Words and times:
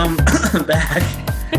welcome 0.00 0.64
back 0.66 1.02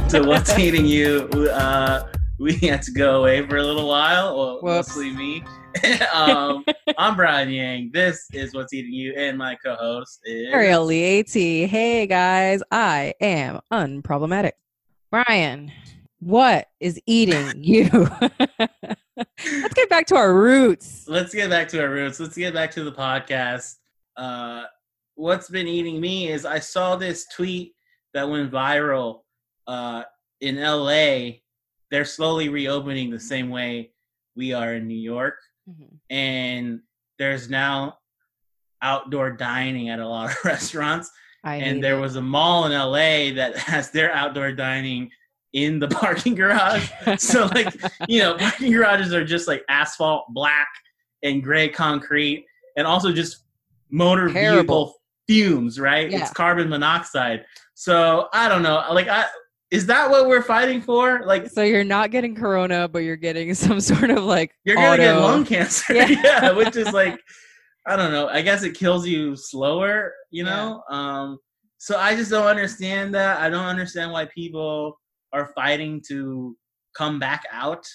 to 0.10 0.24
What's 0.24 0.58
Eating 0.58 0.84
You. 0.84 1.30
Uh, 1.52 2.08
we 2.40 2.54
had 2.56 2.82
to 2.84 2.92
go 2.92 3.20
away 3.20 3.46
for 3.46 3.58
a 3.58 3.64
little 3.64 3.88
while, 3.88 4.36
well, 4.36 4.60
mostly 4.64 5.12
me. 5.12 5.44
um, 6.14 6.66
I'm 6.98 7.16
Brian 7.16 7.52
Yang. 7.52 7.92
This 7.94 8.26
is 8.34 8.56
What's 8.56 8.74
Eating 8.74 8.94
You, 8.94 9.14
and 9.16 9.38
my 9.38 9.56
co-host 9.64 10.22
is 10.24 10.52
Ariel 10.52 10.88
Lieti. 10.88 11.68
Hey 11.68 12.08
guys, 12.08 12.64
I 12.72 13.14
am 13.22 13.60
unproblematic. 13.72 14.54
Brian, 15.12 15.72
what 16.20 16.68
is 16.80 17.00
eating 17.06 17.52
you? 17.64 17.90
Let's 17.92 19.74
get 19.76 19.88
back 19.88 20.08
to 20.08 20.16
our 20.16 20.34
roots. 20.34 21.06
Let's 21.08 21.36
get 21.36 21.52
back 21.52 21.68
to 21.70 21.82
our 21.82 21.90
roots. 21.92 22.20
Let's 22.20 22.36
get 22.36 22.56
back 22.56 22.72
to 22.72 22.84
the 22.84 22.92
podcast. 22.92 23.76
Uh, 24.18 24.64
what's 25.14 25.48
been 25.48 25.68
eating 25.68 26.02
me 26.02 26.30
is 26.30 26.44
I 26.44 26.58
saw 26.58 26.96
this 26.96 27.28
tweet 27.28 27.76
that 28.14 28.30
went 28.30 28.52
viral 28.52 29.22
uh, 29.68 30.04
in 30.40 30.60
LA. 30.62 31.40
They're 31.90 32.06
slowly 32.06 32.50
reopening 32.50 33.10
the 33.10 33.20
same 33.20 33.50
way 33.50 33.92
we 34.36 34.54
are 34.54 34.76
in 34.76 34.88
New 34.88 34.98
York. 35.00 35.36
and 36.10 36.80
there's 37.20 37.50
now 37.50 37.98
outdoor 38.82 39.32
dining 39.32 39.90
at 39.90 40.00
a 40.00 40.08
lot 40.08 40.32
of 40.32 40.38
restaurants 40.46 41.12
I 41.44 41.56
and 41.58 41.84
there 41.84 41.98
it. 41.98 42.02
was 42.02 42.16
a 42.16 42.22
mall 42.22 42.66
in 42.66 42.72
LA 42.72 43.34
that 43.36 43.56
has 43.72 43.92
their 43.92 44.12
outdoor 44.12 44.52
dining 44.54 45.12
in 45.54 45.80
the 45.80 45.88
parking 46.04 46.34
garage 46.36 46.90
so 47.18 47.46
like 47.54 47.74
you 48.08 48.20
know 48.20 48.38
parking 48.38 48.72
garages 48.72 49.14
are 49.14 49.24
just 49.26 49.48
like 49.48 49.64
asphalt 49.70 50.26
black 50.34 50.68
and 51.24 51.44
gray 51.44 51.70
concrete 51.70 52.46
and 52.78 52.88
also 52.88 53.12
just 53.12 53.44
motor 53.92 54.28
Terrible. 54.30 54.56
vehicle 54.58 54.96
fumes 55.28 55.80
right 55.80 56.10
Yeah. 56.10 56.22
it's 56.22 56.32
carbon 56.32 56.70
monoxide 56.70 57.46
so 57.82 58.28
i 58.32 58.48
don't 58.48 58.62
know 58.62 58.84
like 58.92 59.08
i 59.08 59.26
is 59.72 59.86
that 59.86 60.10
what 60.10 60.28
we're 60.28 60.44
fighting 60.44 60.82
for 60.82 61.24
like 61.26 61.50
so 61.50 61.64
you're 61.64 61.84
not 61.86 62.12
getting 62.12 62.36
corona, 62.36 62.88
but 62.88 63.00
you're 63.00 63.16
getting 63.16 63.54
some 63.66 63.80
sort 63.80 64.10
of 64.12 64.24
like 64.24 64.52
you're 64.66 64.76
gonna 64.76 64.98
get 64.98 65.18
lung 65.18 65.46
cancer. 65.46 65.94
Yeah. 65.94 66.08
Yeah. 66.24 66.52
which 66.52 66.76
is 66.76 66.92
like, 66.92 67.20
I 67.88 67.96
don't 67.96 68.12
know. 68.12 68.28
I 68.28 68.42
guess 68.42 68.64
it 68.64 68.76
kills 68.76 69.08
you 69.08 69.36
slower, 69.36 70.14
you 70.30 70.44
know. 70.44 70.84
Um, 70.90 71.40
so 71.78 71.98
I 71.98 72.16
just 72.16 72.30
don't 72.30 72.46
understand 72.46 73.16
that. 73.16 73.40
I 73.40 73.50
don't 73.50 73.66
understand 73.66 74.12
why 74.12 74.26
people 74.26 75.00
are 75.34 75.52
fighting 75.56 76.04
to 76.10 76.56
come 76.96 77.18
back 77.18 77.44
out 77.52 77.88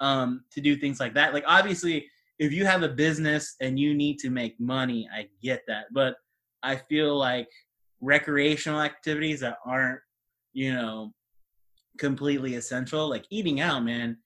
um, 0.00 0.44
to 0.52 0.62
do 0.62 0.76
things 0.76 0.98
like 0.98 1.12
that. 1.14 1.34
Like, 1.34 1.44
obviously, 1.46 2.06
if 2.38 2.52
you 2.52 2.64
have 2.64 2.82
a 2.82 2.88
business 2.88 3.56
and 3.60 3.78
you 3.78 3.94
need 3.94 4.18
to 4.20 4.30
make 4.30 4.58
money, 4.58 5.06
I 5.12 5.26
get 5.42 5.62
that. 5.66 5.86
But 5.92 6.14
I 6.62 6.76
feel 6.76 7.14
like 7.18 7.48
recreational 8.00 8.80
activities 8.80 9.40
that 9.40 9.58
aren't, 9.64 10.00
you 10.52 10.72
know, 10.72 11.12
completely 11.98 12.54
essential, 12.54 13.08
like 13.08 13.26
eating 13.30 13.60
out, 13.60 13.84
man 13.84 14.18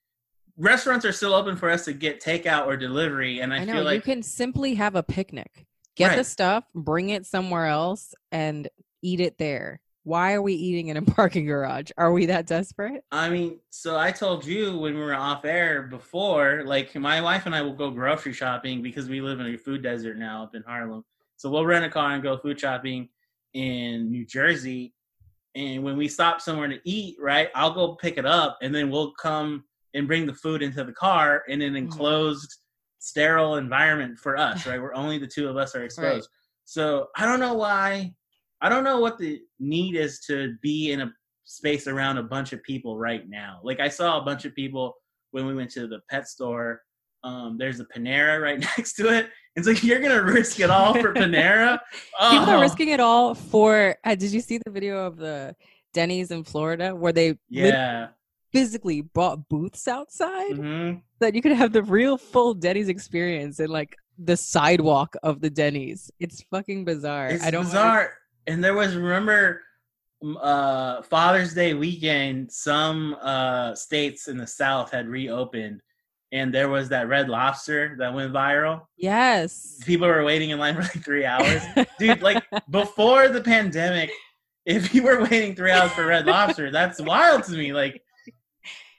restaurants 0.56 1.04
are 1.04 1.12
still 1.12 1.34
open 1.34 1.56
for 1.56 1.70
us 1.70 1.84
to 1.86 1.92
get 1.92 2.22
takeout 2.22 2.66
or 2.66 2.76
delivery, 2.76 3.40
and 3.40 3.52
I, 3.52 3.58
I 3.58 3.64
know 3.64 3.74
feel 3.74 3.84
like 3.84 3.94
you 3.96 4.02
can 4.02 4.22
simply 4.22 4.74
have 4.74 4.94
a 4.94 5.02
picnic. 5.02 5.66
Get 5.94 6.16
the 6.16 6.24
stuff, 6.24 6.64
bring 6.74 7.10
it 7.10 7.26
somewhere 7.26 7.66
else, 7.66 8.14
and 8.30 8.68
eat 9.02 9.20
it 9.20 9.36
there. 9.36 9.80
Why 10.04 10.32
are 10.32 10.42
we 10.42 10.54
eating 10.54 10.88
in 10.88 10.96
a 10.96 11.02
parking 11.16 11.44
garage? 11.46 11.90
Are 11.98 12.12
we 12.12 12.26
that 12.26 12.46
desperate? 12.46 13.04
I 13.12 13.28
mean, 13.28 13.58
so 13.70 13.98
I 13.98 14.10
told 14.10 14.46
you 14.46 14.78
when 14.78 14.94
we 14.94 15.00
were 15.00 15.14
off 15.14 15.44
air 15.44 15.82
before, 15.82 16.62
like 16.64 16.94
my 16.94 17.20
wife 17.20 17.46
and 17.46 17.54
I 17.54 17.62
will 17.62 17.74
go 17.74 17.90
grocery 17.90 18.32
shopping 18.32 18.82
because 18.82 19.08
we 19.08 19.20
live 19.20 19.38
in 19.40 19.46
a 19.46 19.56
food 19.56 19.82
desert 19.82 20.16
now 20.16 20.44
up 20.44 20.54
in 20.54 20.62
Harlem. 20.62 21.04
So 21.36 21.50
we'll 21.50 21.66
rent 21.66 21.84
a 21.84 21.90
car 21.90 22.12
and 22.12 22.22
go 22.22 22.38
food 22.38 22.58
shopping 22.58 23.08
in 23.54 24.10
New 24.10 24.24
Jersey. 24.26 24.94
And 25.54 25.82
when 25.82 25.96
we 25.96 26.08
stop 26.08 26.40
somewhere 26.40 26.68
to 26.68 26.80
eat, 26.84 27.16
right, 27.20 27.48
I'll 27.54 27.74
go 27.74 27.94
pick 27.96 28.16
it 28.16 28.26
up 28.26 28.58
and 28.62 28.74
then 28.74 28.90
we'll 28.90 29.12
come 29.12 29.64
and 29.94 30.06
bring 30.06 30.26
the 30.26 30.34
food 30.34 30.62
into 30.62 30.84
the 30.84 30.92
car 30.92 31.42
in 31.48 31.60
an 31.60 31.76
enclosed, 31.76 32.56
sterile 32.98 33.56
environment 33.56 34.18
for 34.18 34.38
us, 34.38 34.66
right? 34.66 34.80
Where 34.80 34.94
only 34.94 35.18
the 35.18 35.26
two 35.26 35.48
of 35.48 35.56
us 35.56 35.74
are 35.74 35.84
exposed. 35.84 36.28
So 36.64 37.08
I 37.16 37.26
don't 37.26 37.40
know 37.40 37.54
why. 37.54 38.14
I 38.60 38.68
don't 38.68 38.84
know 38.84 39.00
what 39.00 39.18
the 39.18 39.40
need 39.58 39.96
is 39.96 40.20
to 40.26 40.54
be 40.62 40.92
in 40.92 41.02
a 41.02 41.12
space 41.44 41.86
around 41.86 42.18
a 42.18 42.22
bunch 42.22 42.52
of 42.52 42.62
people 42.62 42.96
right 42.96 43.28
now. 43.28 43.60
Like 43.62 43.80
I 43.80 43.88
saw 43.88 44.20
a 44.20 44.24
bunch 44.24 44.44
of 44.44 44.54
people 44.54 44.94
when 45.32 45.46
we 45.46 45.54
went 45.54 45.70
to 45.72 45.86
the 45.86 46.00
pet 46.08 46.28
store. 46.28 46.80
Um, 47.24 47.56
there's 47.58 47.80
a 47.80 47.84
Panera 47.84 48.40
right 48.40 48.58
next 48.78 48.94
to 48.94 49.08
it. 49.08 49.28
It's 49.54 49.66
like 49.66 49.82
you're 49.84 50.00
gonna 50.00 50.22
risk 50.22 50.60
it 50.60 50.70
all 50.70 50.94
for 50.94 51.12
Panera. 51.12 51.78
People 52.30 52.48
Oh, 52.50 52.56
are 52.56 52.60
risking 52.60 52.88
it 52.88 53.00
all 53.00 53.34
for. 53.34 53.96
Uh, 54.04 54.14
did 54.14 54.32
you 54.32 54.40
see 54.40 54.58
the 54.64 54.70
video 54.70 55.06
of 55.06 55.16
the 55.16 55.54
Denny's 55.92 56.30
in 56.30 56.42
Florida 56.44 56.94
where 56.94 57.12
they 57.12 57.36
Yeah. 57.50 58.08
physically 58.52 59.02
bought 59.02 59.48
booths 59.48 59.88
outside 59.88 60.56
hmm 60.56 60.92
that 61.20 61.34
you 61.36 61.42
could 61.42 61.52
have 61.52 61.72
the 61.72 61.82
real 61.84 62.18
full 62.18 62.52
Denny's 62.52 62.88
experience 62.88 63.60
in 63.60 63.70
like 63.70 63.94
the 64.18 64.36
sidewalk 64.36 65.14
of 65.22 65.40
the 65.40 65.50
Denny's? 65.50 66.10
It's 66.18 66.42
fucking 66.50 66.84
bizarre. 66.84 67.28
It's 67.28 67.44
I 67.44 67.50
don't 67.50 67.64
bizarre. 67.64 68.14
And 68.46 68.62
there 68.64 68.74
was 68.74 68.96
remember 68.96 69.60
uh 70.40 71.02
Father's 71.02 71.52
Day 71.54 71.74
weekend, 71.74 72.50
some 72.50 73.16
uh 73.20 73.74
states 73.74 74.28
in 74.28 74.36
the 74.38 74.46
South 74.46 74.90
had 74.90 75.08
reopened 75.08 75.82
and 76.32 76.52
there 76.52 76.68
was 76.68 76.88
that 76.88 77.08
red 77.08 77.28
lobster 77.28 77.94
that 77.98 78.14
went 78.14 78.32
viral. 78.32 78.86
Yes. 78.96 79.78
People 79.84 80.08
were 80.08 80.24
waiting 80.24 80.50
in 80.50 80.58
line 80.58 80.74
for 80.74 80.82
like 80.82 81.04
three 81.04 81.24
hours. 81.24 81.62
Dude, 81.98 82.22
like 82.22 82.42
before 82.70 83.28
the 83.28 83.40
pandemic, 83.40 84.10
if 84.64 84.94
you 84.94 85.02
were 85.02 85.22
waiting 85.22 85.54
three 85.54 85.70
hours 85.70 85.92
for 85.92 86.06
red 86.06 86.26
lobster, 86.26 86.70
that's 86.70 87.00
wild 87.00 87.44
to 87.44 87.52
me. 87.52 87.72
Like 87.72 88.02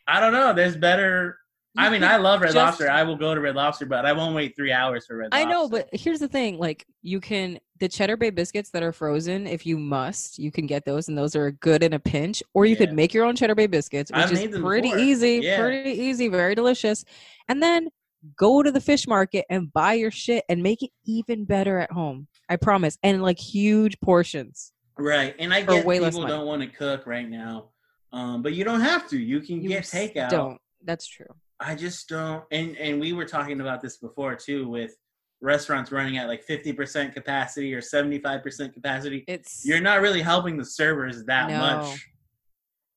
I 0.08 0.20
don't 0.20 0.34
know. 0.34 0.54
There's 0.54 0.78
better 0.78 1.38
I 1.76 1.90
mean, 1.90 2.04
I 2.04 2.18
love 2.18 2.42
Red 2.42 2.54
Just- 2.54 2.58
Lobster. 2.58 2.90
I 2.90 3.04
will 3.04 3.16
go 3.16 3.34
to 3.34 3.42
Red 3.42 3.56
Lobster, 3.56 3.86
but 3.86 4.06
I 4.06 4.14
won't 4.14 4.36
wait 4.36 4.56
three 4.56 4.72
hours 4.72 5.08
for 5.08 5.18
Red 5.18 5.30
I 5.32 5.44
know, 5.44 5.68
but 5.68 5.90
here's 5.92 6.20
the 6.20 6.28
thing: 6.28 6.60
like, 6.60 6.86
you 7.02 7.20
can 7.20 7.60
the 7.80 7.90
Cheddar 7.90 8.18
Bay 8.18 8.30
biscuits 8.30 8.70
that 8.72 8.84
are 8.84 8.92
frozen. 8.94 9.48
If 9.48 9.66
you 9.66 9.78
must, 9.78 10.38
you 10.40 10.52
can 10.52 10.68
get 10.68 10.86
those, 10.86 11.08
and 11.08 11.18
those 11.18 11.36
are 11.36 11.52
good 11.52 11.84
in 11.84 11.94
a 11.94 12.00
pinch. 12.00 12.44
Or 12.54 12.66
you 12.66 12.74
Yeah. 12.74 12.86
could 12.86 12.94
make 12.94 13.14
your 13.14 13.26
own 13.26 13.36
Cheddar 13.36 13.56
Bay 13.56 13.68
biscuits, 13.68 14.12
which 14.12 14.26
I've 14.26 14.32
is 14.32 14.48
pretty 14.60 14.90
before. 14.90 15.00
easy, 15.00 15.40
Yeah. 15.44 15.60
pretty 15.60 15.90
easy, 15.92 16.28
very 16.28 16.56
delicious. 16.56 17.04
And 17.50 17.62
then 17.62 17.90
go 18.38 18.64
to 18.64 18.72
the 18.72 18.80
fish 18.80 19.08
market 19.08 19.46
and 19.50 19.74
buy 19.74 19.94
your 19.94 20.12
shit 20.12 20.46
and 20.48 20.62
make 20.64 20.82
it 20.84 20.92
even 21.06 21.46
better 21.46 21.80
at 21.80 21.92
home. 21.92 22.28
I 22.48 22.56
promise, 22.58 22.98
and 23.04 23.22
like 23.22 23.40
huge 23.40 24.00
portions. 24.02 24.72
Right, 24.98 25.36
and 25.40 25.54
I 25.54 25.64
get 25.64 25.86
way 25.86 26.00
people 26.00 26.28
don't 26.28 26.46
want 26.46 26.62
to 26.62 26.68
cook 26.68 27.08
right 27.08 27.28
now, 27.28 27.72
um, 28.12 28.44
but 28.44 28.54
you 28.54 28.64
don't 28.64 28.82
have 28.82 29.10
to. 29.10 29.18
You 29.18 29.42
can 29.42 29.62
You 29.62 29.70
get 29.70 29.84
takeout. 29.84 30.30
Don't. 30.30 30.60
That's 30.86 31.08
true. 31.08 31.26
I 31.60 31.74
just 31.76 32.08
don't. 32.08 32.44
And 32.52 32.78
and 32.78 33.00
we 33.00 33.14
were 33.14 33.26
talking 33.26 33.60
about 33.62 33.82
this 33.82 33.98
before 33.98 34.36
too, 34.36 34.68
with 34.70 34.96
restaurants 35.44 35.92
running 35.92 36.18
at 36.18 36.28
like 36.28 36.44
fifty 36.44 36.74
percent 36.74 37.14
capacity 37.14 37.74
or 37.74 37.82
seventy 37.82 38.18
five 38.20 38.42
percent 38.42 38.74
capacity. 38.74 39.24
It's 39.28 39.66
You're 39.66 39.82
not 39.82 40.02
really 40.02 40.22
helping 40.22 40.58
the 40.58 40.66
servers 40.66 41.24
that 41.26 41.50
No. 41.50 41.60
much. 41.60 42.08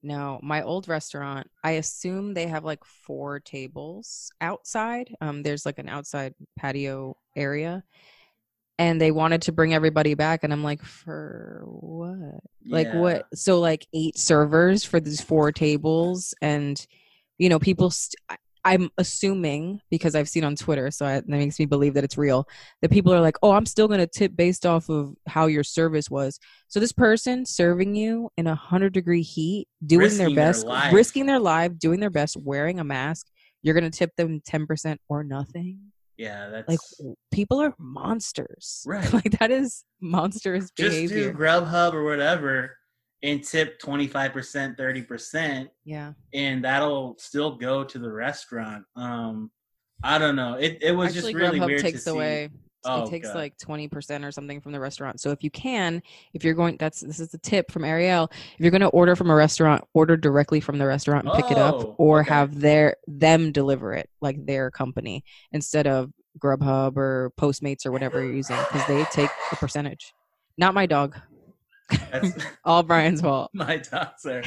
No, 0.03 0.39
my 0.43 0.63
old 0.63 0.87
restaurant, 0.87 1.51
I 1.65 1.73
assume 1.73 2.33
they 2.33 2.47
have 2.47 2.65
like 2.65 2.85
four 2.85 3.41
tables 3.41 4.31
outside. 4.41 5.13
Um, 5.21 5.43
there's 5.43 5.67
like 5.67 5.81
an 5.81 5.89
outside 5.89 6.35
patio 6.57 7.17
area. 7.35 7.83
And 8.79 9.01
they 9.01 9.11
wanted 9.11 9.43
to 9.43 9.53
bring 9.53 9.75
everybody 9.75 10.15
back. 10.15 10.45
And 10.45 10.53
I'm 10.53 10.63
like, 10.63 10.83
for 10.85 11.65
what? 11.67 12.41
Like 12.69 12.89
Yeah. 12.89 13.01
what? 13.01 13.27
So 13.35 13.59
like 13.59 13.87
eight 13.95 14.17
servers 14.19 14.85
for 14.85 15.01
these 15.01 15.21
four 15.21 15.51
tables. 15.51 16.35
And, 16.41 16.87
you 17.39 17.49
know, 17.49 17.59
people, 17.59 17.91
st- 17.91 18.39
I'm 18.67 18.91
assuming 18.99 19.81
because 19.91 20.15
I've 20.15 20.29
seen 20.29 20.45
on 20.45 20.57
Twitter, 20.57 20.91
so 20.91 21.07
I, 21.07 21.15
that 21.15 21.29
makes 21.29 21.59
me 21.59 21.67
believe 21.67 21.95
that 21.95 22.05
it's 22.05 22.19
real. 22.19 22.49
That 22.83 22.91
people 22.91 23.13
are 23.15 23.21
like, 23.21 23.37
"Oh, 23.43 23.53
I'm 23.53 23.67
still 23.67 23.89
gonna 23.89 24.07
tip 24.07 24.37
based 24.37 24.67
off 24.67 24.89
of 24.91 25.15
how 25.29 25.47
your 25.47 25.65
service 25.65 26.11
was." 26.11 26.39
So 26.69 26.81
this 26.81 26.93
person 26.93 27.47
serving 27.47 27.95
you 27.95 28.29
in 28.37 28.47
a 28.47 28.55
hundred 28.55 28.93
degree 28.93 29.23
heat, 29.23 29.69
doing 29.87 30.01
Risking 30.03 30.19
their 30.19 30.29
their 30.29 30.37
best, 30.53 30.67
life. 30.67 30.93
risking 30.93 31.27
their 31.27 31.39
life, 31.41 31.79
doing 31.79 32.01
their 32.01 32.11
best, 32.11 32.37
wearing 32.37 32.81
a 32.81 32.85
mask. 32.85 33.27
You're 33.63 33.75
gonna 33.75 33.91
tip 33.91 34.11
them 34.17 34.41
ten 34.45 34.67
percent 34.67 35.01
or 35.09 35.25
nothing. 35.25 35.79
Yeah, 36.19 36.49
that's 36.49 36.69
Like 36.69 36.81
people 37.31 37.61
are 37.61 37.75
monsters. 37.79 38.83
Right. 38.87 39.13
like 39.13 39.39
that 39.39 39.51
is 39.51 39.85
monstrous 40.01 40.71
just 40.77 40.91
behavior. 40.91 41.33
do 41.33 41.39
Grubhub 41.39 41.93
or 41.93 42.05
whatever 42.05 42.77
and 43.23 43.43
tip 43.43 43.79
twenty 43.79 44.07
five 44.07 44.33
percent, 44.33 44.77
thirty 44.77 45.03
percent, 45.03 45.71
yeah. 45.85 46.13
and 46.35 46.65
that'll 46.65 47.17
still 47.19 47.57
go 47.57 47.83
to 47.85 47.99
the 47.99 48.11
restaurant. 48.11 48.85
Um, 48.95 49.51
I 50.03 50.19
don't 50.19 50.37
know. 50.37 50.55
It 50.55 50.79
it 50.83 50.93
was 50.93 51.17
Actually, 51.17 51.33
just 51.33 51.43
really 51.43 51.59
Grubhub 51.61 51.67
weird 51.67 51.81
takes 51.81 52.05
to 52.05 52.11
see. 52.11 52.17
away. 52.17 52.51
Oh, 52.89 53.03
it 53.03 53.11
takes 53.11 53.27
God. 53.27 53.35
like 53.35 53.57
20% 53.59 54.25
or 54.25 54.31
something 54.31 54.61
from 54.61 54.71
the 54.71 54.79
restaurant. 54.79 55.21
So 55.21 55.33
if 55.33 55.43
you 55.43 55.51
can, 55.51 56.01
if 56.35 56.45
you're 56.45 56.55
going 56.55 56.77
that's 56.79 57.01
this 57.01 57.19
is 57.19 57.31
the 57.31 57.39
tip 57.39 57.73
from 57.73 57.85
Ariel, 57.85 58.29
if 58.31 58.61
you're 58.61 58.71
going 58.71 58.81
to 58.81 58.87
order 58.89 59.17
from 59.17 59.29
a 59.29 59.35
restaurant, 59.35 59.83
order 59.93 60.17
directly 60.17 60.61
from 60.61 60.79
the 60.79 60.87
restaurant 60.87 61.27
and 61.27 61.35
pick 61.35 61.51
it 61.51 61.59
Oh, 61.59 61.63
up 61.65 61.95
or 61.99 62.21
okay. 62.21 62.29
have 62.33 62.61
their 62.61 62.95
them 63.09 63.51
deliver 63.51 63.93
it 63.93 64.09
like 64.21 64.45
their 64.47 64.71
company 64.71 65.25
instead 65.51 65.89
of 65.89 66.13
Grubhub 66.39 66.97
or 66.97 67.33
Postmates 67.37 67.87
or 67.87 67.91
whatever 67.91 68.23
you're 68.23 68.35
using 68.35 68.57
cuz 68.57 68.87
they 68.87 69.03
take 69.07 69.31
a 69.51 69.57
percentage. 69.57 70.13
Not 70.57 70.73
my 70.73 70.87
dog. 70.87 71.17
That's 71.89 72.33
All 72.65 72.83
Brian's 72.83 73.21
fault. 73.21 73.51
my 73.55 73.79
dogs 73.79 74.25
are 74.27 74.43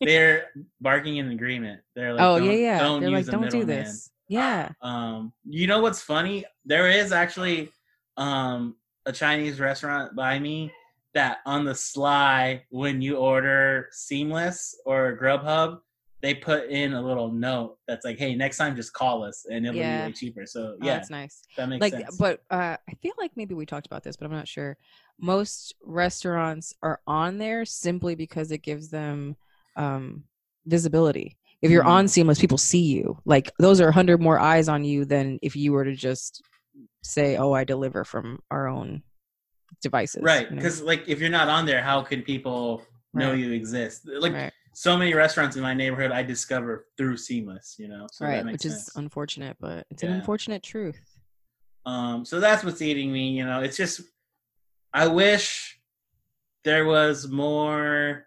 they're 0.00 0.46
barking 0.80 1.16
in 1.16 1.30
agreement. 1.30 1.80
They're 1.94 2.14
like, 2.14 2.22
oh 2.22 2.36
yeah, 2.36 2.52
yeah. 2.52 2.78
Don't 2.78 3.00
They're 3.00 3.10
like, 3.10 3.26
don't 3.26 3.50
do 3.50 3.58
middleman." 3.58 3.84
this. 3.84 4.10
Yeah. 4.28 4.70
Um, 4.80 5.32
you 5.44 5.66
know 5.66 5.80
what's 5.80 6.00
funny? 6.02 6.44
There 6.64 6.88
is 6.88 7.12
actually 7.12 7.70
um 8.16 8.76
a 9.06 9.12
Chinese 9.12 9.60
restaurant 9.60 10.14
by 10.14 10.38
me 10.38 10.72
that 11.14 11.38
on 11.44 11.64
the 11.64 11.74
sly 11.74 12.64
when 12.70 13.02
you 13.02 13.16
order 13.16 13.88
Seamless 13.90 14.74
or 14.86 15.18
Grubhub, 15.20 15.80
they 16.22 16.34
put 16.34 16.70
in 16.70 16.94
a 16.94 17.02
little 17.02 17.30
note 17.32 17.78
that's 17.88 18.04
like, 18.04 18.16
"Hey, 18.18 18.34
next 18.34 18.56
time 18.56 18.76
just 18.76 18.92
call 18.92 19.24
us 19.24 19.44
and 19.50 19.66
it'll 19.66 19.80
Yeah. 19.80 20.02
be 20.02 20.06
way 20.06 20.12
cheaper." 20.12 20.46
So 20.46 20.76
Oh, 20.80 20.86
yeah, 20.86 20.94
that's 20.94 21.10
nice. 21.10 21.42
that 21.56 21.68
makes 21.68 21.80
like 21.82 21.92
sense. 21.92 22.16
but 22.16 22.42
uh 22.50 22.76
i 22.88 22.94
feel 23.02 23.12
like 23.18 23.32
maybe 23.36 23.54
we 23.54 23.66
talked 23.66 23.86
about 23.86 24.02
this 24.02 24.16
but 24.16 24.24
i'm 24.26 24.32
not 24.32 24.46
sure 24.48 24.76
most 25.20 25.74
restaurants 25.82 26.74
are 26.82 27.00
on 27.06 27.38
there 27.38 27.64
simply 27.64 28.14
because 28.14 28.52
it 28.52 28.62
gives 28.62 28.88
them 28.88 29.36
um 29.76 30.22
visibility 30.66 31.36
if 31.60 31.70
you're 31.70 31.82
Mhm. 31.84 31.88
on 31.96 32.08
seamless 32.08 32.38
people 32.40 32.58
see 32.58 32.82
you 32.82 33.18
like 33.24 33.50
those 33.58 33.80
are 33.80 33.86
100 33.86 34.20
more 34.20 34.38
eyes 34.38 34.68
on 34.68 34.84
you 34.84 35.04
than 35.04 35.38
if 35.42 35.56
you 35.56 35.72
were 35.72 35.84
to 35.84 35.94
just 35.94 36.42
say 37.02 37.36
oh 37.36 37.52
i 37.52 37.64
deliver 37.64 38.04
from 38.04 38.38
our 38.50 38.68
own 38.68 39.02
devices 39.80 40.22
right, 40.22 40.48
you 40.48 40.56
know? 40.56 40.62
because 40.62 40.82
like 40.82 41.08
if 41.08 41.20
you're 41.20 41.30
not 41.30 41.48
on 41.48 41.66
there, 41.66 41.82
how 41.82 42.02
can 42.02 42.22
people 42.22 42.82
know 43.14 43.30
Right. 43.30 43.38
you 43.38 43.52
exist? 43.52 44.08
Like 44.08 44.32
right, 44.32 44.52
so 44.74 44.96
many 44.96 45.14
restaurants 45.14 45.56
in 45.56 45.62
my 45.62 45.74
neighborhood, 45.74 46.10
I 46.12 46.22
discover 46.22 46.86
through 46.96 47.16
Seamless. 47.16 47.76
You 47.78 47.88
know, 47.88 48.06
so 48.12 48.24
that 48.24 48.30
right 48.30 48.44
which 48.44 48.62
sense. 48.62 48.88
is 48.88 48.96
unfortunate 48.96 49.56
but 49.60 49.86
it's 49.90 50.02
an 50.02 50.12
unfortunate 50.12 50.62
truth 50.62 51.00
Um, 51.86 52.24
so 52.24 52.40
that's 52.40 52.64
what's 52.64 52.82
eating 52.82 53.12
me. 53.12 53.30
You 53.30 53.44
know, 53.44 53.60
it's 53.60 53.76
just 53.76 54.02
I 54.94 55.06
wish 55.06 55.78
there 56.64 56.84
was 56.84 57.28
more, 57.28 58.26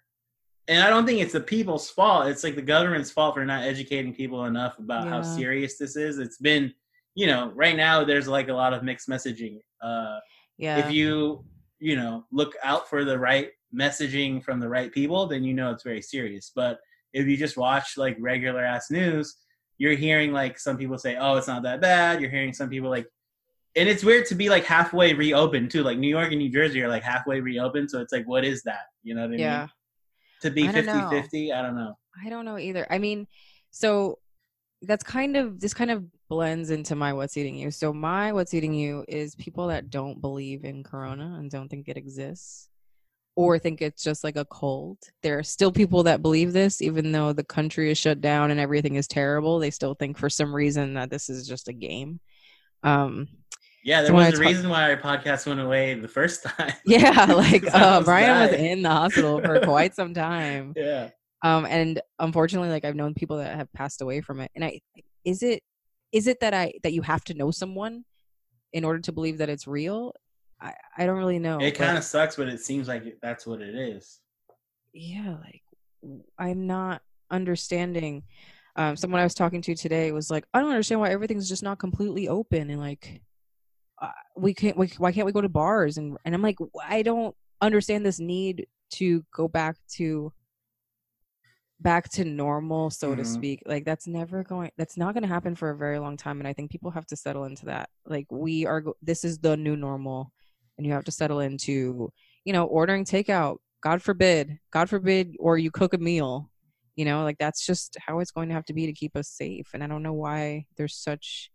and 0.67 0.83
I 0.83 0.89
don't 0.89 1.05
think 1.05 1.21
it's 1.21 1.33
the 1.33 1.39
people's 1.39 1.89
fault. 1.89 2.27
It's 2.27 2.43
like 2.43 2.55
the 2.55 2.61
government's 2.61 3.11
fault 3.11 3.35
for 3.35 3.45
not 3.45 3.63
educating 3.63 4.13
people 4.13 4.45
enough 4.45 4.79
about 4.79 5.07
how 5.07 5.21
serious 5.21 5.77
this 5.77 5.95
is. 5.95 6.17
It's 6.17 6.37
been, 6.37 6.73
you 7.13 7.27
know, 7.27 7.51
right 7.55 7.75
now 7.77 8.03
there's 8.03 8.27
like 8.27 8.49
a 8.49 8.53
lot 8.53 8.73
of 8.73 8.83
mixed 8.83 9.07
messaging. 9.07 9.59
Uh, 9.81 10.19
yeah 10.57 10.77
if 10.79 10.91
you, 10.91 11.45
you 11.79 11.95
know, 11.95 12.25
look 12.31 12.55
out 12.63 12.89
for 12.89 13.05
the 13.05 13.17
right 13.17 13.51
messaging 13.75 14.43
from 14.43 14.59
the 14.59 14.69
right 14.69 14.91
people, 14.91 15.27
then 15.27 15.43
you 15.43 15.53
know 15.53 15.71
it's 15.71 15.83
very 15.83 16.01
serious. 16.01 16.51
But 16.55 16.79
if 17.13 17.27
you 17.27 17.37
just 17.37 17.57
watch 17.57 17.97
like 17.97 18.17
regular 18.19 18.63
ass 18.63 18.89
news, 18.91 19.35
you're 19.77 19.95
hearing 19.95 20.31
like 20.31 20.57
some 20.57 20.77
people 20.77 20.97
say, 20.97 21.17
"Oh, 21.17 21.35
it's 21.35 21.47
not 21.47 21.63
that 21.63 21.81
bad." 21.81 22.21
You're 22.21 22.29
hearing 22.29 22.53
some 22.53 22.69
people 22.69 22.89
like, 22.89 23.07
and 23.75 23.89
it's 23.89 24.03
weird 24.03 24.25
to 24.27 24.35
be 24.35 24.49
like 24.49 24.65
halfway 24.65 25.13
reopened 25.13 25.71
too. 25.71 25.83
Like 25.83 25.97
New 25.97 26.09
York 26.09 26.31
and 26.31 26.39
New 26.39 26.49
Jersey 26.49 26.81
are 26.81 26.89
like 26.89 27.03
halfway 27.03 27.39
reopened, 27.39 27.89
so 27.89 27.99
it's 28.01 28.13
like, 28.13 28.27
what 28.27 28.45
is 28.45 28.63
that? 28.63 28.85
You 29.03 29.15
know 29.15 29.21
what 29.21 29.33
I 29.33 29.37
yeah 29.37 29.59
mean? 29.59 29.69
To 30.41 30.51
be 30.51 30.67
I 30.67 30.71
50-50, 30.71 31.53
I 31.53 31.61
don't 31.61 31.75
know. 31.75 31.97
I 32.23 32.29
don't 32.29 32.45
know 32.45 32.57
either. 32.57 32.85
I 32.89 32.99
mean, 32.99 33.27
so 33.71 34.19
that's 34.81 35.03
kind 35.03 35.37
of 35.37 35.59
this 35.59 35.73
kind 35.73 35.91
of 35.91 36.05
blends 36.29 36.69
into 36.69 36.95
my 36.95 37.13
what's 37.13 37.37
eating 37.37 37.55
you. 37.55 37.71
So 37.71 37.93
my 37.93 38.33
what's 38.33 38.53
eating 38.53 38.73
you 38.73 39.05
is 39.07 39.35
people 39.35 39.67
that 39.67 39.89
don't 39.89 40.21
believe 40.21 40.63
in 40.65 40.83
corona 40.83 41.37
and 41.39 41.49
don't 41.49 41.69
think 41.69 41.87
it 41.87 41.97
exists 41.97 42.69
or 43.35 43.59
think 43.59 43.81
it's 43.81 44.03
just 44.03 44.23
like 44.23 44.37
a 44.37 44.45
cold. 44.45 44.97
There 45.23 45.37
are 45.37 45.43
still 45.43 45.71
people 45.71 46.03
that 46.03 46.21
believe 46.21 46.53
this 46.53 46.81
even 46.81 47.11
though 47.11 47.33
the 47.33 47.43
country 47.43 47.91
is 47.91 47.97
shut 47.97 48.21
down 48.21 48.51
and 48.51 48.59
everything 48.59 48.95
is 48.95 49.07
terrible. 49.07 49.59
They 49.59 49.71
still 49.71 49.93
think 49.93 50.17
for 50.17 50.29
some 50.29 50.55
reason 50.55 50.93
that 50.93 51.09
this 51.09 51.29
is 51.29 51.47
just 51.47 51.67
a 51.67 51.73
game. 51.73 52.19
Um 52.83 53.27
Yeah, 53.83 54.01
there 54.01 54.07
So 54.09 54.13
was 54.15 54.27
a 54.29 54.31
talk- 54.33 54.39
reason 54.41 54.69
why 54.69 54.89
our 54.91 54.97
podcast 54.97 55.45
went 55.47 55.59
away 55.59 55.93
the 55.95 56.07
first 56.07 56.43
time. 56.57 56.73
yeah, 56.85 57.25
like 57.33 57.65
uh, 57.73 57.77
almost 57.77 58.05
Brian 58.05 58.39
was 58.51 58.59
in 58.59 58.81
the 58.81 58.89
hospital 58.89 59.41
for 59.41 59.59
quite 59.61 59.95
some 59.95 60.13
time. 60.13 60.73
Yeah. 60.75 61.09
um 61.43 61.65
and 61.65 62.01
unfortunately 62.19 62.69
like 62.69 62.85
i've 62.85 62.95
known 62.95 63.13
people 63.13 63.37
that 63.37 63.55
have 63.55 63.71
passed 63.73 64.01
away 64.01 64.21
from 64.21 64.39
it 64.39 64.49
and 64.55 64.63
i 64.63 64.79
is 65.25 65.43
it 65.43 65.61
is 66.13 66.27
it 66.27 66.39
that 66.39 66.53
i 66.53 66.71
that 66.83 66.93
you 66.93 67.01
have 67.01 67.23
to 67.25 67.33
know 67.33 67.51
someone 67.51 68.05
in 68.71 68.85
order 68.85 68.99
to 68.99 69.11
believe 69.11 69.37
that 69.39 69.49
it's 69.49 69.67
real 69.67 70.13
i 70.65 70.73
i 70.97 71.05
don't 71.05 71.17
really 71.17 71.39
know 71.39 71.59
It 71.59 71.71
kind 71.75 71.97
of 71.97 72.03
sucks, 72.03 72.35
but 72.35 72.47
it 72.47 72.59
seems 72.59 72.87
like 72.87 73.03
that's 73.21 73.45
what 73.45 73.61
it 73.61 73.75
is. 73.75 74.19
yeah 74.93 75.35
like 75.41 75.61
I'm 76.37 76.67
not 76.67 77.01
understanding 77.31 78.23
um 78.75 78.95
someone 78.95 79.19
i 79.19 79.23
was 79.23 79.33
talking 79.33 79.61
to 79.63 79.73
today 79.75 80.11
was 80.11 80.29
like 80.29 80.45
i 80.53 80.59
don't 80.59 80.69
understand 80.69 81.01
why 81.01 81.09
everything's 81.09 81.49
just 81.49 81.63
not 81.63 81.79
completely 81.79 82.27
open 82.27 82.69
and 82.69 82.79
like 82.79 83.21
uh, 84.01 84.11
we 84.37 84.53
can't 84.53 84.77
we, 84.77 84.87
why 84.97 85.11
can't 85.11 85.25
we 85.25 85.31
go 85.31 85.41
to 85.41 85.49
bars 85.49 85.97
and 85.97 86.17
and 86.23 86.35
i'm 86.35 86.41
like 86.41 86.57
i 86.87 87.01
don't 87.01 87.35
understand 87.61 88.05
this 88.05 88.19
need 88.19 88.67
to 88.91 89.23
go 89.33 89.47
back 89.47 89.75
to 89.89 90.31
back 91.79 92.07
to 92.09 92.23
normal 92.23 92.89
so 92.89 93.15
to 93.15 93.23
Mhm. 93.23 93.25
speak 93.25 93.63
like 93.65 93.83
that's 93.85 94.07
never 94.07 94.43
going 94.43 94.71
that's 94.77 94.97
not 94.97 95.13
going 95.13 95.23
to 95.23 95.27
happen 95.35 95.55
for 95.55 95.69
a 95.71 95.77
very 95.77 95.99
long 95.99 96.15
time 96.15 96.39
and 96.39 96.47
i 96.47 96.53
think 96.53 96.71
people 96.71 96.91
have 96.91 97.05
to 97.07 97.15
settle 97.17 97.43
into 97.45 97.65
that 97.65 97.89
like 98.05 98.27
we 98.31 98.65
are 98.65 98.83
this 99.01 99.23
is 99.25 99.39
the 99.39 99.57
new 99.57 99.75
normal 99.75 100.31
and 100.77 100.85
you 100.85 100.93
have 100.93 101.03
to 101.03 101.11
settle 101.11 101.39
into 101.39 102.11
you 102.43 102.53
know 102.53 102.65
ordering 102.65 103.05
takeout 103.05 103.57
god 103.81 104.01
forbid 104.01 104.57
god 104.71 104.89
forbid 104.89 105.35
or 105.39 105.57
you 105.57 105.71
cook 105.71 105.93
a 105.93 105.97
meal 105.97 106.49
you 106.95 107.05
know 107.05 107.23
like 107.23 107.37
that's 107.37 107.65
just 107.65 107.97
how 108.05 108.19
it's 108.19 108.31
going 108.31 108.49
to 108.49 108.55
have 108.55 108.65
to 108.65 108.73
be 108.73 108.85
to 108.85 108.93
keep 108.93 109.15
us 109.15 109.29
safe 109.29 109.67
and 109.73 109.83
i 109.83 109.87
don't 109.87 110.03
know 110.03 110.13
why 110.13 110.65
there's 110.77 110.95
such 110.95 111.49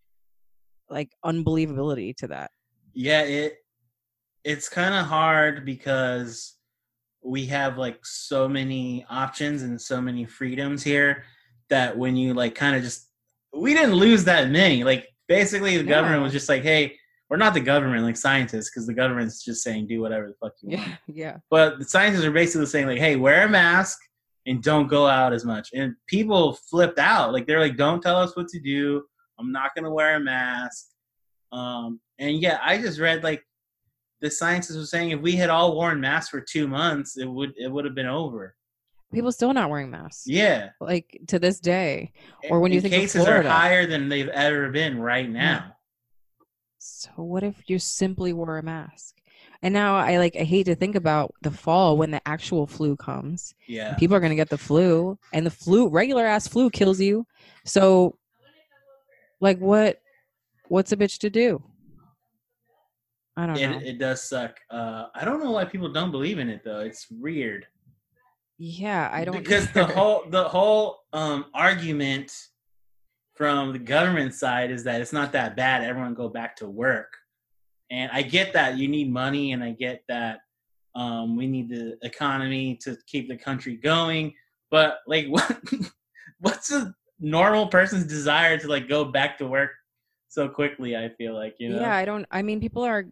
like 0.90 1.10
unbelievability 1.24 2.14
to 2.16 2.28
that 2.28 2.50
Yeah, 2.92 3.22
it 3.22 3.54
it's 4.44 4.68
kind 4.68 4.94
of 4.94 5.06
hard 5.06 5.64
because 5.64 6.56
we 7.22 7.46
have 7.46 7.76
like 7.78 8.04
so 8.04 8.48
many 8.48 9.04
options 9.10 9.62
and 9.62 9.80
so 9.80 10.00
many 10.00 10.24
freedoms 10.24 10.82
here 10.82 11.24
that 11.68 11.96
when 11.96 12.16
you 12.16 12.32
like 12.34 12.54
kind 12.54 12.74
of 12.74 12.82
just 12.82 13.08
we 13.54 13.74
didn't 13.74 13.94
lose 13.94 14.24
that 14.24 14.50
many. 14.50 14.84
Like 14.84 15.08
basically 15.28 15.76
the 15.76 15.84
government 15.84 16.22
was 16.22 16.32
just 16.32 16.48
like, 16.48 16.62
"Hey, 16.62 16.96
we're 17.30 17.36
not 17.36 17.54
the 17.54 17.60
government 17.60 18.02
like 18.04 18.16
scientists 18.16 18.68
because 18.70 18.86
the 18.86 18.92
government's 18.94 19.42
just 19.44 19.62
saying 19.62 19.86
do 19.86 20.00
whatever 20.00 20.26
the 20.28 20.34
fuck 20.34 20.52
you 20.60 20.76
want." 20.76 20.88
yeah 20.88 20.96
yeah 21.06 21.36
But 21.50 21.78
the 21.78 21.84
scientists 21.84 22.24
are 22.24 22.32
basically 22.32 22.66
saying 22.66 22.86
like, 22.88 22.98
"Hey, 22.98 23.16
wear 23.16 23.46
a 23.46 23.48
mask 23.48 23.98
and 24.46 24.62
don't 24.62 24.88
go 24.88 25.06
out 25.06 25.32
as 25.32 25.44
much." 25.44 25.68
And 25.74 25.94
people 26.06 26.54
flipped 26.68 26.98
out. 26.98 27.32
Like 27.32 27.46
they're 27.46 27.60
like, 27.60 27.76
"Don't 27.76 28.02
tell 28.02 28.16
us 28.16 28.36
what 28.36 28.48
to 28.48 28.60
do. 28.60 29.02
I'm 29.38 29.52
not 29.52 29.74
going 29.74 29.84
to 29.84 29.90
wear 29.90 30.16
a 30.16 30.20
mask." 30.20 30.86
Um, 31.52 32.00
and 32.18 32.36
yeah, 32.40 32.58
I 32.62 32.78
just 32.78 32.98
read 33.00 33.22
like 33.24 33.42
the 34.20 34.30
scientists 34.30 34.76
were 34.76 34.84
saying 34.84 35.10
if 35.10 35.20
we 35.20 35.32
had 35.32 35.50
all 35.50 35.74
worn 35.76 36.00
masks 36.00 36.30
for 36.30 36.40
two 36.40 36.68
months, 36.68 37.16
it 37.16 37.24
would 37.26 37.52
it 37.56 37.68
would 37.70 37.84
have 37.84 37.94
been 37.94 38.06
over. 38.06 38.54
people 39.12 39.32
still 39.32 39.52
not 39.52 39.70
wearing 39.70 39.90
masks 39.90 40.24
Yeah. 40.26 40.70
like 40.80 41.20
to 41.28 41.38
this 41.40 41.58
day 41.58 42.12
Or 42.50 42.60
when 42.60 42.70
you 42.70 42.76
And 42.78 42.82
think 42.84 42.94
of 42.94 43.00
cases 43.00 43.26
are 43.26 43.42
higher 43.42 43.84
than 43.86 44.08
they've 44.08 44.28
ever 44.28 44.70
been 44.70 45.00
right 45.00 45.28
now. 45.28 45.74
So 46.82 47.10
what 47.16 47.42
if 47.42 47.68
you 47.68 47.78
simply 47.78 48.32
wore 48.32 48.56
a 48.56 48.62
mask? 48.62 49.16
And 49.62 49.74
now 49.74 49.96
I 49.96 50.16
like 50.16 50.34
I 50.34 50.44
hate 50.44 50.64
to 50.64 50.74
think 50.74 50.94
about 50.94 51.34
the 51.42 51.50
fall 51.50 51.98
when 51.98 52.10
the 52.10 52.26
actual 52.26 52.66
flu 52.66 52.96
comes. 52.96 53.54
Yeah. 53.68 53.94
People 53.96 54.16
are 54.16 54.20
gonna 54.20 54.34
get 54.34 54.48
the 54.48 54.56
flu, 54.56 55.18
and 55.34 55.44
the 55.44 55.50
flu, 55.50 55.88
regular 55.88 56.24
ass 56.24 56.48
flu, 56.48 56.70
kills 56.70 56.98
you. 56.98 57.26
So, 57.66 58.16
like, 59.40 59.58
what? 59.58 60.00
What's 60.68 60.92
a 60.92 60.96
bitch 60.96 61.18
to 61.18 61.28
do? 61.28 61.62
I 63.36 63.46
don't 63.46 63.60
know. 63.60 63.78
It, 63.78 63.86
it 63.86 63.98
does 63.98 64.22
suck. 64.22 64.58
Uh, 64.70 65.08
I 65.14 65.26
don't 65.26 65.44
know 65.44 65.50
why 65.50 65.66
people 65.66 65.92
don't 65.92 66.10
believe 66.10 66.38
in 66.38 66.48
it 66.48 66.64
though. 66.64 66.80
It's 66.80 67.10
weird. 67.10 67.66
yeah, 68.56 69.10
I 69.12 69.26
don't 69.26 69.36
because 69.36 69.70
the 69.72 69.84
whole 69.84 70.24
the 70.30 70.44
whole 70.44 71.00
um, 71.12 71.44
argument 71.52 72.32
from 73.40 73.72
the 73.72 73.78
government 73.78 74.34
side 74.34 74.70
is 74.70 74.84
that 74.84 75.00
it's 75.00 75.14
not 75.14 75.32
that 75.32 75.56
bad. 75.56 75.82
Everyone 75.82 76.12
go 76.12 76.28
back 76.28 76.56
to 76.56 76.68
work, 76.68 77.16
and 77.90 78.10
I 78.12 78.20
get 78.20 78.52
that 78.52 78.76
you 78.76 78.86
need 78.86 79.10
money, 79.10 79.52
and 79.52 79.64
I 79.64 79.70
get 79.70 80.02
that 80.08 80.40
um, 80.94 81.36
we 81.36 81.46
need 81.46 81.70
the 81.70 81.96
economy 82.02 82.78
to 82.82 82.98
keep 83.06 83.28
the 83.28 83.38
country 83.38 83.76
going. 83.76 84.34
But 84.70 84.98
like, 85.06 85.26
what 85.30 85.58
what's 86.40 86.70
a 86.70 86.94
normal 87.18 87.68
person's 87.68 88.04
desire 88.04 88.58
to 88.58 88.68
like 88.68 88.90
go 88.90 89.06
back 89.06 89.38
to 89.38 89.46
work 89.46 89.70
so 90.28 90.46
quickly? 90.46 90.94
I 90.94 91.08
feel 91.16 91.32
like 91.32 91.54
you 91.58 91.70
know. 91.70 91.80
Yeah, 91.80 91.96
I 91.96 92.04
don't. 92.04 92.26
I 92.30 92.42
mean, 92.42 92.60
people 92.60 92.82
are 92.82 93.06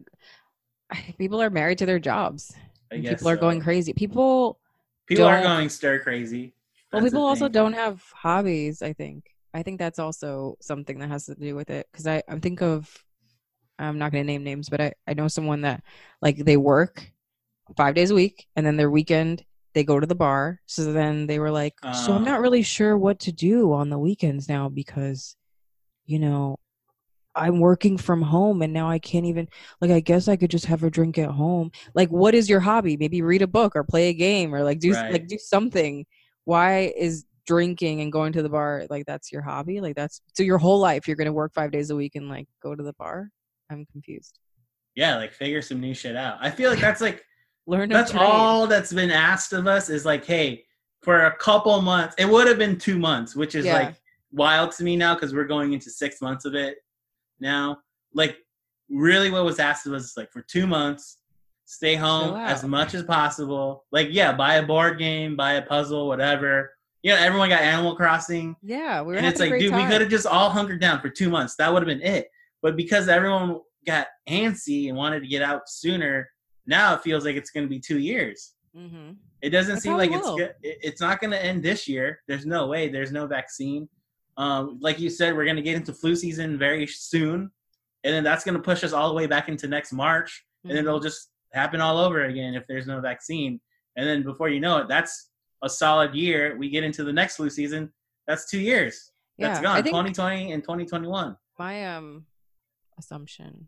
people 1.17 1.41
are 1.41 1.49
married 1.49 1.79
to 1.79 1.87
their 1.87 1.97
jobs. 1.97 2.53
I 2.91 2.95
and 2.95 3.03
guess 3.03 3.13
people 3.13 3.29
are 3.29 3.37
going 3.37 3.61
crazy. 3.61 3.93
People 3.93 4.59
People 5.07 5.25
are 5.25 5.41
going 5.41 5.69
stir 5.69 5.97
crazy. 6.03 6.53
Well, 6.93 7.01
That's 7.01 7.11
the 7.11 7.17
people 7.17 7.25
also 7.25 7.49
don't 7.49 7.73
have 7.73 8.03
hobbies. 8.13 8.83
I 8.83 8.93
think. 8.93 9.25
I 9.53 9.63
think 9.63 9.79
that's 9.79 9.99
also 9.99 10.57
something 10.61 10.99
that 10.99 11.09
has 11.09 11.25
to 11.25 11.35
do 11.35 11.55
with 11.55 11.69
it. 11.69 11.87
Because 11.91 12.07
I, 12.07 12.23
I 12.27 12.39
think 12.39 12.61
of, 12.61 13.03
I'm 13.79 13.97
not 13.97 14.11
going 14.11 14.23
to 14.23 14.27
name 14.31 14.43
names, 14.43 14.69
but 14.69 14.81
I, 14.81 14.93
I 15.07 15.13
know 15.13 15.27
someone 15.27 15.61
that 15.61 15.83
like 16.21 16.37
they 16.37 16.57
work 16.57 17.11
five 17.77 17.95
days 17.95 18.11
a 18.11 18.15
week, 18.15 18.47
and 18.55 18.65
then 18.65 18.77
their 18.77 18.89
weekend 18.91 19.45
they 19.73 19.83
go 19.83 19.99
to 19.99 20.07
the 20.07 20.15
bar. 20.15 20.61
So 20.65 20.91
then 20.93 21.27
they 21.27 21.39
were 21.39 21.51
like, 21.51 21.75
so 21.91 22.13
I'm 22.13 22.23
Uh. 22.23 22.25
not 22.25 22.41
really 22.41 22.63
sure 22.63 22.97
what 22.97 23.19
to 23.21 23.31
do 23.31 23.73
on 23.73 23.89
the 23.89 23.99
weekends 23.99 24.49
now 24.49 24.69
because, 24.69 25.35
you 26.05 26.19
know, 26.19 26.57
I'm 27.35 27.59
working 27.59 27.97
from 27.97 28.21
home 28.23 28.61
and 28.61 28.73
now 28.73 28.89
I 28.89 28.99
can't 28.99 29.25
even 29.25 29.47
like 29.81 29.91
I 29.91 29.99
guess 30.01 30.27
I 30.27 30.35
could 30.35 30.51
just 30.51 30.65
have 30.65 30.83
a 30.83 30.89
drink 30.89 31.17
at 31.17 31.29
home. 31.29 31.71
Like 31.93 32.09
what 32.09 32.35
is 32.35 32.49
your 32.49 32.59
hobby? 32.59 32.97
Maybe 32.97 33.21
read 33.21 33.41
a 33.41 33.47
book 33.47 33.75
or 33.75 33.83
play 33.83 34.09
a 34.09 34.13
game 34.13 34.53
or 34.53 34.63
like 34.63 34.79
do 34.79 34.93
Right. 34.93 35.05
like 35.07 35.27
do 35.27 35.37
something. 35.37 36.05
Why 36.45 36.93
is 36.97 37.25
drinking 37.49 38.01
and 38.01 38.11
going 38.11 38.31
to 38.33 38.43
the 38.43 38.49
bar 38.49 38.85
like 38.91 39.05
that's 39.07 39.31
your 39.31 39.41
hobby? 39.41 39.81
Like 39.81 39.95
that's 39.95 40.21
so 40.35 40.43
your 40.43 40.59
whole 40.59 40.79
life 40.79 41.07
you're 41.07 41.17
to 41.17 41.33
work 41.33 41.51
5 41.55 41.71
days 41.71 41.89
a 41.89 41.95
week 41.95 42.13
and 42.15 42.29
like 42.29 42.47
go 42.61 42.75
to 42.75 42.83
the 42.83 42.93
bar? 42.93 43.29
I'm 43.71 43.85
confused. 43.91 44.37
Yeah, 44.95 45.15
like 45.15 45.33
figure 45.33 45.61
some 45.63 45.79
new 45.81 45.93
shit 45.95 46.15
out. 46.15 46.37
I 46.41 46.51
feel 46.51 46.69
like 46.69 46.79
that's 46.79 47.01
like 47.01 47.23
Learn 47.65 47.89
that's 47.89 48.13
all 48.15 48.67
that's 48.67 48.93
been 48.93 49.11
asked 49.11 49.53
of 49.53 49.65
us 49.67 49.89
is 49.89 50.05
like, 50.05 50.25
hey, 50.25 50.63
for 51.01 51.25
a 51.25 51.35
couple 51.37 51.81
months, 51.81 52.15
it 52.17 52.27
would 52.29 52.47
have 52.47 52.57
been 52.57 52.77
two 52.77 52.99
months, 52.99 53.35
which 53.35 53.55
is 53.55 53.65
Yeah. 53.65 53.73
like 53.79 53.95
wild 54.31 54.71
to 54.73 54.83
me 54.83 54.95
now 54.95 55.15
because 55.15 55.33
we're 55.33 55.43
going 55.55 55.73
into 55.73 55.89
six 55.89 56.21
months 56.21 56.45
of 56.45 56.53
it 56.55 56.77
now. 57.39 57.77
Like, 58.13 58.37
really, 58.89 59.29
what 59.31 59.43
was 59.45 59.59
asked 59.59 59.87
of 59.87 59.93
us 59.93 60.03
is 60.03 60.17
like 60.17 60.31
for 60.31 60.41
two 60.41 60.65
months, 60.67 61.17
stay 61.65 61.93
home 61.95 62.35
as 62.35 62.63
much 62.63 62.95
as 62.95 63.03
possible. 63.03 63.85
Like, 63.91 64.07
yeah, 64.09 64.31
buy 64.33 64.55
a 64.55 64.63
board 64.65 64.97
game, 64.97 65.35
buy 65.35 65.53
a 65.53 65.61
puzzle, 65.61 66.07
whatever. 66.07 66.71
You 67.01 67.11
know, 67.11 67.17
everyone 67.17 67.49
got 67.49 67.61
Animal 67.61 67.95
Crossing. 67.95 68.55
Yeah, 68.61 69.01
we 69.01 69.13
were 69.13 69.15
and 69.15 69.25
it's 69.25 69.39
like, 69.39 69.51
dude, 69.57 69.73
we 69.73 69.85
could 69.85 70.01
have 70.01 70.09
just 70.09 70.27
all 70.27 70.49
hunkered 70.49 70.81
down 70.81 70.99
for 70.99 71.09
two 71.09 71.29
months. 71.29 71.55
That 71.55 71.71
would 71.71 71.81
have 71.81 71.87
been 71.87 72.01
it. 72.05 72.27
But 72.61 72.75
because 72.75 73.07
everyone 73.07 73.61
got 73.87 74.07
antsy 74.27 74.89
and 74.89 74.97
wanted 74.97 75.21
to 75.21 75.27
get 75.27 75.41
out 75.41 75.69
sooner, 75.69 76.29
now 76.67 76.93
it 76.95 77.01
feels 77.01 77.23
like 77.23 77.35
it's 77.37 77.51
going 77.51 77.65
to 77.65 77.69
be 77.69 77.79
two 77.79 77.99
years. 77.99 78.53
Mhm. 78.75 79.15
It 79.41 79.51
doesn't 79.51 79.77
It 79.77 79.81
seem 79.81 79.93
like 79.95 80.11
it's 80.11 80.21
will. 80.25 80.35
good. 80.37 80.55
It's 80.61 80.99
not 80.99 81.21
going 81.21 81.31
to 81.31 81.43
end 81.43 81.63
this 81.63 81.87
year. 81.87 82.21
There's 82.27 82.45
no 82.45 82.67
way. 82.67 82.89
There's 82.89 83.13
no 83.13 83.25
vaccine. 83.27 83.87
Um, 84.35 84.77
like 84.81 84.99
you 84.99 85.09
said, 85.09 85.35
we're 85.35 85.45
going 85.45 85.55
to 85.55 85.61
get 85.61 85.75
into 85.75 85.93
flu 85.93 86.15
season 86.17 86.57
very 86.57 86.85
soon, 86.85 87.49
and 88.03 88.13
then 88.13 88.23
that's 88.25 88.43
going 88.43 88.55
to 88.55 88.61
push 88.61 88.83
us 88.83 88.91
all 88.91 89.07
the 89.07 89.15
way 89.15 89.25
back 89.25 89.47
into 89.47 89.67
next 89.67 89.93
March, 89.93 90.45
and 90.65 90.71
then 90.75 90.83
Mhm. 90.83 90.87
it'll 90.87 90.99
just 90.99 91.31
happen 91.53 91.79
all 91.79 91.97
over 91.97 92.25
again 92.25 92.53
if 92.55 92.67
there's 92.67 92.87
no 92.87 92.99
vaccine. 92.99 93.61
And 93.95 94.05
then 94.07 94.23
before 94.23 94.49
you 94.49 94.59
know 94.59 94.77
it, 94.79 94.87
that's 94.89 95.29
a 95.61 95.69
solid 95.69 96.13
year. 96.15 96.55
We 96.57 96.69
get 96.69 96.83
into 96.83 97.03
the 97.03 97.13
next 97.13 97.35
flu 97.37 97.49
season. 97.49 97.91
That's 98.27 98.49
two 98.49 98.59
years. 98.59 99.11
That's 99.37 99.59
Yeah, 99.59 99.63
gone. 99.63 99.77
I 99.77 99.81
think 99.81 99.93
2020 99.95 100.51
and 100.53 100.63
2021. 100.63 101.37
my 101.57 101.95
um 101.95 102.25
assumption 102.97 103.67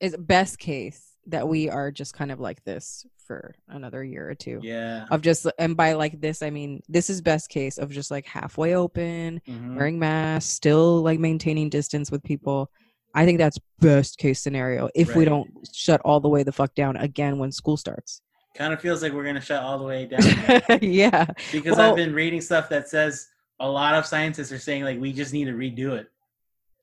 is 0.00 0.16
best 0.16 0.58
case 0.58 1.16
that 1.26 1.46
we 1.46 1.68
are 1.68 1.90
just 1.90 2.14
kind 2.14 2.32
of 2.32 2.40
like 2.40 2.64
this 2.64 3.04
for 3.26 3.54
another 3.68 4.02
year 4.02 4.28
or 4.28 4.34
two 4.34 4.58
Yeah. 4.62 5.04
of 5.10 5.20
just 5.20 5.46
and 5.58 5.76
by 5.76 5.92
like 5.92 6.20
this 6.20 6.42
i 6.42 6.48
mean 6.50 6.80
this 6.88 7.10
is 7.10 7.20
best 7.20 7.48
case 7.50 7.76
of 7.78 7.90
just 7.90 8.10
like 8.10 8.26
halfway 8.26 8.74
open 8.74 9.40
Mhm. 9.46 9.76
wearing 9.76 9.98
masks 9.98 10.50
still 10.50 11.02
like 11.02 11.20
maintaining 11.20 11.68
distance 11.68 12.10
with 12.10 12.22
people 12.24 12.70
i 13.14 13.24
think 13.26 13.38
that's 13.38 13.58
best 13.78 14.16
case 14.18 14.40
scenario 14.40 14.88
if 14.94 15.14
we 15.14 15.24
don't 15.26 15.48
shut 15.72 16.00
all 16.04 16.18
the 16.20 16.28
way 16.28 16.42
the 16.42 16.52
fuck 16.52 16.74
down 16.74 16.96
again 16.96 17.38
when 17.38 17.52
school 17.52 17.76
starts 17.76 18.22
Kind 18.54 18.72
of 18.72 18.80
feels 18.80 19.02
like 19.02 19.12
we're 19.12 19.24
gonna 19.24 19.40
shut 19.40 19.62
all 19.62 19.78
the 19.78 19.84
way 19.84 20.06
down 20.06 20.20
yeah 20.82 21.26
because 21.52 21.76
Well- 21.78 21.90
I've 21.90 21.96
been 21.96 22.12
reading 22.14 22.40
stuff 22.40 22.68
that 22.70 22.88
says 22.88 23.28
a 23.60 23.68
lot 23.68 23.94
of 23.94 24.04
scientists 24.06 24.50
are 24.52 24.58
saying 24.58 24.84
like 24.84 24.98
we 25.00 25.12
just 25.12 25.32
need 25.32 25.44
to 25.46 25.52
redo 25.52 25.92
it. 25.92 26.08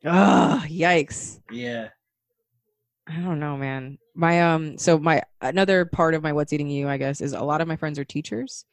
ah 0.05 0.63
yikes 0.67 1.39
Yeah. 1.51 1.89
I 3.09 3.21
don't 3.21 3.39
know, 3.39 3.55
man. 3.55 3.97
My 4.15 4.41
um 4.41 4.77
so 4.77 4.99
my 4.99 5.21
another 5.41 5.85
part 5.85 6.13
of 6.13 6.21
my 6.23 6.33
what's 6.33 6.51
eating 6.51 6.67
you, 6.69 6.89
I 6.89 6.97
guess, 6.97 7.21
is 7.21 7.31
a 7.33 7.41
lot 7.41 7.61
of 7.61 7.67
my 7.67 7.75
friends 7.77 7.97
are 7.99 8.03
teachers 8.05 8.65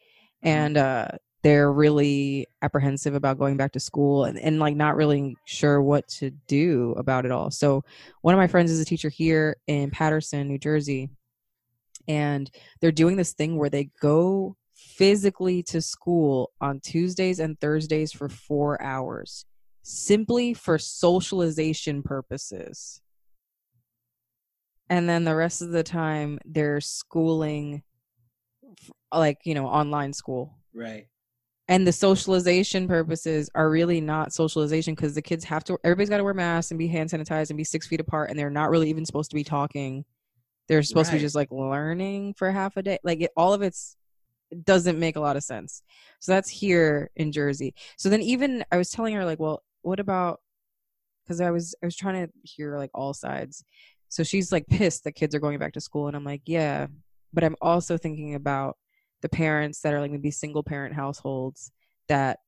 Mhm. 0.45 0.49
and 0.49 0.77
uh 0.77 1.09
they're 1.43 1.71
really 1.73 2.47
apprehensive 2.63 3.15
about 3.15 3.39
going 3.39 3.57
back 3.59 3.73
to 3.73 3.81
school 3.81 4.25
and, 4.25 4.39
and 4.39 4.59
like 4.59 4.75
not 4.75 4.97
really 4.97 5.37
sure 5.45 5.83
what 5.83 6.09
to 6.09 6.31
do 6.49 6.95
about 6.97 7.27
it 7.27 7.31
all. 7.31 7.51
So 7.51 7.85
one 8.23 8.33
of 8.35 8.39
my 8.39 8.47
friends 8.47 8.71
is 8.71 8.81
a 8.81 8.85
teacher 8.85 9.11
here 9.11 9.57
in 9.67 9.91
Paterson, 9.91 10.49
New 10.49 10.57
Jersey, 10.59 11.11
and 12.09 12.51
they're 12.81 12.93
doing 12.93 13.17
this 13.17 13.33
thing 13.33 13.57
where 13.57 13.71
they 13.71 13.91
go 14.01 14.57
physically 14.75 15.63
to 15.63 15.81
school 15.81 16.53
on 16.61 16.81
Tuesdays 16.81 17.41
and 17.41 17.59
Thursdays 17.61 18.13
for 18.13 18.29
4 18.29 18.81
hours 18.83 19.45
simply 19.83 20.55
for 20.55 20.79
socialization 20.79 22.03
purposes. 22.03 23.01
And 24.91 25.09
then 25.09 25.25
the 25.25 25.35
rest 25.35 25.63
of 25.63 25.71
the 25.71 25.83
time 25.83 26.39
they're 26.45 26.81
schooling 26.81 27.83
like 29.13 29.39
you 29.45 29.55
know 29.55 29.67
online 29.67 30.13
school. 30.13 30.59
Right. 30.75 31.07
and 31.69 31.87
the 31.87 31.93
socialization 31.93 32.89
purposes 32.89 33.49
are 33.55 33.71
really 33.71 34.01
not 34.01 34.33
socialization 34.33 34.95
because 34.95 35.15
the 35.15 35.23
kids 35.23 35.45
have 35.45 35.65
to 35.65 35.79
everybody's 35.85 36.11
got 36.11 36.19
to 36.19 36.25
wear 36.25 36.35
masks 36.35 36.71
and 36.73 36.79
be 36.79 36.89
hand 36.89 37.11
sanitized 37.11 37.51
and 37.51 37.57
be 37.57 37.65
six 37.65 37.87
feet 37.87 38.01
apart 38.01 38.29
and 38.31 38.39
they're 38.39 38.51
not 38.51 38.71
really 38.71 38.91
even 38.91 39.05
supposed 39.07 39.31
to 39.31 39.37
be 39.37 39.45
talking 39.45 40.05
they're 40.69 40.83
supposed 40.83 41.11
to 41.11 41.17
be 41.17 41.21
just 41.21 41.35
like 41.35 41.51
learning 41.51 42.35
for 42.35 42.51
half 42.51 42.77
a 42.77 42.83
day 42.83 42.99
like 43.05 43.21
it, 43.21 43.31
all 43.37 43.53
of 43.53 43.63
it's 43.63 43.97
it 44.51 44.65
doesn't 44.65 44.99
make 44.99 45.17
a 45.17 45.21
lot 45.21 45.37
of 45.37 45.43
sense. 45.43 45.83
So 46.21 46.33
that's 46.33 46.51
here 46.51 47.11
in 47.17 47.33
jersey. 47.33 47.75
So 47.97 48.09
then 48.09 48.23
even 48.23 48.65
i 48.71 48.77
was 48.77 48.91
telling 48.91 49.15
her 49.15 49.25
like 49.25 49.41
well 49.41 49.63
what 49.83 50.01
about 50.01 50.41
because 51.25 51.41
i 51.41 51.51
was 51.51 51.75
i 51.83 51.87
was 51.87 51.97
trying 51.97 52.27
to 52.27 52.33
hear 52.43 52.79
like 52.79 52.91
all 52.95 53.15
sides. 53.15 53.65
So 54.09 54.23
she's 54.23 54.53
like 54.53 54.67
pissed 54.69 55.05
that 55.05 55.13
kids 55.13 55.35
are 55.35 55.41
going 55.41 55.59
back 55.59 55.73
to 55.73 55.81
school 55.81 56.07
and 56.09 56.17
i'm 56.17 56.25
like 56.25 56.43
yeah 56.47 56.87
but 57.33 57.45
i'm 57.45 57.57
also 57.61 57.99
thinking 57.99 58.35
about 58.35 58.77
the 59.23 59.29
parents 59.29 59.81
that 59.81 59.93
are 59.93 60.01
like 60.01 60.11
maybe 60.11 60.31
single 60.31 60.63
parent 60.63 60.95
households 60.95 61.73
that 62.09 62.39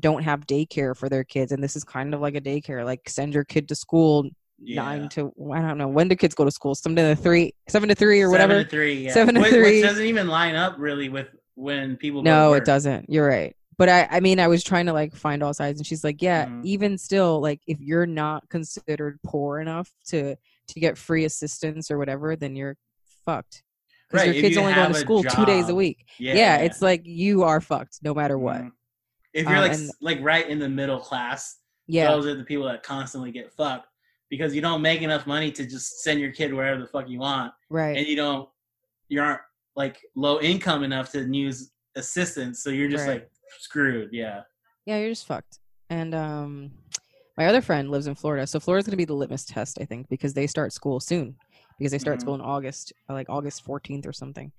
don't 0.00 0.22
have 0.22 0.46
daycare 0.46 0.96
for 0.96 1.08
their 1.08 1.24
kids 1.24 1.52
and 1.52 1.62
this 1.62 1.76
is 1.76 1.84
kind 1.84 2.14
of 2.14 2.20
like 2.20 2.34
a 2.34 2.40
daycare 2.40 2.84
like 2.84 3.08
send 3.08 3.34
your 3.34 3.44
kid 3.44 3.68
to 3.68 3.74
school 3.74 4.28
Yeah. 4.58 4.82
nine 4.82 5.08
to 5.10 5.32
i 5.52 5.60
don't 5.60 5.76
know 5.78 5.88
when 5.88 6.08
do 6.08 6.14
kids 6.14 6.34
go 6.36 6.44
to 6.44 6.50
school 6.50 6.74
seven 6.74 6.94
to 6.96 7.16
three 7.16 7.52
seven 7.68 7.88
to 7.88 7.94
three 7.94 8.20
or 8.20 8.26
Seven 8.30 8.32
whatever 8.32 8.62
to 8.64 8.68
three. 8.70 9.04
Yeah. 9.06 9.12
Seven 9.12 9.34
to 9.34 9.42
three. 9.44 9.80
Which 9.80 9.82
doesn't 9.82 10.04
even 10.04 10.28
line 10.28 10.54
up 10.54 10.76
really 10.78 11.08
with 11.08 11.28
when 11.56 11.96
people. 11.96 12.22
no 12.22 12.52
it 12.54 12.64
doesn't 12.64 13.06
you're 13.10 13.26
right 13.26 13.56
but 13.76 13.88
i 13.88 14.06
i 14.10 14.20
mean 14.20 14.38
i 14.38 14.46
was 14.46 14.62
trying 14.62 14.86
to 14.86 14.92
like 14.92 15.14
find 15.14 15.42
all 15.42 15.52
sides 15.52 15.80
and 15.80 15.86
she's 15.86 16.04
like 16.04 16.22
yeah 16.22 16.46
Mhm. 16.46 16.64
even 16.64 16.96
still 16.98 17.40
like 17.40 17.60
if 17.66 17.80
you're 17.80 18.06
not 18.06 18.48
considered 18.48 19.18
poor 19.24 19.58
enough 19.60 19.90
to 20.08 20.36
to 20.68 20.80
get 20.80 20.96
free 20.96 21.24
assistance 21.24 21.90
or 21.90 21.98
whatever 21.98 22.36
then 22.36 22.54
you're 22.54 22.76
fucked 23.26 23.62
because 24.08 24.26
Right, 24.26 24.34
your 24.34 24.42
kids 24.42 24.56
only 24.56 24.74
going 24.74 24.84
have 24.86 24.92
to 24.94 24.98
school 25.00 25.22
two 25.24 25.44
days 25.44 25.68
a 25.68 25.74
week 25.74 26.06
Yeah. 26.18 26.34
yeah, 26.34 26.56
it's 26.58 26.80
like 26.82 27.02
you 27.04 27.42
are 27.42 27.60
fucked 27.60 27.98
no 28.02 28.14
matter 28.14 28.38
what 28.38 28.60
Mhm. 28.60 28.70
If 29.34 29.46
you're 29.46 29.56
Um, 29.56 29.62
like 29.62 29.72
and- 29.72 29.90
like 30.00 30.18
right 30.22 30.48
in 30.48 30.58
the 30.58 30.68
middle 30.68 31.00
class, 31.00 31.56
yeah 31.88 32.08
those 32.08 32.26
are 32.26 32.34
the 32.34 32.44
people 32.44 32.66
that 32.66 32.82
constantly 32.82 33.32
get 33.32 33.50
fucked 33.52 33.88
because 34.32 34.54
you 34.54 34.62
don't 34.62 34.80
make 34.80 35.02
enough 35.02 35.26
money 35.26 35.52
to 35.52 35.66
just 35.66 36.00
send 36.00 36.18
your 36.18 36.32
kid 36.32 36.54
wherever 36.54 36.80
the 36.80 36.86
fuck 36.86 37.06
you 37.06 37.18
want, 37.18 37.52
right 37.68 37.94
and 37.98 38.06
you 38.06 38.16
don't 38.16 38.48
you 39.10 39.20
aren't 39.20 39.42
like 39.76 40.00
low 40.16 40.40
income 40.40 40.82
enough 40.84 41.12
to 41.12 41.20
use 41.32 41.70
assistance, 41.96 42.62
so 42.62 42.70
you're 42.70 42.88
just 42.88 43.06
Right. 43.06 43.20
like 43.20 43.30
screwed. 43.60 44.08
Yeah. 44.10 44.40
yeah 44.86 44.96
you're 44.98 45.10
just 45.10 45.26
fucked 45.26 45.58
and 45.90 46.14
um 46.14 46.70
my 47.36 47.44
other 47.46 47.60
friend 47.60 47.90
lives 47.90 48.06
in 48.06 48.14
florida 48.14 48.46
so 48.46 48.58
florida's 48.58 48.86
going 48.86 48.92
to 48.98 49.04
be 49.04 49.04
the 49.04 49.12
litmus 49.22 49.44
test 49.44 49.76
i 49.82 49.84
think 49.84 50.08
because 50.08 50.32
they 50.32 50.46
start 50.46 50.72
school 50.72 50.98
soon 51.00 51.36
because 51.78 51.92
they 51.92 51.98
start 51.98 52.16
Mhm. 52.18 52.22
school 52.22 52.34
in 52.36 52.40
august 52.40 52.94
like 53.10 53.28
august 53.28 53.62
14th 53.66 54.06
or 54.06 54.12
something 54.14 54.50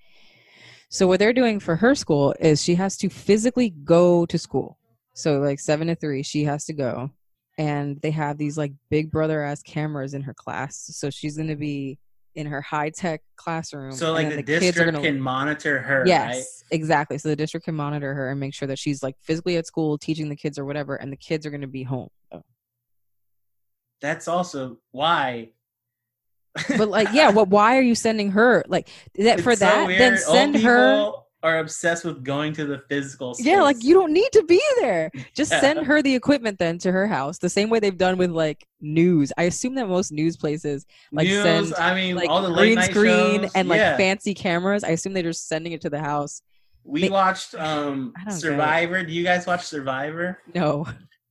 so 0.89 1.07
what 1.07 1.17
they're 1.19 1.33
doing 1.41 1.59
for 1.59 1.75
her 1.77 1.95
school 1.95 2.35
is 2.39 2.61
she 2.61 2.75
has 2.75 2.95
to 2.97 3.09
physically 3.09 3.71
go 3.83 4.27
to 4.27 4.37
school 4.37 4.77
so 5.15 5.39
like 5.39 5.59
seven 5.59 5.87
to 5.87 5.95
three 5.95 6.21
she 6.21 6.43
has 6.43 6.65
to 6.65 6.73
go 6.73 7.09
and 7.57 8.01
they 8.01 8.11
have 8.11 8.37
these 8.37 8.57
like 8.57 8.73
big 8.89 9.11
brother 9.11 9.43
ass 9.43 9.61
cameras 9.61 10.13
in 10.13 10.21
her 10.23 10.33
class 10.33 10.75
so 10.95 11.09
she's 11.09 11.35
going 11.37 11.49
to 11.49 11.55
be 11.55 11.97
in 12.35 12.47
her 12.47 12.61
high-tech 12.61 13.21
classroom 13.35 13.91
So 13.91 14.11
like 14.11 14.29
the, 14.29 14.37
kids 14.41 14.49
are 14.49 14.59
district 14.59 14.91
gonna- 14.93 15.03
can 15.07 15.19
monitor 15.19 15.79
her, 15.79 16.03
yes 16.07 16.35
right? 16.35 16.75
exactly 16.75 17.17
so 17.19 17.29
the 17.29 17.35
district 17.35 17.65
can 17.65 17.75
monitor 17.75 18.13
her 18.15 18.31
and 18.31 18.39
make 18.39 18.53
sure 18.55 18.67
that 18.67 18.79
she's 18.79 19.03
like 19.03 19.15
physically 19.21 19.57
at 19.57 19.67
school 19.67 19.97
teaching 19.99 20.29
the 20.29 20.35
kids 20.35 20.57
or 20.57 20.65
whatever 20.65 20.95
and 20.95 21.11
the 21.11 21.17
kids 21.17 21.45
are 21.45 21.51
going 21.51 21.61
to 21.61 21.67
be 21.67 21.83
home 21.83 22.09
That's 24.01 24.27
also 24.27 24.77
why. 24.91 25.51
but 26.77 26.87
like 26.89 27.09
yeah 27.13 27.29
what 27.29 27.47
why 27.49 27.77
are 27.77 27.81
you 27.81 27.95
sending 27.95 28.31
her 28.31 28.63
like 28.67 28.89
that 29.15 29.41
for 29.41 29.55
so 29.55 29.65
that 29.65 29.87
then 29.97 30.17
send 30.17 30.55
Old 30.55 30.63
her 30.65 30.95
people 30.97 31.22
Are 31.43 31.59
obsessed 31.59 32.05
with 32.05 32.23
going 32.23 32.53
to 32.53 32.65
the 32.65 32.79
physical. 32.87 33.33
Space. 33.33 33.45
yeah 33.45 33.61
like 33.61 33.83
you 33.83 33.93
don't 33.93 34.13
need 34.13 34.29
to 34.31 34.43
be 34.43 34.61
there 34.79 35.11
just 35.35 35.51
Yeah. 35.51 35.59
send 35.59 35.85
her 35.85 36.01
the 36.01 36.15
equipment 36.15 36.57
then 36.57 36.77
to 36.79 36.91
her 36.91 37.05
house 37.05 37.37
the 37.37 37.49
same 37.49 37.69
way 37.69 37.79
they've 37.79 37.97
done 37.97 38.17
with 38.17 38.31
like 38.31 38.65
news 38.79 39.31
i 39.37 39.43
assume 39.43 39.75
that 39.75 39.87
most 39.89 40.11
news 40.13 40.37
places 40.37 40.85
like, 41.11 41.27
News, 41.27 41.43
send, 41.43 41.73
I 41.75 41.93
mean, 41.95 42.15
like 42.15 42.29
all 42.29 42.41
the 42.41 42.47
late 42.49 42.65
green 42.67 42.75
night 42.75 42.89
screen 42.91 43.41
shows, 43.41 43.51
and 43.55 43.67
like 43.67 43.79
yeah. 43.79 43.97
fancy 43.97 44.33
cameras 44.33 44.83
i 44.85 44.89
assume 44.89 45.11
they're 45.13 45.23
just 45.23 45.47
sending 45.49 45.73
it 45.73 45.81
to 45.81 45.89
the 45.89 45.99
house 45.99 46.41
We 46.85 47.09
ma- 47.09 47.13
watched 47.15 47.55
um 47.55 48.13
I 48.15 48.19
don't 48.23 48.25
get 48.29 48.33
it. 48.35 48.39
Survivor. 48.39 49.03
Do 49.03 49.11
you 49.11 49.23
guys 49.23 49.45
watch 49.45 49.63
Survivor? 49.65 50.39
no 50.55 50.85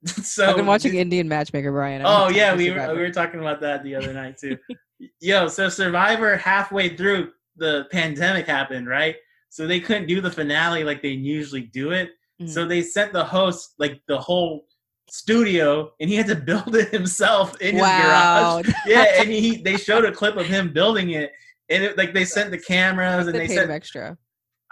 so 0.05 0.47
i've 0.51 0.57
been 0.57 0.67
watching 0.67 0.95
indian 0.97 1.27
matchmaker 1.29 1.73
brian 1.73 2.05
I 2.05 2.25
Oh 2.25 2.29
yeah, 2.29 2.55
we 2.55 2.71
were, 2.71 2.95
we 2.95 3.01
were 3.01 3.11
talking 3.11 3.41
about 3.41 3.61
that 3.63 3.83
the 3.85 3.95
other 3.95 4.13
night 4.13 4.37
too. 4.37 4.59
Yo, 5.21 5.49
so 5.49 5.69
Survivor 5.69 6.37
halfway 6.37 6.97
through 6.97 7.33
the 7.57 7.87
pandemic 7.91 8.47
happened, 8.47 8.89
right? 8.89 9.17
So 9.53 9.67
they 9.67 9.81
couldn't 9.81 10.07
do 10.07 10.23
the 10.23 10.31
finale 10.31 10.83
like 10.83 11.03
they 11.03 11.11
usually 11.11 11.61
do 11.61 11.91
it. 11.91 12.09
Mhm. 12.41 12.49
So 12.49 12.65
they 12.65 12.81
sent 12.81 13.13
the 13.13 13.23
host 13.23 13.75
like 13.79 14.01
the 14.09 14.19
whole 14.19 14.65
studio 15.11 15.93
and 16.01 16.09
he 16.09 16.17
had 16.17 16.27
to 16.29 16.35
build 16.51 16.75
it 16.75 16.89
himself 16.89 17.61
in 17.61 17.77
wow. 17.77 18.57
his 18.57 18.67
garage. 18.67 18.75
Yeah, 18.87 19.21
and 19.21 19.29
he 19.29 19.59
they 19.59 19.77
showed 19.77 20.07
a 20.07 20.13
clip 20.13 20.39
of 20.39 20.47
him 20.47 20.73
building 20.73 21.11
it, 21.11 21.33
and 21.69 21.85
it, 21.85 21.99
like 21.99 22.15
they 22.15 22.25
sent 22.25 22.51
the 22.51 22.57
cameras 22.57 23.27
and 23.27 23.35
they 23.35 23.41
they 23.41 23.49
paid 23.49 23.55
said 23.57 23.65
him 23.67 23.73
extra. 23.73 24.17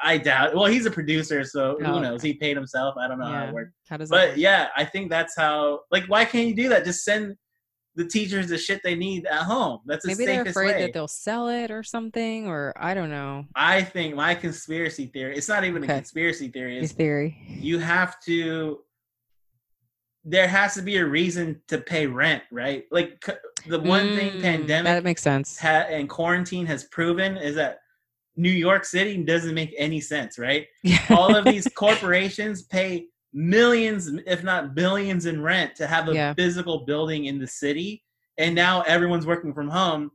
I 0.02 0.16
doubt. 0.16 0.54
Well, 0.54 0.64
he's 0.64 0.86
a 0.86 0.90
producer, 0.90 1.44
so 1.44 1.76
Oh, 1.84 1.84
who 1.84 2.00
knows? 2.00 2.20
okay. 2.20 2.28
He 2.28 2.34
paid 2.34 2.56
himself. 2.56 2.94
I 2.98 3.06
don't 3.06 3.18
know 3.18 3.26
how 3.26 3.48
it 3.48 3.52
worked. 3.52 3.74
How 3.86 3.98
does 3.98 4.08
But 4.08 4.30
work? 4.30 4.38
yeah, 4.38 4.68
I 4.74 4.82
think 4.82 5.10
that's 5.10 5.36
how. 5.36 5.80
Like, 5.90 6.04
why 6.06 6.24
can't 6.24 6.48
you 6.48 6.54
do 6.54 6.70
that? 6.70 6.86
Just 6.86 7.04
send 7.04 7.36
the 7.96 8.04
teachers 8.06 8.48
the 8.48 8.56
shit 8.58 8.80
they 8.84 8.94
need 8.94 9.26
at 9.26 9.42
home. 9.42 9.80
That's 9.84 10.06
Maybe 10.06 10.24
they're 10.24 10.42
afraid 10.42 10.74
way. 10.76 10.82
that 10.82 10.92
they'll 10.92 11.08
sell 11.08 11.48
it 11.48 11.70
or 11.70 11.82
something, 11.82 12.46
or 12.46 12.72
I 12.76 12.94
don't 12.94 13.10
know. 13.10 13.44
I 13.54 13.82
think 13.82 14.14
my 14.14 14.34
conspiracy 14.34 15.06
theory. 15.06 15.36
It's 15.36 15.48
not 15.48 15.64
even 15.64 15.82
Okay. 15.82 15.92
a 15.94 15.96
conspiracy 15.96 16.48
theory. 16.48 16.76
His 16.78 16.90
Is 16.90 16.96
theory. 16.96 17.36
you 17.48 17.78
have 17.78 18.20
to. 18.26 18.80
There 20.24 20.46
has 20.48 20.74
to 20.74 20.82
be 20.82 20.98
a 20.98 21.04
reason 21.06 21.62
to 21.68 21.78
pay 21.78 22.06
rent, 22.06 22.42
right? 22.52 22.84
Like 22.90 23.24
the 23.66 23.80
one 23.80 24.14
thing 24.14 24.32
Mm, 24.34 24.42
pandemic 24.42 24.84
That 24.84 25.02
makes 25.04 25.22
sense. 25.22 25.58
ha- 25.58 25.86
and 25.88 26.08
quarantine 26.10 26.66
has 26.66 26.84
proven 26.84 27.36
is 27.38 27.54
that 27.56 27.78
New 28.36 28.50
York 28.50 28.84
City 28.84 29.16
doesn't 29.24 29.54
make 29.54 29.74
any 29.78 30.00
sense, 30.00 30.38
right? 30.38 30.66
Yeah. 30.82 30.98
all 31.10 31.34
of 31.34 31.44
these 31.46 31.66
corporations 31.74 32.62
pay 32.62 33.06
millions 33.32 34.08
if 34.26 34.42
not 34.42 34.74
billions 34.74 35.26
in 35.26 35.40
rent 35.42 35.74
to 35.76 35.86
have 35.86 36.08
a 36.08 36.14
Yeah. 36.14 36.34
physical 36.34 36.84
building 36.84 37.26
in 37.26 37.38
the 37.38 37.46
city. 37.46 38.02
And 38.38 38.54
now 38.54 38.82
everyone's 38.82 39.26
working 39.26 39.54
from 39.54 39.68
home. 39.68 40.10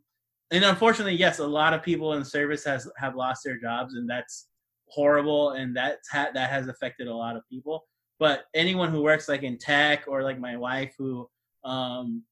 And 0.51 0.63
unfortunately 0.63 1.15
yes 1.15 1.39
a 1.39 1.47
lot 1.47 1.73
of 1.73 1.81
people 1.81 2.13
in 2.13 2.25
service 2.25 2.63
has 2.65 2.89
have 2.97 3.15
lost 3.15 3.43
their 3.45 3.57
jobs 3.59 3.95
and 3.95 4.09
that's 4.09 4.47
horrible 4.89 5.51
and 5.51 5.75
that's 5.75 6.07
ha- 6.09 6.29
that 6.33 6.49
has 6.49 6.67
affected 6.67 7.07
a 7.07 7.13
lot 7.15 7.35
of 7.35 7.43
people. 7.49 7.85
But 8.19 8.45
anyone 8.53 8.91
who 8.91 9.01
works 9.01 9.27
like 9.29 9.43
in 9.43 9.57
tech 9.57 10.05
or 10.07 10.23
like 10.23 10.39
my 10.39 10.57
wife 10.57 10.93
who 10.97 11.29
um 11.63 12.23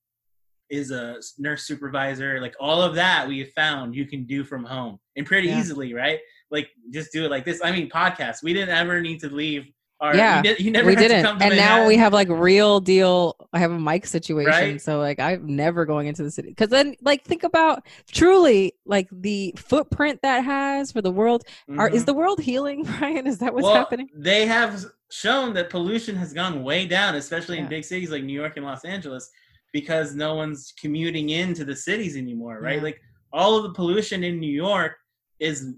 is 0.70 0.92
a 0.92 1.20
nurse 1.38 1.64
supervisor 1.64 2.40
like 2.42 2.56
all 2.60 2.82
of 2.82 2.96
that 2.96 3.28
we 3.28 3.40
have 3.40 3.52
found 3.52 3.94
you 3.96 4.06
can 4.06 4.24
do 4.26 4.44
from 4.44 4.64
home 4.64 4.98
and 5.16 5.26
pretty 5.26 5.48
Yeah. 5.48 5.60
easily 5.60 5.94
right? 5.94 6.20
Like 6.52 6.70
just 6.92 7.12
do 7.14 7.26
it 7.26 7.32
like 7.32 7.46
this. 7.46 7.62
I 7.64 7.72
mean 7.72 7.90
podcasts. 7.90 8.44
We 8.44 8.54
didn't 8.54 8.76
ever 8.76 9.00
need 9.02 9.20
to 9.22 9.30
leave 9.30 9.72
our 10.04 10.16
Yeah, 10.16 10.38
you, 10.38 10.44
did, 10.44 10.60
you 10.60 10.72
never 10.72 10.90
we 10.90 10.96
didn't. 10.96 11.26
and 11.42 11.56
now 11.56 11.88
we 11.88 11.96
have 11.98 12.12
like 12.14 12.28
real 12.30 12.80
deal 12.80 13.36
i 13.54 13.60
have 13.60 13.72
a 13.72 13.80
mic 13.80 14.06
situation 14.06 14.52
Right? 14.52 14.82
so 14.82 15.00
like 15.00 15.20
i'm 15.20 15.56
never 15.56 15.86
going 15.86 16.08
into 16.08 16.24
the 16.24 16.30
city. 16.32 16.50
Because 16.50 16.70
then 16.70 16.96
like 17.02 17.24
think 17.24 17.44
about 17.44 17.86
truly 18.12 18.74
like 18.86 19.08
the 19.12 19.54
footprint 19.58 20.20
that 20.24 20.44
has 20.44 20.92
for 20.92 21.02
the 21.02 21.12
world. 21.12 21.44
Are 21.78 21.90
is 21.90 22.04
Mhm. 22.04 22.06
the 22.08 22.14
world 22.14 22.40
healing 22.42 22.84
brian 23.00 23.26
is 23.28 23.38
that 23.40 23.54
what's 23.54 23.64
well, 23.64 23.76
happening? 23.76 24.10
they 24.14 24.46
have 24.46 24.84
shown 25.10 25.54
that 25.54 25.70
pollution 25.70 26.16
has 26.16 26.34
gone 26.34 26.64
way 26.64 26.86
down 26.86 27.16
especially 27.16 27.58
in 27.60 27.68
big 27.68 27.84
cities 27.86 28.10
like 28.12 28.24
new 28.24 28.40
york 28.44 28.58
and 28.58 28.66
los 28.66 28.84
angeles 28.84 29.30
because 29.72 30.16
no 30.16 30.36
one's 30.36 30.74
commuting 30.80 31.30
into 31.30 31.64
the 31.64 31.76
cities 31.76 32.18
anymore 32.18 32.60
right? 32.62 32.78
Yeah. 32.78 32.84
like 32.90 33.00
all 33.32 33.56
of 33.58 33.64
the 33.64 33.74
pollution 33.74 34.24
in 34.24 34.40
new 34.40 34.52
york 34.68 34.94
is 35.40 35.74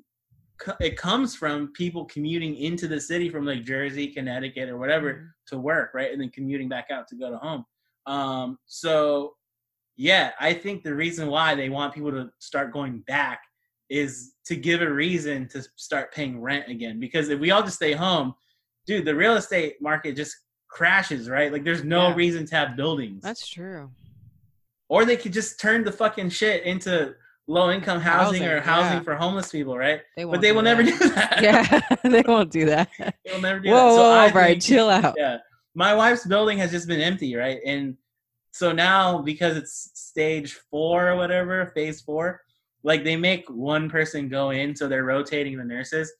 it 0.80 0.98
comes 0.98 1.36
from 1.36 1.72
people 1.74 2.06
commuting 2.06 2.56
into 2.56 2.88
the 2.88 3.00
city 3.00 3.30
from 3.30 3.46
like 3.46 3.64
jersey 3.64 4.08
connecticut 4.08 4.70
or 4.70 4.78
whatever 4.78 5.14
Mhm. 5.14 5.30
to 5.48 5.60
work, 5.60 5.92
right? 5.94 6.12
And 6.12 6.22
then 6.22 6.30
commuting 6.30 6.70
back 6.70 6.88
out 6.92 7.08
to 7.10 7.16
go 7.16 7.30
to 7.30 7.38
home. 7.38 7.66
Um, 8.06 8.58
so 8.66 9.36
yeah, 9.98 10.32
I 10.40 10.54
think 10.54 10.84
the 10.84 10.94
reason 10.96 11.28
why 11.30 11.56
they 11.56 11.70
want 11.70 11.94
people 11.94 12.12
to 12.12 12.30
start 12.40 12.74
going 12.74 13.00
back 13.08 13.42
is 13.90 14.34
to 14.46 14.56
give 14.56 14.82
a 14.82 14.92
reason 14.92 15.48
to 15.50 15.62
start 15.76 16.14
paying 16.14 16.42
rent 16.42 16.68
again. 16.70 17.00
Because 17.00 17.30
if 17.30 17.40
we 17.40 17.52
all 17.52 17.62
just 17.64 17.76
stay 17.78 17.94
home, 17.94 18.34
dude, 18.86 19.06
the 19.06 19.16
real 19.16 19.36
estate 19.36 19.82
market 19.82 20.16
just 20.16 20.36
crashes, 20.70 21.30
right? 21.30 21.52
Like 21.52 21.64
there's 21.64 21.84
no 21.84 22.10
Yeah. 22.10 22.16
reason 22.16 22.46
to 22.48 22.56
have 22.56 22.76
buildings. 22.76 23.24
that's 23.24 23.48
true 23.48 23.92
or 24.88 25.04
they 25.04 25.18
could 25.18 25.34
just 25.34 25.60
turn 25.60 25.84
the 25.84 25.92
fucking 25.92 26.30
shit 26.30 26.64
into 26.64 27.16
low 27.48 27.70
income 27.72 28.00
housing, 28.00 28.44
or 28.44 28.60
Housing, 28.60 28.64
housing 28.64 28.98
yeah. 28.98 29.04
for 29.04 29.16
homeless 29.16 29.52
people, 29.52 29.78
right? 29.78 30.02
they 30.18 30.24
But 30.24 30.42
they 30.42 30.52
will 30.52 30.64
never 30.64 30.82
do 30.92 30.98
that. 30.98 31.40
yeah 31.42 31.80
they 32.10 32.24
won't 32.26 32.52
do 32.52 32.66
that 32.66 32.90
they 32.98 33.32
will 33.34 33.42
never 33.42 33.60
do 33.60 33.70
whoa 33.70 33.76
that. 33.90 33.96
So 33.96 34.02
whoa, 34.02 34.12
I 34.12 34.32
brian 34.32 34.52
think- 34.54 34.64
chill 34.64 34.90
out 34.90 35.14
yeah 35.18 35.38
my 35.76 35.94
wife's 35.94 36.26
building 36.26 36.58
has 36.58 36.72
just 36.72 36.88
been 36.88 37.02
empty 37.02 37.36
right 37.36 37.60
and 37.66 37.96
so 38.52 38.72
now 38.72 39.20
because 39.22 39.58
it's 39.58 39.92
stage 39.94 40.54
four 40.72 41.10
or 41.10 41.16
whatever 41.18 41.72
phase 41.76 42.02
four 42.02 42.42
like 42.84 43.04
they 43.04 43.16
make 43.18 43.46
one 43.50 43.90
person 43.90 44.30
go 44.30 44.52
in 44.52 44.76
so 44.76 44.88
they're 44.88 45.04
rotating 45.04 45.58
the 45.58 45.64
nurses 45.64 46.12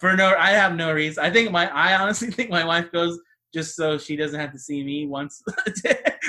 for 0.00 0.16
no 0.16 0.34
i 0.38 0.50
have 0.50 0.74
no 0.74 0.92
reason 0.92 1.22
i 1.22 1.30
think 1.30 1.50
my 1.52 1.68
i 1.74 1.94
honestly 2.00 2.30
think 2.36 2.50
my 2.50 2.64
wife 2.64 2.90
goes 2.90 3.20
just 3.54 3.76
so 3.76 3.98
she 3.98 4.16
doesn't 4.16 4.40
have 4.40 4.50
to 4.52 4.58
see 4.58 4.82
me 4.82 5.06
once 5.06 5.42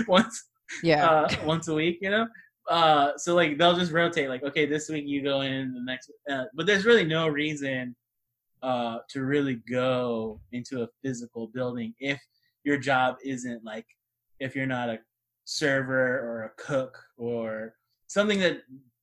once 0.08 0.44
yeah 0.84 1.10
uh 1.10 1.36
once 1.46 1.68
a 1.70 1.74
week 1.74 1.98
you 2.02 2.10
know 2.12 2.28
uh 2.70 3.12
so 3.18 3.36
like 3.36 3.58
they'll 3.58 3.76
just 3.76 3.92
rotate 3.92 4.30
like 4.30 4.44
okay 4.44 4.66
this 4.66 4.88
week 4.90 5.06
you 5.06 5.22
go 5.22 5.42
in 5.42 5.74
the 5.74 5.82
next 5.82 6.10
uh, 6.32 6.46
but 6.54 6.66
there's 6.66 6.86
really 6.86 7.04
no 7.04 7.28
reason 7.28 7.96
uh 8.62 9.00
to 9.10 9.24
really 9.24 9.56
go 9.70 10.40
into 10.54 10.84
a 10.84 10.88
physical 11.04 11.48
building 11.48 11.94
if 12.00 12.22
your 12.64 12.78
job 12.78 13.18
isn't 13.24 13.64
like 13.66 13.86
if 14.40 14.56
you're 14.56 14.66
not 14.66 14.88
a 14.90 14.98
server 15.44 16.20
or 16.20 16.44
a 16.46 16.62
cook 16.62 16.98
or 17.18 17.74
something 18.08 18.40
that 18.40 18.62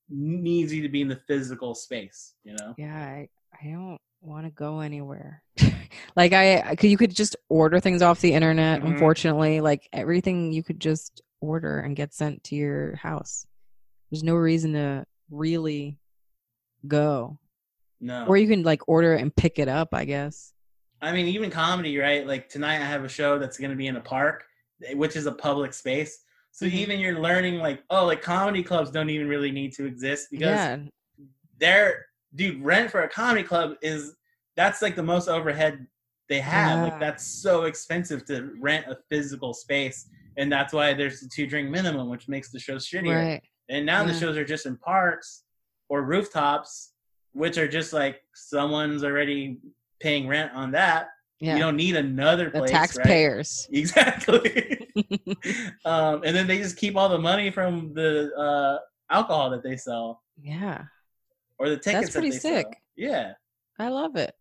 needs 0.09 0.73
you 0.73 0.81
to 0.83 0.89
be 0.89 1.03
in 1.03 1.09
the 1.09 1.21
physical 1.29 1.75
space 1.75 2.35
you 2.45 2.55
know? 2.55 2.75
Yeah 2.79 2.97
i, 2.97 3.29
I 3.63 3.67
don't 3.71 3.99
want 4.23 4.45
to 4.47 4.51
go 4.51 4.81
anywhere. 4.81 5.43
Like 6.17 6.33
i 6.33 6.61
I 6.61 6.77
could 6.77 6.91
you 6.91 6.97
could 6.97 7.15
just 7.15 7.37
order 7.49 7.79
things 7.79 8.03
off 8.03 8.21
the 8.21 8.33
internet 8.33 8.81
Mhm. 8.81 8.87
unfortunately 8.93 9.61
like 9.61 9.89
everything 9.93 10.53
you 10.53 10.63
could 10.63 10.81
just 10.81 11.21
order 11.41 11.79
and 11.81 11.95
get 11.97 12.13
sent 12.15 12.43
to 12.45 12.57
your 12.57 12.97
house 12.97 13.47
there's 14.11 14.23
no 14.25 14.35
reason 14.35 14.73
to 14.73 15.05
really 15.31 15.99
go 16.87 17.39
no 18.01 18.27
or 18.27 18.37
you 18.37 18.49
can 18.49 18.63
like 18.63 18.83
order 18.89 19.15
it 19.15 19.21
and 19.23 19.35
pick 19.35 19.59
it 19.59 19.69
up 19.69 19.89
i 19.93 20.05
guess 20.05 20.53
I 21.03 21.13
mean, 21.13 21.29
even 21.29 21.51
comedy, 21.51 21.97
right? 21.97 22.27
Like 22.27 22.51
tonight, 22.51 22.75
I 22.75 22.85
have 22.85 23.05
a 23.05 23.09
show 23.09 23.39
that's 23.39 23.57
going 23.57 23.71
to 23.71 23.77
be 23.77 23.87
in 23.87 23.97
a 23.97 24.03
park, 24.03 24.45
eh, 24.85 24.93
which 24.93 25.17
is 25.17 25.25
a 25.25 25.33
public 25.33 25.73
space. 25.73 26.23
So 26.53 26.67
Mhm. 26.67 26.73
even 26.73 27.01
you're 27.01 27.19
learning, 27.19 27.55
like, 27.57 27.83
oh, 27.89 28.05
like 28.05 28.21
comedy 28.21 28.63
clubs 28.63 28.91
don't 28.91 29.09
even 29.09 29.27
really 29.27 29.51
need 29.51 29.73
to 29.77 29.87
exist 29.87 30.29
because 30.31 30.59
yeah 30.59 30.77
they're, 31.59 32.05
dude, 32.35 32.63
rent 32.63 32.91
for 32.91 33.01
a 33.03 33.09
comedy 33.09 33.43
club 33.43 33.77
is 33.81 34.15
that's 34.57 34.83
like 34.83 34.95
the 34.95 35.03
most 35.03 35.27
overhead 35.29 35.87
they 36.29 36.41
have. 36.41 36.81
Yeah. 36.81 36.85
Like 36.85 37.01
that's 37.01 37.27
so 37.27 37.63
expensive 37.65 38.27
to 38.27 38.53
rent 38.61 38.85
a 38.87 38.99
physical 39.09 39.55
space, 39.55 40.07
and 40.37 40.53
that's 40.53 40.75
why 40.75 40.93
there's 40.93 41.21
the 41.21 41.31
two 41.35 41.47
drink 41.47 41.71
minimum, 41.71 42.11
which 42.11 42.29
makes 42.29 42.51
the 42.51 42.61
show 42.61 42.77
shittier. 42.77 43.17
right 43.17 43.43
And 43.71 43.87
now 43.87 44.05
the 44.05 44.13
shows 44.13 44.37
are 44.37 44.45
just 44.45 44.67
in 44.67 44.77
parks 44.77 45.45
or 45.89 46.03
rooftops, 46.03 46.93
which 47.33 47.57
are 47.57 47.69
just 47.69 47.93
like 47.93 48.21
someone's 48.35 49.05
already 49.05 49.59
paying 50.01 50.27
rent 50.29 50.51
on 50.55 50.73
that. 50.73 51.09
yeah 51.41 51.55
You 51.55 51.61
don't 51.63 51.77
need 51.77 51.97
another 51.97 52.47
the 52.47 52.51
place. 52.59 52.71
right? 52.73 52.79
taxpayers 52.81 53.69
Exactly. 53.73 54.89
um, 55.85 56.23
and 56.25 56.35
then 56.37 56.47
they 56.47 56.59
just 56.59 56.77
keep 56.77 56.97
all 56.97 57.09
the 57.09 57.19
money 57.19 57.51
from 57.51 57.93
the 57.95 58.31
uh, 58.35 58.79
alcohol 59.11 59.51
that 59.51 59.63
they 59.63 59.77
sell 59.77 60.23
yeah 60.43 60.85
or 61.59 61.69
the 61.69 61.77
tickets. 61.77 62.11
pretty 62.11 62.31
that 62.31 62.43
they 62.43 62.49
sick. 62.57 62.67
Sell. 62.67 62.75
Yeah. 62.97 63.33
i 63.79 63.89
love 63.89 64.17
it 64.17 64.35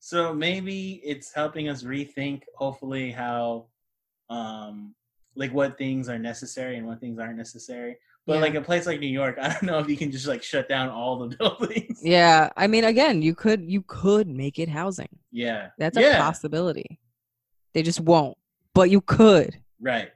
So 0.00 0.32
maybe 0.34 1.00
it's 1.04 1.32
helping 1.40 1.68
us 1.72 1.82
rethink, 1.82 2.42
hopefully, 2.62 3.10
how, 3.10 3.66
um, 4.30 4.94
like 5.34 5.52
what 5.52 5.76
things 5.78 6.08
are 6.08 6.18
necessary 6.18 6.76
and 6.78 6.86
what 6.86 7.00
things 7.00 7.18
aren't 7.18 7.36
necessary. 7.44 7.92
But 8.26 8.34
Yeah. 8.34 8.40
like 8.40 8.54
a 8.56 8.60
place 8.60 8.86
like 8.86 8.98
New 9.00 9.06
York, 9.06 9.38
I 9.40 9.48
don't 9.52 9.62
know 9.64 9.78
if 9.78 9.88
you 9.88 9.96
can 9.96 10.10
just 10.10 10.26
like 10.26 10.42
shut 10.42 10.68
down 10.68 10.88
all 10.88 11.18
the 11.18 11.36
buildings. 11.38 12.00
yeah 12.02 12.50
i 12.56 12.66
mean 12.66 12.84
again 12.84 13.22
you 13.22 13.34
could 13.34 13.62
you 13.70 13.82
could 13.86 14.26
make 14.28 14.58
it 14.58 14.68
housing 14.68 15.08
Yeah. 15.30 15.68
that's 15.78 15.96
a 15.96 16.00
yeah. 16.02 16.20
possibility 16.20 16.98
they 17.74 17.82
just 17.82 18.00
won't 18.00 18.36
but 18.74 18.90
you 18.90 19.00
could 19.00 19.58
Right. 19.80 20.10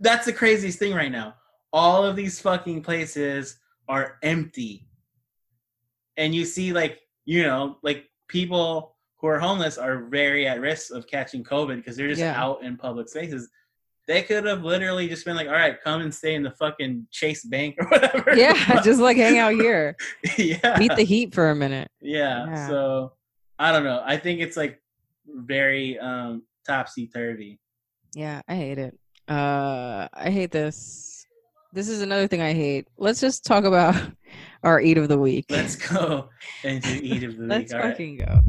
That's 0.00 0.26
the 0.26 0.32
craziest 0.34 0.78
thing 0.78 0.92
right 0.94 1.10
now. 1.10 1.34
All 1.72 2.04
of 2.04 2.14
these 2.14 2.38
fucking 2.40 2.82
places 2.82 3.58
are 3.88 4.18
empty. 4.22 4.86
And 6.18 6.34
you 6.34 6.44
see, 6.44 6.72
like, 6.74 7.00
you 7.24 7.42
know, 7.42 7.78
like 7.82 8.04
people 8.28 8.96
who 9.16 9.28
are 9.28 9.38
homeless 9.38 9.78
are 9.78 10.04
very 10.04 10.46
at 10.46 10.60
risk 10.60 10.92
of 10.92 11.06
catching 11.06 11.42
COVID 11.42 11.76
because 11.76 11.96
they're 11.96 12.08
just 12.08 12.20
Yeah. 12.20 12.38
out 12.42 12.62
in 12.62 12.76
public 12.76 13.08
spaces. 13.08 13.48
They 14.08 14.22
could 14.22 14.44
have 14.46 14.64
literally 14.64 15.08
just 15.08 15.24
been 15.24 15.36
like, 15.36 15.46
all 15.46 15.52
right, 15.52 15.80
come 15.82 16.00
and 16.00 16.12
stay 16.12 16.34
in 16.34 16.42
the 16.42 16.50
fucking 16.50 17.06
Chase 17.10 17.44
Bank 17.44 17.76
or 17.78 17.86
whatever. 17.88 18.34
yeah 18.36 18.82
just 18.84 19.00
like 19.00 19.16
hang 19.16 19.38
out 19.38 19.52
here 19.52 19.96
yeah. 20.36 20.78
beat 20.78 20.94
the 20.96 21.04
heat 21.04 21.34
for 21.34 21.50
a 21.50 21.54
minute 21.54 21.88
yeah. 22.02 22.46
Yeah. 22.46 22.68
So 22.68 23.12
I 23.58 23.72
don't 23.72 23.84
know. 23.84 24.02
I 24.04 24.16
think 24.16 24.40
it's 24.40 24.56
like 24.56 24.80
very 25.26 25.98
um 25.98 26.42
topsy 26.66 27.06
turvy. 27.06 27.60
Yeah, 28.14 28.42
I 28.48 28.56
hate 28.56 28.78
it. 28.78 28.98
Uh 29.28 30.08
I 30.12 30.30
hate 30.30 30.50
this. 30.50 31.24
This 31.72 31.88
is 31.88 32.02
another 32.02 32.26
thing 32.26 32.42
I 32.42 32.52
hate. 32.52 32.88
Let's 32.98 33.20
just 33.20 33.46
talk 33.46 33.64
about 33.64 33.94
our 34.62 34.80
eat 34.80 34.98
of 34.98 35.08
the 35.08 35.18
week. 35.18 35.46
Let's 35.48 35.76
go 35.76 36.28
into 36.64 37.00
eat 37.02 37.22
of 37.22 37.36
the 37.36 37.42
week. 37.42 37.50
Let's 37.50 37.72
all 37.72 37.80
right? 37.80 37.90
fucking 37.92 38.16
go. 38.18 38.40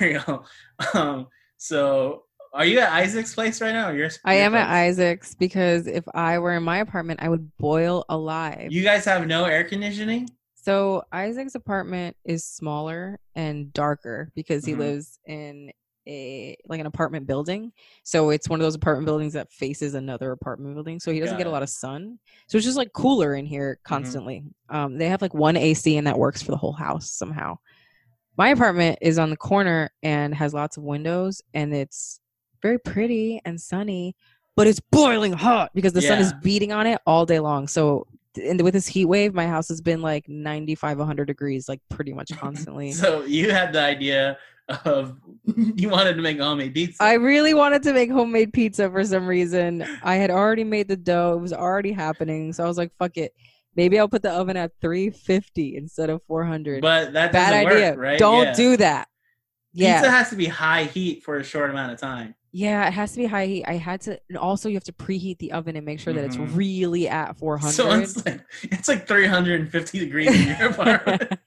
Ariel. 0.00 0.44
Um, 0.94 1.26
so 1.56 2.22
are 2.52 2.64
you 2.64 2.78
at 2.78 2.92
Isaac's 2.92 3.34
place 3.34 3.60
right 3.60 3.72
now? 3.72 3.90
Or 3.90 3.96
your, 3.96 4.10
I 4.24 4.36
your 4.36 4.44
am 4.44 4.54
at? 4.54 4.68
Isaac's 4.68 5.34
because 5.34 5.86
if 5.88 6.04
I 6.14 6.38
were 6.38 6.54
in 6.54 6.62
my 6.62 6.78
apartment, 6.78 7.20
I 7.22 7.28
would 7.28 7.50
boil 7.58 8.04
alive. 8.08 8.70
You 8.70 8.84
guys 8.84 9.04
have 9.06 9.26
no 9.26 9.44
air 9.44 9.64
conditioning? 9.64 10.30
So 10.54 11.02
Isaac's 11.12 11.54
apartment 11.56 12.16
is 12.24 12.44
smaller 12.44 13.18
and 13.34 13.72
darker 13.72 14.30
because 14.34 14.64
he 14.64 14.74
Mhm. 14.74 14.78
lives 14.78 15.18
in 15.26 15.72
a 16.06 16.56
like 16.66 16.80
an 16.80 16.86
apartment 16.86 17.26
building. 17.26 17.72
So 18.02 18.30
it's 18.30 18.48
one 18.48 18.60
of 18.60 18.64
those 18.64 18.74
apartment 18.74 19.06
buildings 19.06 19.34
that 19.34 19.52
faces 19.52 19.94
another 19.94 20.30
apartment 20.32 20.74
building. 20.74 21.00
So 21.00 21.10
he 21.12 21.20
doesn't 21.20 21.34
Got 21.34 21.44
get 21.44 21.46
a 21.48 21.50
lot 21.50 21.62
of 21.62 21.68
sun. 21.68 22.18
So 22.46 22.56
it's 22.56 22.64
just 22.64 22.78
like 22.78 22.92
cooler 22.92 23.34
in 23.34 23.46
here 23.46 23.78
constantly. 23.84 24.44
Um, 24.70 24.96
they 24.96 25.08
have 25.08 25.20
like 25.22 25.34
one 25.34 25.56
AC 25.56 25.96
and 25.96 26.06
that 26.06 26.18
works 26.18 26.40
for 26.40 26.50
the 26.50 26.56
whole 26.56 26.72
house 26.72 27.10
somehow. 27.10 27.58
My 28.38 28.50
apartment 28.50 28.98
is 29.02 29.18
on 29.18 29.30
the 29.30 29.36
corner 29.36 29.90
and 30.00 30.32
has 30.32 30.54
lots 30.54 30.76
of 30.76 30.84
windows 30.84 31.42
and 31.54 31.74
it's 31.74 32.20
very 32.62 32.78
pretty 32.78 33.40
and 33.44 33.60
sunny, 33.60 34.14
but 34.54 34.68
it's 34.68 34.78
boiling 34.78 35.32
hot 35.32 35.72
because 35.74 35.92
the 35.92 36.00
sun 36.02 36.20
is 36.20 36.32
beating 36.40 36.70
on 36.70 36.86
it 36.86 37.00
all 37.04 37.26
day 37.26 37.40
long. 37.40 37.66
So 37.66 38.06
and 38.40 38.60
with 38.62 38.74
this 38.74 38.86
heat 38.86 39.06
wave, 39.06 39.34
my 39.34 39.48
house 39.48 39.68
has 39.68 39.80
been 39.80 40.00
like 40.00 40.28
95, 40.28 40.98
100 40.98 41.24
degrees, 41.24 41.68
like 41.68 41.80
pretty 41.88 42.12
much 42.12 42.30
constantly. 42.36 42.92
So 42.98 43.24
you 43.24 43.50
had 43.50 43.72
the 43.72 43.82
idea 43.82 44.38
of 44.84 45.16
you 45.74 45.88
wanted 45.88 46.14
to 46.14 46.22
make 46.22 46.38
homemade 46.38 46.74
pizza. 46.74 47.02
I 47.02 47.14
really 47.14 47.54
wanted 47.54 47.82
to 47.84 47.92
make 47.92 48.10
homemade 48.10 48.52
pizza 48.52 48.88
for 48.88 49.04
some 49.04 49.26
reason. 49.26 49.84
I 50.04 50.14
had 50.14 50.30
already 50.30 50.62
made 50.62 50.86
the 50.86 50.96
dough. 50.96 51.34
It 51.34 51.40
was 51.40 51.52
already 51.52 51.90
happening. 51.90 52.52
So 52.52 52.64
I 52.64 52.68
was 52.68 52.78
like, 52.78 52.92
fuck 52.98 53.16
it. 53.16 53.32
Maybe 53.78 53.96
I'll 53.96 54.08
put 54.08 54.22
the 54.22 54.32
oven 54.32 54.56
at 54.56 54.72
350 54.80 55.76
instead 55.76 56.10
of 56.10 56.20
400. 56.24 56.82
but 56.82 57.12
that 57.12 57.30
Bad 57.30 57.52
idea. 57.66 57.90
work, 57.90 57.98
right? 57.98 58.18
Don't 58.18 58.46
Yeah. 58.46 58.54
do 58.54 58.76
that. 58.78 59.06
Yeah. 59.72 60.00
Pizza 60.00 60.10
has 60.10 60.30
to 60.30 60.36
be 60.36 60.46
high 60.46 60.82
heat 60.84 61.22
for 61.22 61.36
a 61.36 61.44
short 61.44 61.70
amount 61.70 61.92
of 61.92 62.00
time. 62.00 62.34
Yeah, 62.50 62.88
it 62.88 62.92
has 62.92 63.12
to 63.12 63.18
be 63.18 63.26
high 63.26 63.46
heat. 63.46 63.64
I 63.68 63.74
had 63.74 64.00
to, 64.00 64.18
and 64.28 64.36
also 64.36 64.68
you 64.68 64.74
have 64.74 64.82
to 64.84 64.92
preheat 64.92 65.38
the 65.38 65.52
oven 65.52 65.76
and 65.76 65.86
make 65.86 66.00
sure 66.00 66.12
that 66.12 66.24
it's 66.24 66.36
Mhm. 66.36 66.56
really 66.56 67.08
at 67.08 67.36
400. 67.38 67.72
So 67.72 67.88
it's 67.92 68.24
like 68.26 68.40
it's 68.64 68.88
like 68.88 69.06
350 69.06 69.98
degrees 70.00 70.34
in 70.34 70.56
your 70.58 70.70
apartment. 70.70 71.38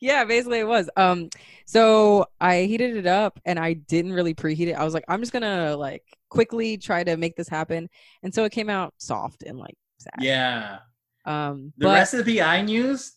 yeah, 0.00 0.24
basically 0.24 0.60
it 0.60 0.68
was. 0.68 0.88
Um, 0.96 1.30
so 1.66 2.26
I 2.40 2.62
heated 2.62 2.96
it 2.96 3.06
up 3.06 3.40
and 3.44 3.58
I 3.58 3.72
didn't 3.72 4.12
really 4.12 4.34
preheat 4.34 4.68
it. 4.68 4.74
I 4.74 4.84
was 4.84 4.94
like, 4.94 5.04
I'm 5.08 5.20
just 5.20 5.32
gonna 5.32 5.76
like 5.76 6.04
quickly 6.28 6.76
try 6.76 7.02
to 7.02 7.16
make 7.16 7.34
this 7.34 7.48
happen, 7.48 7.88
and 8.22 8.32
so 8.32 8.44
it 8.44 8.52
came 8.52 8.70
out 8.70 8.94
soft 8.98 9.42
and 9.42 9.58
like 9.58 9.74
yeah. 10.20 10.78
Um, 11.24 11.72
The 11.78 11.86
but 11.86 11.94
recipe 11.94 12.40
I 12.40 12.60
used 12.62 13.12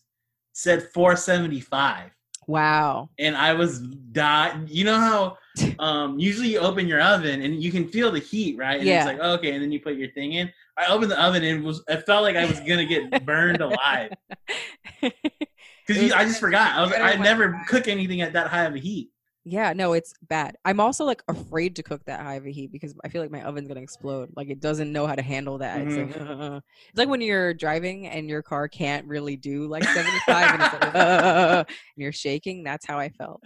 said 0.52 0.84
475. 0.94 2.10
wow. 2.46 3.08
and 3.18 3.36
I 3.36 3.52
was 3.52 3.80
dying. 3.80 4.66
You 4.70 4.84
know 4.84 4.98
how 4.98 5.38
um, 5.78 6.18
usually 6.18 6.48
you 6.48 6.58
open 6.58 6.86
your 6.86 7.00
oven 7.00 7.42
and 7.42 7.62
you 7.62 7.70
can 7.72 7.88
feel 7.88 8.10
the 8.12 8.20
heat, 8.20 8.56
right? 8.58 8.78
And 8.78 8.86
Yeah. 8.86 8.98
it's 8.98 9.06
like 9.06 9.20
okay, 9.38 9.52
and 9.52 9.62
then 9.62 9.72
you 9.72 9.80
put 9.80 9.96
your 9.96 10.10
thing 10.12 10.32
in. 10.34 10.50
I 10.78 10.86
opened 10.92 11.10
the 11.10 11.22
oven 11.22 11.42
and 11.42 11.60
it 11.60 11.64
was 11.64 11.82
I 11.88 11.96
felt 11.96 12.22
like 12.22 12.36
I 12.36 12.44
was 12.44 12.60
gonna 12.60 12.84
get 12.84 13.24
burned 13.24 13.60
alive 13.62 14.12
because 15.00 16.12
I 16.12 16.24
just 16.24 16.40
forgot. 16.40 16.76
I 16.76 16.82
was 16.82 16.92
I 16.92 17.16
never 17.16 17.60
cook 17.68 17.88
anything 17.88 18.20
at 18.20 18.32
that 18.34 18.48
high 18.48 18.64
of 18.64 18.74
a 18.74 18.78
heat. 18.78 19.10
Yeah, 19.48 19.72
no, 19.72 19.92
it's 19.92 20.12
bad. 20.28 20.56
I'm 20.64 20.80
also 20.80 21.04
like 21.04 21.22
afraid 21.28 21.76
to 21.76 21.84
cook 21.84 22.04
that 22.06 22.20
high 22.20 22.34
of 22.34 22.44
a 22.46 22.50
heat 22.50 22.72
because 22.72 22.94
I 23.04 23.08
feel 23.08 23.22
like 23.22 23.30
my 23.30 23.42
oven's 23.44 23.68
gonna 23.68 23.80
explode. 23.80 24.30
Like 24.36 24.50
it 24.50 24.58
doesn't 24.60 24.92
know 24.92 25.06
how 25.06 25.14
to 25.14 25.22
handle 25.22 25.58
that. 25.58 25.82
It's 25.82 25.96
like 25.96 26.08
Mm-hmm. 26.08 26.42
uh, 26.42 26.56
it's 26.88 26.98
like 26.98 27.08
when 27.08 27.20
you're 27.20 27.54
driving 27.54 28.08
and 28.08 28.28
your 28.28 28.42
car 28.42 28.66
can't 28.66 29.06
really 29.06 29.36
do 29.36 29.68
like 29.68 29.84
75 29.94 30.52
and, 30.52 30.62
it's 30.62 30.72
like, 30.72 30.94
uh, 30.96 31.64
and 31.68 31.76
you're 31.96 32.10
shaking. 32.12 32.64
That's 32.64 32.84
how 32.84 32.98
I 32.98 33.08
felt. 33.10 33.40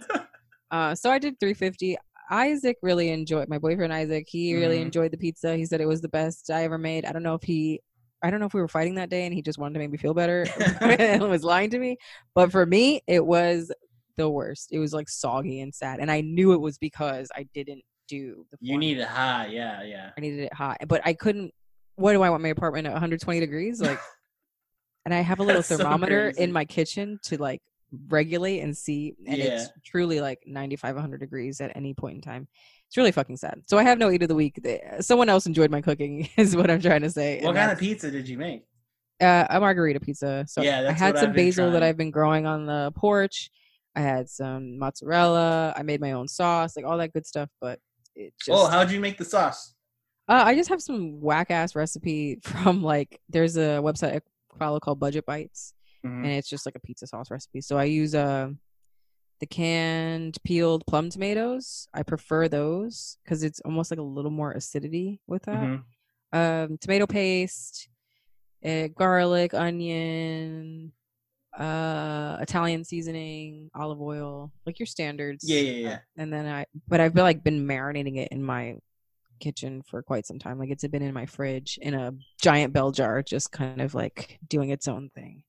Uh, 0.71 0.95
so 0.95 1.11
I 1.11 1.19
did 1.19 1.39
350. 1.39 1.97
Isaac 2.31 2.77
really 2.81 3.09
enjoyed 3.09 3.47
my 3.49 3.59
boyfriend 3.59 3.93
Isaac. 3.93 4.25
He 4.27 4.55
really 4.55 4.79
Mhm. 4.79 4.85
enjoyed 4.87 5.11
the 5.11 5.17
pizza. 5.17 5.55
He 5.55 5.65
said 5.65 5.81
it 5.81 5.85
was 5.87 6.01
the 6.01 6.09
best 6.09 6.49
I 6.49 6.63
ever 6.63 6.77
made. 6.79 7.05
I 7.05 7.11
don't 7.11 7.23
know 7.23 7.35
if 7.35 7.43
he 7.43 7.79
I 8.23 8.29
don't 8.31 8.39
know 8.39 8.45
if 8.47 8.53
we 8.53 8.61
were 8.61 8.67
fighting 8.67 8.95
that 8.95 9.09
day 9.09 9.25
and 9.25 9.33
he 9.33 9.41
just 9.41 9.57
wanted 9.59 9.73
to 9.75 9.79
make 9.79 9.91
me 9.91 9.97
feel 9.97 10.13
better 10.15 10.47
and 10.81 11.21
was 11.29 11.43
lying 11.43 11.69
to 11.71 11.79
me. 11.79 11.97
But 12.33 12.51
for 12.51 12.65
me, 12.65 13.01
it 13.07 13.23
was 13.25 13.71
the 14.17 14.29
worst. 14.29 14.69
It 14.71 14.79
was 14.79 14.93
like 14.93 15.09
soggy 15.09 15.61
and 15.61 15.73
sad. 15.73 15.99
And 15.99 16.11
I 16.11 16.21
knew 16.21 16.53
it 16.53 16.61
was 16.61 16.77
because 16.77 17.29
I 17.35 17.47
didn't 17.53 17.83
do 18.07 18.45
the 18.51 18.57
You 18.61 18.77
need 18.77 18.97
it 18.97 19.07
high, 19.07 19.47
yeah, 19.47 19.83
yeah. 19.83 20.11
I 20.17 20.21
needed 20.21 20.39
it 20.41 20.53
hot. 20.53 20.77
But 20.87 21.01
I 21.05 21.13
couldn't 21.13 21.53
what 21.95 22.13
do 22.13 22.21
I 22.21 22.29
want 22.29 22.41
my 22.41 22.49
apartment 22.49 22.87
at 22.87 22.93
120 22.93 23.39
degrees? 23.39 23.81
Like 23.81 23.99
and 25.05 25.13
I 25.13 25.21
have 25.21 25.39
a 25.39 25.43
little 25.43 25.61
That's 25.61 25.69
so 25.69 25.77
thermometer 25.77 26.31
crazy. 26.31 26.41
in 26.43 26.51
my 26.51 26.65
kitchen 26.65 27.19
to 27.23 27.37
like 27.37 27.61
regulate 28.07 28.61
and 28.61 28.75
see 28.77 29.13
and 29.27 29.41
it's 29.41 29.69
truly 29.83 30.21
like 30.21 30.39
95 30.45 30.95
100 30.95 31.19
degrees 31.19 31.59
at 31.59 31.75
any 31.75 31.93
point 31.93 32.15
in 32.15 32.21
time 32.21 32.47
it's 32.87 32.95
really 32.95 33.11
fucking 33.11 33.35
sad 33.35 33.61
so 33.67 33.77
i 33.77 33.83
have 33.83 33.97
no 33.99 34.09
eat 34.09 34.21
of 34.21 34.29
the 34.29 34.35
week 34.35 34.57
someone 35.01 35.27
else 35.27 35.45
enjoyed 35.45 35.69
my 35.69 35.81
cooking 35.81 36.29
is 36.37 36.55
what 36.55 36.71
i'm 36.71 36.79
trying 36.79 37.01
to 37.01 37.09
say 37.09 37.41
What 37.43 37.53
kind 37.53 37.69
of 37.69 37.77
pizza 37.77 38.09
did 38.09 38.29
you 38.29 38.37
make? 38.37 38.63
uh, 39.19 39.45
a 39.49 39.59
margherita 39.59 39.99
pizza 39.99 40.45
so 40.47 40.63
Yeah, 40.63 40.85
i 40.87 40.93
had 40.93 41.17
some 41.17 41.33
basil 41.33 41.69
that 41.71 41.83
i've 41.83 41.97
been 41.97 42.11
growing 42.11 42.45
on 42.45 42.65
the 42.65 42.93
porch 42.95 43.49
i 43.95 44.01
had 44.01 44.29
some 44.29 44.77
mozzarella 44.79 45.73
i 45.75 45.83
made 45.83 45.99
my 46.01 46.11
own 46.13 46.27
sauce 46.27 46.75
like 46.75 46.85
all 46.85 46.97
that 46.97 47.13
good 47.13 47.25
stuff 47.25 47.49
but 47.59 47.79
it 48.15 48.33
just 48.43 48.49
oh, 48.59 48.67
how'd 48.67 48.91
you 48.91 48.99
make 48.99 49.17
the 49.17 49.25
sauce? 49.25 49.73
uh, 50.27 50.43
I 50.45 50.55
just 50.55 50.69
have 50.69 50.81
some 50.81 51.19
whack 51.21 51.49
ass 51.51 51.75
recipe 51.75 52.39
from 52.43 52.83
like 52.83 53.19
there's 53.29 53.57
a 53.57 53.79
website 53.81 54.15
I 54.15 54.21
follow 54.59 54.79
called 54.79 54.99
Budget 54.99 55.25
Bytes, 55.25 55.73
Mhm. 56.05 56.23
and 56.23 56.27
it's 56.27 56.49
just 56.49 56.65
like 56.65 56.75
a 56.75 56.79
pizza 56.79 57.07
sauce 57.07 57.31
recipe. 57.31 57.61
So 57.61 57.77
I 57.77 57.85
use 57.85 58.13
uh, 58.15 58.49
the 59.39 59.45
canned 59.45 60.37
peeled 60.43 60.83
plum 60.87 61.09
tomatoes. 61.09 61.87
I 61.93 62.03
prefer 62.03 62.47
those 62.47 63.17
because 63.23 63.43
it's 63.43 63.59
almost 63.61 63.91
like 63.91 63.99
a 63.99 64.03
little 64.03 64.31
more 64.31 64.51
acidity 64.51 65.19
with 65.27 65.43
that. 65.43 65.63
Mhm. 65.63 65.83
Um, 66.33 66.77
tomato 66.79 67.07
paste, 67.07 67.87
uh, 68.65 68.87
garlic, 68.89 69.53
onion, 69.53 70.91
uh, 71.57 72.37
Italian 72.41 72.83
seasoning, 72.83 73.69
olive 73.75 74.01
oil, 74.01 74.51
like 74.65 74.79
your 74.79 74.85
standards. 74.87 75.43
Yeah, 75.47 75.61
yeah, 75.61 75.87
yeah. 75.89 75.97
And 76.17 76.31
then 76.31 76.45
I, 76.47 76.65
but 76.87 76.99
I've 76.99 77.13
been 77.13 77.23
like 77.23 77.43
been 77.43 77.67
marinating 77.67 78.17
it 78.17 78.29
in 78.31 78.43
my 78.43 78.77
kitchen 79.39 79.81
for 79.81 80.01
quite 80.03 80.25
some 80.25 80.39
time. 80.39 80.59
Like 80.59 80.69
it's 80.69 80.85
been 80.87 81.01
in 81.01 81.13
my 81.13 81.25
fridge 81.25 81.79
in 81.81 81.93
a 81.93 82.13
giant 82.41 82.73
bell 82.73 82.91
jar, 82.91 83.21
just 83.21 83.51
kind 83.51 83.81
of 83.81 83.93
like 83.95 84.39
doing 84.47 84.69
its 84.69 84.87
own 84.87 85.09
thing. 85.15 85.43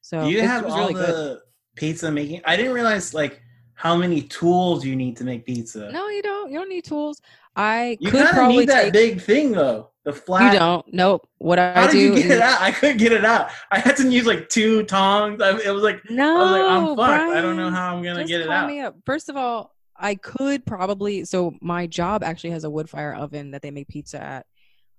So 0.00 0.24
Do 0.24 0.30
you 0.30 0.42
have 0.42 0.66
all 0.66 0.76
really 0.78 0.94
the 0.94 1.06
good. 1.06 1.38
pizza 1.76 2.10
making? 2.10 2.42
I 2.44 2.56
didn't 2.56 2.72
realize 2.72 3.14
like 3.14 3.40
how 3.74 3.96
many 3.96 4.22
tools 4.22 4.84
you 4.84 4.94
need 4.96 5.16
to 5.16 5.24
make 5.24 5.46
pizza. 5.46 5.90
No, 5.92 6.08
you 6.08 6.22
don't. 6.22 6.50
You 6.52 6.58
don't 6.58 6.68
need 6.68 6.84
tools. 6.84 7.20
I 7.56 7.96
you 8.00 8.10
could 8.10 8.18
kind 8.18 8.28
of 8.30 8.34
probably 8.34 8.56
need 8.58 8.68
that 8.68 8.84
take. 8.84 8.92
big 8.92 9.20
thing 9.22 9.52
though. 9.52 9.91
The 10.04 10.12
flat. 10.12 10.52
you 10.52 10.58
don't. 10.58 10.84
Nope. 10.92 11.28
What 11.38 11.58
I 11.60 11.72
How 11.74 11.86
did 11.86 12.00
you 12.00 12.14
get 12.16 12.26
is- 12.26 12.30
it 12.32 12.40
out? 12.40 12.60
I 12.60 12.72
couldn't 12.72 12.96
get 12.96 13.12
it 13.12 13.24
out. 13.24 13.50
I 13.70 13.78
had 13.78 13.96
to 13.98 14.08
use 14.10 14.26
like 14.26 14.48
two 14.48 14.82
tongs. 14.84 15.40
I, 15.40 15.56
it 15.60 15.70
was 15.70 15.82
like 15.84 16.00
No, 16.10 16.36
I 16.40 16.42
was 16.42 16.50
like, 16.50 16.62
I'm 16.62 16.96
fucked. 17.20 17.36
I 17.36 17.40
don't 17.40 17.56
know 17.56 17.70
how 17.70 17.94
I'm 17.96 18.02
gonna 18.02 18.24
get 18.24 18.40
it 18.40 18.46
call 18.48 18.56
out. 18.56 18.66
me 18.68 18.80
up. 18.80 18.96
First 19.06 19.28
of 19.28 19.36
all, 19.36 19.74
I 19.96 20.16
could 20.16 20.66
probably. 20.66 21.24
So 21.24 21.54
my 21.62 21.86
job 21.86 22.24
actually 22.24 22.50
has 22.50 22.64
a 22.64 22.70
wood 22.70 22.90
fire 22.90 23.14
oven 23.14 23.52
that 23.52 23.62
they 23.62 23.70
make 23.70 23.86
pizza 23.88 24.20
at 24.20 24.46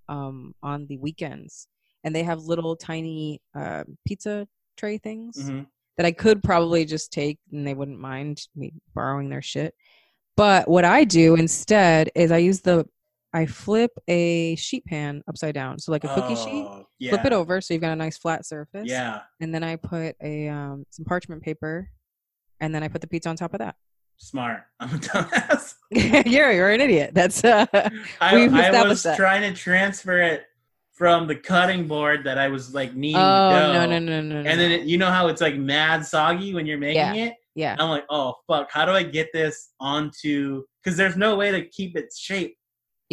um, 0.08 0.54
on 0.64 0.88
the 0.88 0.98
weekends, 0.98 1.68
and 2.06 2.16
they 2.16 2.24
have 2.24 2.40
little 2.44 2.76
tiny 2.78 3.42
uh, 3.54 3.84
pizza 4.08 4.48
tray 4.78 4.98
things 5.00 5.38
Mhm. 5.38 5.66
that 5.98 6.06
I 6.06 6.12
could 6.14 6.42
probably 6.44 6.86
just 6.86 7.12
take, 7.12 7.40
and 7.52 7.68
they 7.68 7.74
wouldn't 7.74 8.00
mind 8.00 8.42
me 8.56 8.72
borrowing 8.96 9.30
their 9.30 9.42
shit. 9.42 9.76
But 10.38 10.70
what 10.70 10.86
I 10.86 11.04
do 11.04 11.36
instead 11.36 12.10
is 12.16 12.32
I 12.32 12.38
use 12.38 12.62
the 12.62 12.86
I 13.34 13.46
flip 13.48 13.92
a 14.08 14.56
sheet 14.56 14.86
pan 14.86 15.24
upside 15.28 15.56
down, 15.56 15.80
so 15.80 15.92
like 15.92 16.04
a 16.04 16.14
cookie 16.14 16.36
sheet. 16.36 16.66
Oh, 16.68 16.86
yeah. 17.00 17.10
Flip 17.12 17.26
it 17.26 17.34
over 17.34 17.62
so 17.62 17.74
you've 17.74 17.82
got 17.82 17.92
a 17.92 17.96
nice 17.96 18.18
flat 18.18 18.46
surface 18.46 18.88
Yeah, 18.88 19.22
and 19.42 19.54
then 19.54 19.64
I 19.64 19.76
put 19.76 20.16
a 20.22 20.48
um, 20.50 20.86
some 20.92 21.04
parchment 21.06 21.42
paper, 21.42 21.90
and 22.60 22.74
then 22.76 22.84
I 22.84 22.88
put 22.88 23.02
the 23.02 23.08
pizza 23.08 23.30
on 23.30 23.36
top 23.36 23.54
of 23.54 23.60
that. 23.60 23.76
smart. 24.18 24.62
I'm 24.80 24.90
a 24.90 25.00
dumbass. 25.00 25.74
you're 26.32 26.52
you're 26.52 26.70
an 26.70 26.82
idiot. 26.82 27.12
That's 27.14 27.44
uh, 27.44 27.66
I, 28.22 28.36
We've 28.36 28.54
I 28.54 28.84
was 28.88 29.02
that. 29.04 29.18
trying 29.18 29.42
to 29.42 29.60
transfer 29.60 30.20
it 30.22 30.44
from 30.94 31.26
the 31.28 31.36
cutting 31.36 31.88
board 31.88 32.24
that 32.26 32.38
I 32.38 32.50
was 32.50 32.76
like 32.76 32.94
kneading 32.96 33.16
oh 33.20 33.50
dough. 33.50 33.74
no 33.74 33.86
no 33.88 34.00
no 34.00 34.22
no. 34.22 34.38
And 34.50 34.60
then 34.60 34.72
it, 34.72 34.84
you 34.84 35.00
know 35.00 35.10
how 35.10 35.28
it's 35.28 35.42
like 35.42 35.56
mad 35.56 36.06
soggy 36.06 36.54
when 36.54 36.68
you're 36.68 36.78
making 36.78 36.98
Yeah. 36.98 37.14
it. 37.16 37.34
yeah 37.56 37.76
I'm 37.80 37.90
like, 37.90 38.06
oh 38.12 38.36
fuck, 38.48 38.70
how 38.72 38.86
do 38.86 38.92
I 38.92 39.02
get 39.02 39.30
this 39.34 39.72
onto? 39.80 40.64
Because 40.84 40.96
there's 40.96 41.18
no 41.18 41.36
way 41.36 41.50
to 41.52 41.66
keep 41.66 41.98
its 41.98 42.20
shape. 42.20 42.56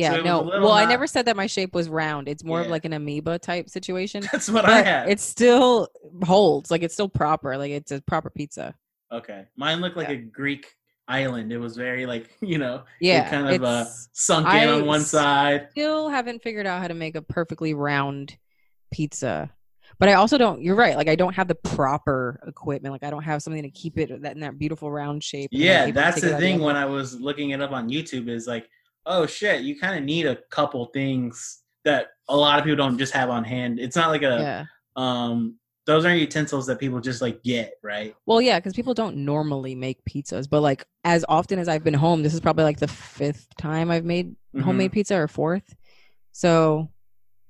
Yeah 0.00 0.12
so 0.14 0.22
no. 0.22 0.42
Well, 0.42 0.72
I 0.72 0.84
never 0.86 1.06
said 1.06 1.26
that 1.26 1.36
my 1.36 1.46
shape 1.46 1.74
was 1.74 1.88
round. 1.88 2.28
It's 2.28 2.42
more 2.44 2.60
of 2.60 2.66
like 2.68 2.84
an 2.84 2.92
amoeba 2.92 3.38
type 3.38 3.68
situation. 3.68 4.22
That's 4.32 4.50
what 4.50 4.64
I 4.64 4.82
had. 4.82 5.08
it 5.08 5.20
still 5.20 5.88
holds. 6.24 6.70
Like 6.70 6.82
it's 6.82 6.94
still 6.94 7.08
proper. 7.08 7.56
Like 7.56 7.70
it's 7.72 7.92
a 7.92 8.00
proper 8.02 8.30
pizza. 8.30 8.74
okay, 9.12 9.44
mine 9.56 9.80
looked 9.80 9.96
like 9.96 10.08
Yeah. 10.08 10.14
a 10.14 10.18
Greek 10.18 10.66
island. 11.08 11.52
It 11.52 11.58
was 11.58 11.76
very 11.76 12.06
like 12.06 12.30
you 12.40 12.58
know, 12.58 12.84
Yeah, 13.00 13.28
kind 13.28 13.48
of 13.48 13.62
uh, 13.64 13.84
sunk 14.12 14.46
in 14.46 14.52
I 14.52 14.66
on 14.66 14.86
one 14.86 15.00
side. 15.02 15.68
Still 15.72 16.08
haven't 16.08 16.42
figured 16.42 16.66
out 16.66 16.80
how 16.80 16.88
to 16.88 16.94
make 16.94 17.16
a 17.16 17.22
perfectly 17.22 17.74
round 17.74 18.36
pizza. 18.92 19.50
but 19.98 20.08
I 20.08 20.14
also 20.14 20.38
don't. 20.38 20.62
You're 20.62 20.76
right. 20.76 20.96
Like 20.96 21.08
I 21.08 21.16
don't 21.16 21.34
have 21.34 21.48
the 21.48 21.54
proper 21.56 22.40
equipment. 22.46 22.92
Like 22.92 23.02
I 23.02 23.10
don't 23.10 23.22
have 23.24 23.42
something 23.42 23.62
to 23.62 23.70
keep 23.70 23.98
it 23.98 24.22
that 24.22 24.34
in 24.34 24.40
that 24.40 24.58
beautiful 24.58 24.90
round 24.90 25.22
shape. 25.24 25.50
Yeah, 25.52 25.90
that's 25.90 26.20
the 26.20 26.36
thing. 26.38 26.60
When 26.60 26.76
I 26.76 26.86
was 26.86 27.18
looking 27.20 27.50
it 27.50 27.60
up 27.60 27.72
on 27.72 27.88
YouTube, 27.90 28.28
is 28.28 28.46
like, 28.46 28.68
oh 29.06 29.26
shit, 29.26 29.62
you 29.62 29.78
kind 29.78 29.98
of 29.98 30.04
need 30.04 30.26
a 30.26 30.36
couple 30.50 30.84
things 30.86 31.62
that 31.84 32.08
a 32.28 32.36
lot 32.36 32.58
of 32.58 32.64
people 32.64 32.76
don't 32.76 32.98
just 32.98 33.12
have 33.14 33.30
on 33.30 33.44
hand. 33.44 33.78
It's 33.80 33.96
not 33.96 34.08
like 34.10 34.22
a 34.22 34.38
yeah. 34.40 34.64
um. 34.96 35.56
Those 35.86 36.04
aren't 36.04 36.20
utensils 36.20 36.66
that 36.66 36.78
people 36.78 37.00
just 37.00 37.20
like 37.20 37.42
get 37.42 37.72
right. 37.82 38.14
Well, 38.26 38.40
yeah, 38.40 38.60
because 38.60 38.74
people 38.74 38.94
don't 38.94 39.16
normally 39.16 39.74
make 39.74 39.98
pizzas, 40.04 40.48
but 40.48 40.60
like 40.60 40.84
as 41.04 41.24
often 41.28 41.58
as 41.58 41.68
I've 41.68 41.82
been 41.82 41.94
home, 41.94 42.22
this 42.22 42.34
is 42.34 42.38
probably 42.40 42.64
like 42.64 42.78
the 42.78 42.86
fifth 42.86 43.48
time 43.56 43.90
I've 43.90 44.04
made 44.04 44.36
Mhm. 44.54 44.62
homemade 44.62 44.92
pizza 44.92 45.16
or 45.16 45.26
fourth. 45.26 45.74
So, 46.32 46.90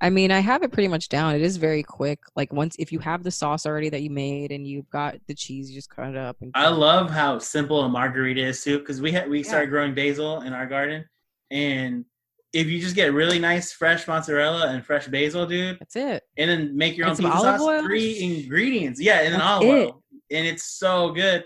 I 0.00 0.08
mean, 0.10 0.30
I 0.30 0.38
have 0.38 0.62
it 0.62 0.72
pretty 0.72 0.88
much 0.88 1.08
down. 1.10 1.34
It 1.34 1.42
is 1.42 1.56
very 1.58 1.82
quick. 1.82 2.20
Like 2.34 2.50
once 2.52 2.76
if 2.78 2.92
you 2.92 2.98
have 3.00 3.24
the 3.24 3.30
sauce 3.30 3.66
already 3.66 3.90
that 3.90 4.00
you 4.00 4.10
made 4.10 4.52
and 4.52 4.66
you've 4.66 4.88
got 4.88 5.16
the 5.26 5.34
cheese, 5.34 5.68
you 5.68 5.74
just 5.76 5.90
cut 5.90 6.08
it 6.08 6.16
up. 6.16 6.36
And 6.40 6.52
I 6.54 6.68
love 6.68 7.10
how 7.10 7.38
simple 7.40 7.80
a 7.82 7.88
margherita 7.88 8.40
is 8.40 8.62
too, 8.62 8.78
because 8.78 9.02
we 9.02 9.12
had 9.12 9.28
we 9.28 9.38
Yeah. 9.40 9.44
started 9.48 9.70
growing 9.70 9.92
basil 9.92 10.42
in 10.42 10.52
our 10.54 10.66
garden, 10.66 11.04
and 11.50 12.04
if 12.52 12.66
you 12.66 12.80
just 12.80 12.96
get 12.96 13.12
really 13.12 13.38
nice 13.38 13.72
fresh 13.72 14.08
mozzarella 14.08 14.68
and 14.68 14.84
fresh 14.84 15.06
basil, 15.06 15.46
dude, 15.46 15.78
that's 15.78 15.94
it. 15.96 16.24
and 16.36 16.50
then 16.50 16.76
make 16.76 16.96
your 16.96 17.06
And 17.08 17.12
own 17.12 17.30
pizza 17.30 17.38
sauce, 17.40 17.60
oil? 17.60 17.82
three 17.82 18.20
ingredients, 18.22 19.00
yeah, 19.00 19.20
and 19.20 19.32
then 19.34 19.40
olive 19.40 19.68
it. 19.68 19.84
oil, 19.90 20.02
and 20.32 20.46
it's 20.46 20.64
so 20.64 21.10
good. 21.12 21.44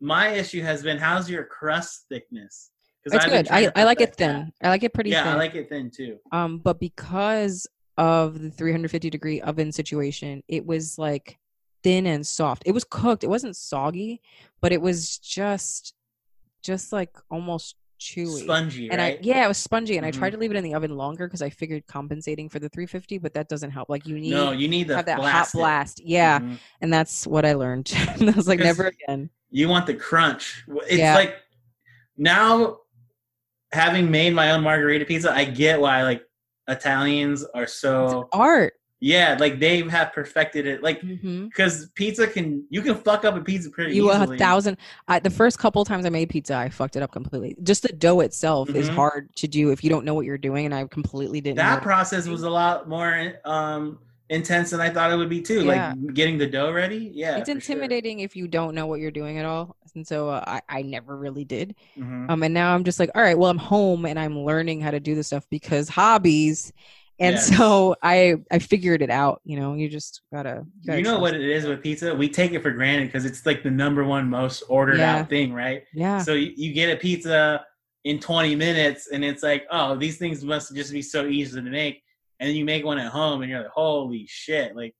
My 0.00 0.28
issue 0.28 0.62
has 0.62 0.82
been 0.82 0.98
how's 0.98 1.28
your 1.28 1.44
crust 1.44 2.06
thickness? 2.08 2.70
'Cause 3.04 3.14
It's 3.14 3.24
I've 3.24 3.30
good. 3.30 3.48
I, 3.48 3.72
I 3.74 3.84
like 3.84 4.00
it 4.00 4.14
thin. 4.16 4.52
I 4.62 4.68
like 4.68 4.82
it 4.82 4.92
pretty 4.94 5.10
Yeah, 5.10 5.22
thin. 5.24 5.32
I 5.32 5.36
like 5.36 5.54
it 5.54 5.68
thin 5.68 5.90
too. 5.90 6.18
um, 6.30 6.58
but 6.58 6.78
because 6.78 7.66
of 7.96 8.40
the 8.40 8.50
350 8.50 9.10
degree 9.10 9.40
oven 9.40 9.72
situation, 9.72 10.42
it 10.46 10.64
was 10.66 10.98
like 10.98 11.38
thin 11.82 12.06
and 12.06 12.24
soft. 12.26 12.62
It 12.66 12.72
was 12.72 12.84
cooked. 12.84 13.24
It 13.24 13.28
wasn't 13.30 13.56
soggy, 13.56 14.20
but 14.60 14.72
it 14.72 14.80
was 14.80 15.18
just, 15.18 15.94
just 16.62 16.92
like 16.92 17.16
almost 17.30 17.74
chewy. 17.98 18.42
Spongy, 18.44 18.88
and 18.90 18.98
right? 19.00 19.18
I 19.18 19.20
yeah, 19.22 19.44
it 19.44 19.48
was 19.48 19.58
spongy, 19.58 19.96
and 19.96 20.06
I 20.06 20.10
tried 20.10 20.30
Mhm. 20.30 20.36
to 20.36 20.38
leave 20.38 20.50
it 20.52 20.56
in 20.56 20.64
the 20.64 20.74
oven 20.74 20.96
longer 20.96 21.26
because 21.26 21.42
I 21.42 21.50
figured 21.50 21.86
compensating 21.86 22.48
for 22.48 22.58
the 22.58 22.68
350, 22.68 23.18
but 23.18 23.34
that 23.34 23.48
doesn't 23.48 23.70
help. 23.70 23.88
Like 23.88 24.06
you 24.06 24.18
need 24.18 24.30
no, 24.30 24.52
you 24.52 24.68
need 24.68 24.88
the 24.88 24.96
have 24.96 25.06
that 25.06 25.18
blast 25.18 25.52
hot 25.52 25.58
it. 25.58 25.62
blast, 25.62 26.00
yeah, 26.04 26.40
Mhm. 26.40 26.58
and 26.80 26.92
that's 26.92 27.26
what 27.26 27.44
I 27.44 27.54
learned. 27.54 27.92
I 28.20 28.32
was 28.36 28.48
like, 28.48 28.60
never 28.60 28.86
again. 28.86 29.30
You 29.50 29.68
want 29.68 29.86
the 29.86 29.94
crunch. 29.94 30.64
It's 30.88 30.94
Yeah. 30.98 31.14
like 31.14 31.36
now 32.16 32.78
having 33.72 34.10
made 34.10 34.34
my 34.34 34.50
own 34.52 34.62
margherita 34.62 35.04
pizza, 35.04 35.32
I 35.34 35.44
get 35.44 35.80
why 35.80 36.02
like 36.02 36.22
Italians 36.68 37.44
are 37.54 37.66
so 37.66 38.28
art. 38.32 38.74
Yeah, 39.00 39.36
like 39.38 39.60
they 39.60 39.82
have 39.88 40.12
perfected 40.12 40.66
it. 40.66 40.82
Like 40.82 41.00
because 41.02 41.86
pizza 41.94 42.26
can 42.26 42.64
you 42.70 42.82
can 42.82 42.96
fuck 42.96 43.24
up 43.24 43.36
a 43.36 43.40
pizza 43.40 43.70
pretty 43.70 43.92
easily? 43.92 44.06
You 44.16 44.20
easily. 44.22 44.36
a 44.36 44.38
thousand. 44.38 44.76
I, 45.06 45.20
the 45.20 45.30
first 45.30 45.58
couple 45.58 45.84
times 45.84 46.04
I 46.04 46.08
made 46.08 46.28
pizza, 46.30 46.56
I 46.56 46.68
fucked 46.68 46.96
it 46.96 47.02
up 47.02 47.12
completely. 47.12 47.56
Just 47.62 47.82
the 47.82 47.92
dough 47.92 48.20
itself 48.20 48.70
is 48.70 48.88
Mhm. 48.90 48.94
hard 48.94 49.36
to 49.36 49.46
do 49.48 49.70
if 49.70 49.84
you 49.84 49.90
don't 49.90 50.04
know 50.04 50.14
what 50.14 50.26
you're 50.26 50.38
doing, 50.38 50.66
and 50.66 50.74
I 50.74 50.84
completely 50.86 51.40
didn't. 51.40 51.56
that 51.58 51.82
process 51.82 52.26
was 52.26 52.42
a 52.42 52.50
lot 52.50 52.88
more 52.88 53.34
um 53.44 53.98
intense 54.30 54.70
than 54.70 54.80
I 54.80 54.90
thought 54.90 55.10
it 55.10 55.16
would 55.16 55.30
be 55.30 55.40
too. 55.40 55.64
Yeah. 55.64 55.94
Like 55.96 56.14
getting 56.14 56.36
the 56.36 56.46
dough 56.46 56.70
ready. 56.72 57.10
Yeah. 57.14 57.36
it's 57.38 57.48
for 57.48 57.60
sure. 57.60 57.74
intimidating 57.76 58.20
if 58.20 58.36
you 58.36 58.46
don't 58.48 58.74
know 58.74 58.86
what 58.86 59.00
you're 59.00 59.10
doing 59.10 59.38
at 59.38 59.44
all, 59.46 59.76
and 59.94 60.06
so 60.06 60.28
uh, 60.28 60.44
I 60.46 60.60
I 60.68 60.82
never 60.82 61.16
really 61.16 61.44
did. 61.44 61.76
Mhm. 61.96 62.28
Um, 62.30 62.42
and 62.42 62.52
now 62.52 62.74
I'm 62.74 62.84
just 62.84 62.98
like, 63.00 63.10
all 63.14 63.22
right, 63.22 63.38
well, 63.38 63.48
I'm 63.50 63.58
home 63.58 64.04
and 64.06 64.18
I'm 64.18 64.38
learning 64.40 64.80
how 64.82 64.90
to 64.90 65.00
do 65.00 65.14
this 65.14 65.28
stuff 65.28 65.46
because 65.50 65.88
hobbies. 65.88 66.72
And 67.20 67.34
Yes. 67.34 67.56
so 67.56 67.96
I 68.02 68.36
I 68.50 68.58
figured 68.60 69.02
it 69.02 69.10
out. 69.10 69.40
You 69.44 69.58
know, 69.58 69.74
you 69.74 69.88
just 69.88 70.22
gotta. 70.32 70.64
gotta 70.86 70.98
You 70.98 71.04
know 71.04 71.18
what 71.18 71.34
it 71.34 71.40
is 71.42 71.66
with 71.66 71.82
pizza? 71.82 72.14
We 72.14 72.28
take 72.28 72.52
it 72.52 72.62
for 72.62 72.70
granted 72.70 73.06
because 73.06 73.24
it's 73.24 73.44
like 73.44 73.62
the 73.62 73.70
number 73.70 74.04
one 74.04 74.28
most 74.30 74.62
ordered 74.68 74.98
Yeah. 74.98 75.16
out 75.16 75.28
thing, 75.28 75.52
right? 75.52 75.82
Yeah. 75.92 76.18
So 76.18 76.34
you, 76.34 76.52
you 76.56 76.72
get 76.72 76.90
a 76.94 76.96
pizza 76.96 77.64
in 78.04 78.20
20 78.20 78.54
minutes, 78.54 79.08
and 79.12 79.24
it's 79.24 79.42
like, 79.42 79.66
oh, 79.72 79.96
these 79.96 80.16
things 80.18 80.44
must 80.44 80.74
just 80.74 80.92
be 80.92 81.02
so 81.02 81.26
easy 81.26 81.60
to 81.60 81.68
make. 81.68 82.02
And 82.38 82.48
then 82.48 82.54
you 82.56 82.64
make 82.64 82.84
one 82.84 82.98
at 82.98 83.10
home, 83.10 83.42
and 83.42 83.50
you're 83.50 83.62
like, 83.62 83.70
holy 83.70 84.24
shit! 84.28 84.76
Like 84.76 84.94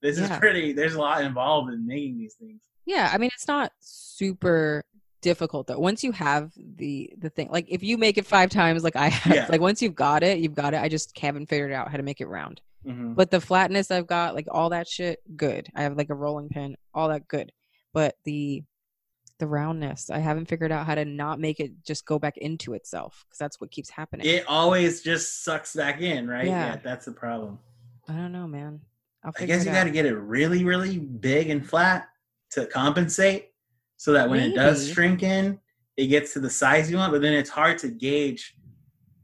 this 0.00 0.16
Yeah. 0.18 0.32
is 0.32 0.38
pretty. 0.38 0.72
There's 0.72 0.94
a 0.94 1.00
lot 1.00 1.24
involved 1.24 1.72
in 1.72 1.84
making 1.86 2.18
these 2.18 2.34
things. 2.34 2.62
Yeah, 2.86 3.10
I 3.12 3.18
mean 3.18 3.30
it's 3.34 3.48
not 3.48 3.72
super 3.80 4.84
difficult 5.24 5.66
though. 5.66 5.78
Once 5.78 6.04
you 6.04 6.12
have 6.12 6.52
the 6.76 7.12
the 7.18 7.30
thing, 7.30 7.48
like 7.50 7.66
if 7.68 7.82
you 7.82 7.98
make 7.98 8.16
it 8.18 8.26
five 8.26 8.50
times, 8.50 8.84
like 8.84 8.94
I 8.96 9.08
have, 9.08 9.34
Yeah. 9.34 9.46
like 9.48 9.60
once 9.60 9.82
you've 9.82 9.94
got 9.96 10.22
it, 10.22 10.38
you've 10.38 10.54
got 10.54 10.74
it. 10.74 10.80
I 10.80 10.88
just 10.88 11.18
haven't 11.18 11.46
figured 11.48 11.72
out 11.72 11.90
how 11.90 11.96
to 11.96 12.02
make 12.04 12.20
it 12.20 12.26
round. 12.28 12.60
Mhm. 12.86 13.14
But 13.16 13.30
the 13.30 13.40
flatness 13.40 13.90
I've 13.90 14.06
got, 14.06 14.34
like 14.34 14.46
all 14.50 14.70
that 14.70 14.86
shit, 14.86 15.20
good. 15.36 15.68
I 15.74 15.82
have 15.82 15.96
like 15.96 16.10
a 16.10 16.14
rolling 16.14 16.48
pin, 16.50 16.76
all 16.92 17.08
that 17.08 17.26
good. 17.26 17.50
But 17.92 18.16
the 18.24 18.62
the 19.38 19.46
roundness, 19.48 20.10
I 20.10 20.18
haven't 20.18 20.46
figured 20.46 20.70
out 20.70 20.86
how 20.86 20.94
to 20.94 21.04
not 21.04 21.40
make 21.40 21.58
it 21.58 21.72
just 21.84 22.06
go 22.06 22.20
back 22.20 22.36
into 22.36 22.74
itself 22.74 23.24
because 23.26 23.38
that's 23.38 23.60
what 23.60 23.70
keeps 23.72 23.90
happening. 23.90 24.26
It 24.26 24.44
always 24.46 25.02
just 25.02 25.42
sucks 25.42 25.74
back 25.74 26.00
in, 26.00 26.28
right? 26.28 26.46
Yeah. 26.46 26.76
that's 26.76 27.04
the 27.06 27.12
problem. 27.12 27.58
I 28.08 28.12
don't 28.12 28.30
know, 28.32 28.46
man. 28.46 28.80
I'll 29.24 29.32
I 29.40 29.46
guess 29.46 29.64
you 29.64 29.72
got 29.72 29.84
to 29.84 29.90
get 29.90 30.04
it 30.06 30.14
really, 30.14 30.62
really 30.64 30.98
big 30.98 31.48
and 31.50 31.66
flat 31.66 32.08
to 32.50 32.66
compensate, 32.66 33.53
so 34.04 34.12
that 34.12 34.28
when 34.28 34.38
it 34.38 34.54
does 34.54 34.86
shrink 34.92 35.22
in, 35.22 35.58
it 35.96 36.08
gets 36.08 36.34
to 36.34 36.38
the 36.40 36.50
size 36.50 36.90
you 36.90 36.98
want. 36.98 37.10
But 37.10 37.22
then 37.22 37.32
it's 37.32 37.48
hard 37.48 37.78
to 37.78 37.88
gauge 37.88 38.54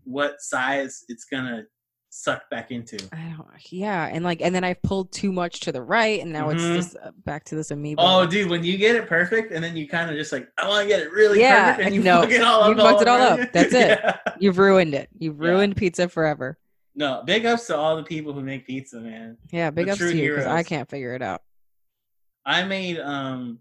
what 0.04 0.40
size 0.40 1.04
it's 1.08 1.26
gonna 1.26 1.64
suck 2.08 2.48
back 2.48 2.70
into. 2.70 2.96
I 3.12 3.34
don't. 3.36 3.46
Yeah, 3.70 4.06
and 4.10 4.24
like, 4.24 4.40
and 4.40 4.54
then 4.54 4.64
I've 4.64 4.80
pulled 4.82 5.12
too 5.12 5.32
much 5.32 5.60
to 5.60 5.70
the 5.72 5.82
right, 5.82 6.18
and 6.22 6.32
now 6.32 6.48
Mhm. 6.48 6.54
it's 6.54 6.64
just 6.86 6.96
uh, 7.04 7.10
back 7.26 7.44
to 7.44 7.56
this 7.56 7.70
amoeba. 7.70 8.00
Oh, 8.02 8.24
dude, 8.24 8.48
when 8.48 8.64
you 8.64 8.78
get 8.78 8.96
it 8.96 9.06
perfect, 9.06 9.52
and 9.52 9.62
then 9.62 9.76
you 9.76 9.86
kind 9.86 10.08
of 10.10 10.16
just 10.16 10.32
like, 10.32 10.48
I 10.56 10.66
want 10.66 10.84
to 10.84 10.88
get 10.88 11.00
it 11.02 11.12
really 11.12 11.40
Yeah, 11.40 11.72
perfect, 11.72 11.86
and 11.86 11.94
you 11.94 12.02
no, 12.02 12.22
fuck 12.22 12.30
it 12.30 12.40
all 12.40 12.66
you 12.68 12.74
up. 12.74 12.78
fucked 12.80 13.02
it 13.02 13.08
all 13.08 13.20
up. 13.20 13.52
That's 13.52 13.74
it. 13.74 14.00
Yeah. 14.02 14.16
You've 14.38 14.56
ruined 14.58 14.94
it. 14.94 15.10
You've 15.18 15.38
Yeah. 15.42 15.48
ruined 15.50 15.76
pizza 15.76 16.08
forever. 16.08 16.58
No, 16.94 17.22
big 17.26 17.44
ups 17.44 17.66
to 17.66 17.76
all 17.76 17.96
the 17.96 18.02
people 18.02 18.32
who 18.32 18.40
make 18.40 18.66
pizza, 18.66 18.98
man. 18.98 19.36
Yeah, 19.52 19.68
big 19.70 19.86
The 19.86 19.92
ups 19.92 20.00
to 20.00 20.16
you 20.16 20.30
because 20.36 20.46
I 20.46 20.62
can't 20.62 20.88
figure 20.88 21.14
it 21.14 21.20
out. 21.22 21.42
I 22.46 22.64
made 22.64 22.98
um 22.98 23.58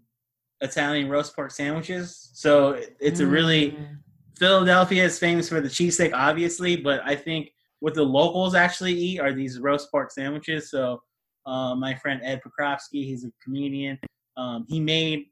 Italian 0.60 1.08
roast 1.08 1.34
pork 1.34 1.50
sandwiches, 1.50 2.30
so 2.34 2.80
it's 3.00 3.20
a 3.20 3.26
really 3.26 3.72
Mm. 3.72 3.98
Philadelphia 4.38 5.04
is 5.04 5.18
famous 5.18 5.50
for 5.50 5.60
the 5.60 5.68
cheesesteak, 5.68 6.12
obviously, 6.14 6.74
but 6.74 7.02
I 7.04 7.14
think 7.14 7.52
what 7.80 7.92
the 7.92 8.02
locals 8.02 8.54
actually 8.54 8.94
eat 8.94 9.20
are 9.20 9.34
these 9.34 9.58
roast 9.60 9.90
pork 9.90 10.10
sandwiches. 10.10 10.70
So, 10.70 11.02
uh, 11.44 11.74
my 11.74 11.94
friend 11.94 12.22
Ed 12.24 12.40
Pokrovsky, 12.42 13.04
he's 13.04 13.24
a 13.26 13.30
comedian. 13.44 13.98
Um, 14.38 14.64
he 14.66 14.80
made 14.80 15.26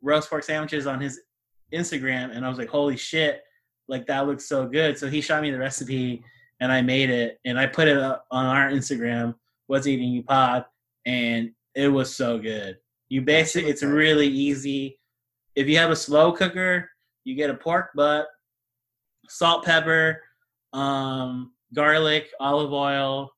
roast 0.00 0.30
pork 0.30 0.44
sandwiches 0.44 0.86
on 0.86 0.98
his 0.98 1.20
Instagram, 1.74 2.34
and 2.34 2.44
I 2.44 2.48
was 2.48 2.56
like, 2.56 2.70
"Holy 2.70 2.96
shit! 2.96 3.42
Like 3.86 4.06
that 4.06 4.26
looks 4.26 4.46
so 4.46 4.66
good." 4.66 4.96
So 4.96 5.08
he 5.08 5.20
shot 5.20 5.42
me 5.42 5.50
the 5.50 5.58
recipe, 5.58 6.22
and 6.60 6.72
I 6.72 6.80
made 6.80 7.10
it, 7.10 7.38
and 7.44 7.58
I 7.58 7.66
put 7.66 7.86
it 7.88 7.98
up 7.98 8.26
on 8.30 8.46
our 8.46 8.70
Instagram, 8.70 9.34
"What's 9.66 9.86
Eating 9.86 10.08
You 10.08 10.22
Pod," 10.22 10.64
and 11.04 11.52
it 11.74 11.88
was 11.88 12.14
so 12.14 12.38
good. 12.38 12.78
You 13.08 13.22
basically, 13.22 13.70
it's 13.70 13.80
good. 13.80 13.88
really 13.90 14.26
easy. 14.28 14.98
If 15.54 15.68
you 15.68 15.78
have 15.78 15.90
a 15.90 15.96
slow 15.96 16.32
cooker, 16.32 16.90
you 17.24 17.34
get 17.34 17.50
a 17.50 17.54
pork 17.54 17.90
butt, 17.94 18.26
salt, 19.28 19.64
pepper, 19.64 20.22
um, 20.72 21.52
garlic, 21.74 22.28
olive 22.40 22.72
oil, 22.72 23.30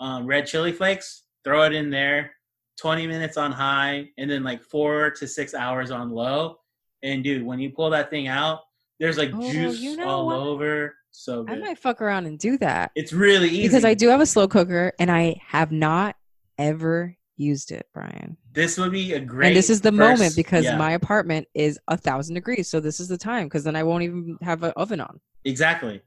um, 0.00 0.26
red 0.26 0.46
chili 0.46 0.72
flakes. 0.72 1.22
Throw 1.44 1.62
it 1.64 1.72
in 1.74 1.90
there. 1.90 2.32
Twenty 2.80 3.06
minutes 3.06 3.36
on 3.36 3.52
high, 3.52 4.08
and 4.18 4.28
then 4.28 4.42
like 4.42 4.60
four 4.62 5.10
to 5.12 5.28
six 5.28 5.54
hours 5.54 5.90
on 5.92 6.10
low. 6.10 6.56
And 7.02 7.22
dude, 7.22 7.44
when 7.44 7.60
you 7.60 7.70
pull 7.70 7.90
that 7.90 8.10
thing 8.10 8.26
out, 8.26 8.60
there's 8.98 9.16
like 9.18 9.30
Oh, 9.32 9.52
juice 9.52 9.78
you 9.80 9.96
know 9.96 10.08
all 10.08 10.26
what? 10.26 10.36
over. 10.38 10.94
So 11.12 11.44
I 11.48 11.54
might 11.56 11.78
fuck 11.78 12.02
around 12.02 12.26
and 12.26 12.36
do 12.36 12.58
that 12.58 12.90
It's 12.96 13.12
really 13.12 13.48
easy 13.48 13.62
because 13.68 13.84
I 13.84 13.94
do 13.94 14.08
have 14.08 14.20
a 14.20 14.26
slow 14.26 14.48
cooker 14.48 14.92
and 14.98 15.12
I 15.12 15.36
have 15.46 15.70
not 15.70 16.16
ever 16.58 17.16
used 17.36 17.70
it, 17.72 17.86
Brian. 17.92 18.36
This 18.52 18.78
would 18.78 18.92
be 18.92 19.12
a 19.14 19.20
great. 19.20 19.48
and 19.48 19.56
this 19.56 19.70
is 19.70 19.80
the 19.80 19.90
first- 19.92 19.98
moment 20.20 20.36
because 20.36 20.64
yeah, 20.64 20.76
my 20.76 20.92
apartment 20.92 21.48
is 21.54 21.78
a 21.88 21.96
thousand 21.96 22.34
degrees, 22.34 22.68
so 22.68 22.80
this 22.80 23.00
is 23.00 23.08
the 23.08 23.18
time 23.18 23.46
because 23.46 23.64
then 23.64 23.76
I 23.76 23.82
won't 23.82 24.02
even 24.04 24.38
have 24.42 24.62
an 24.62 24.72
oven 24.76 25.00
on. 25.00 25.20
exactly. 25.44 26.00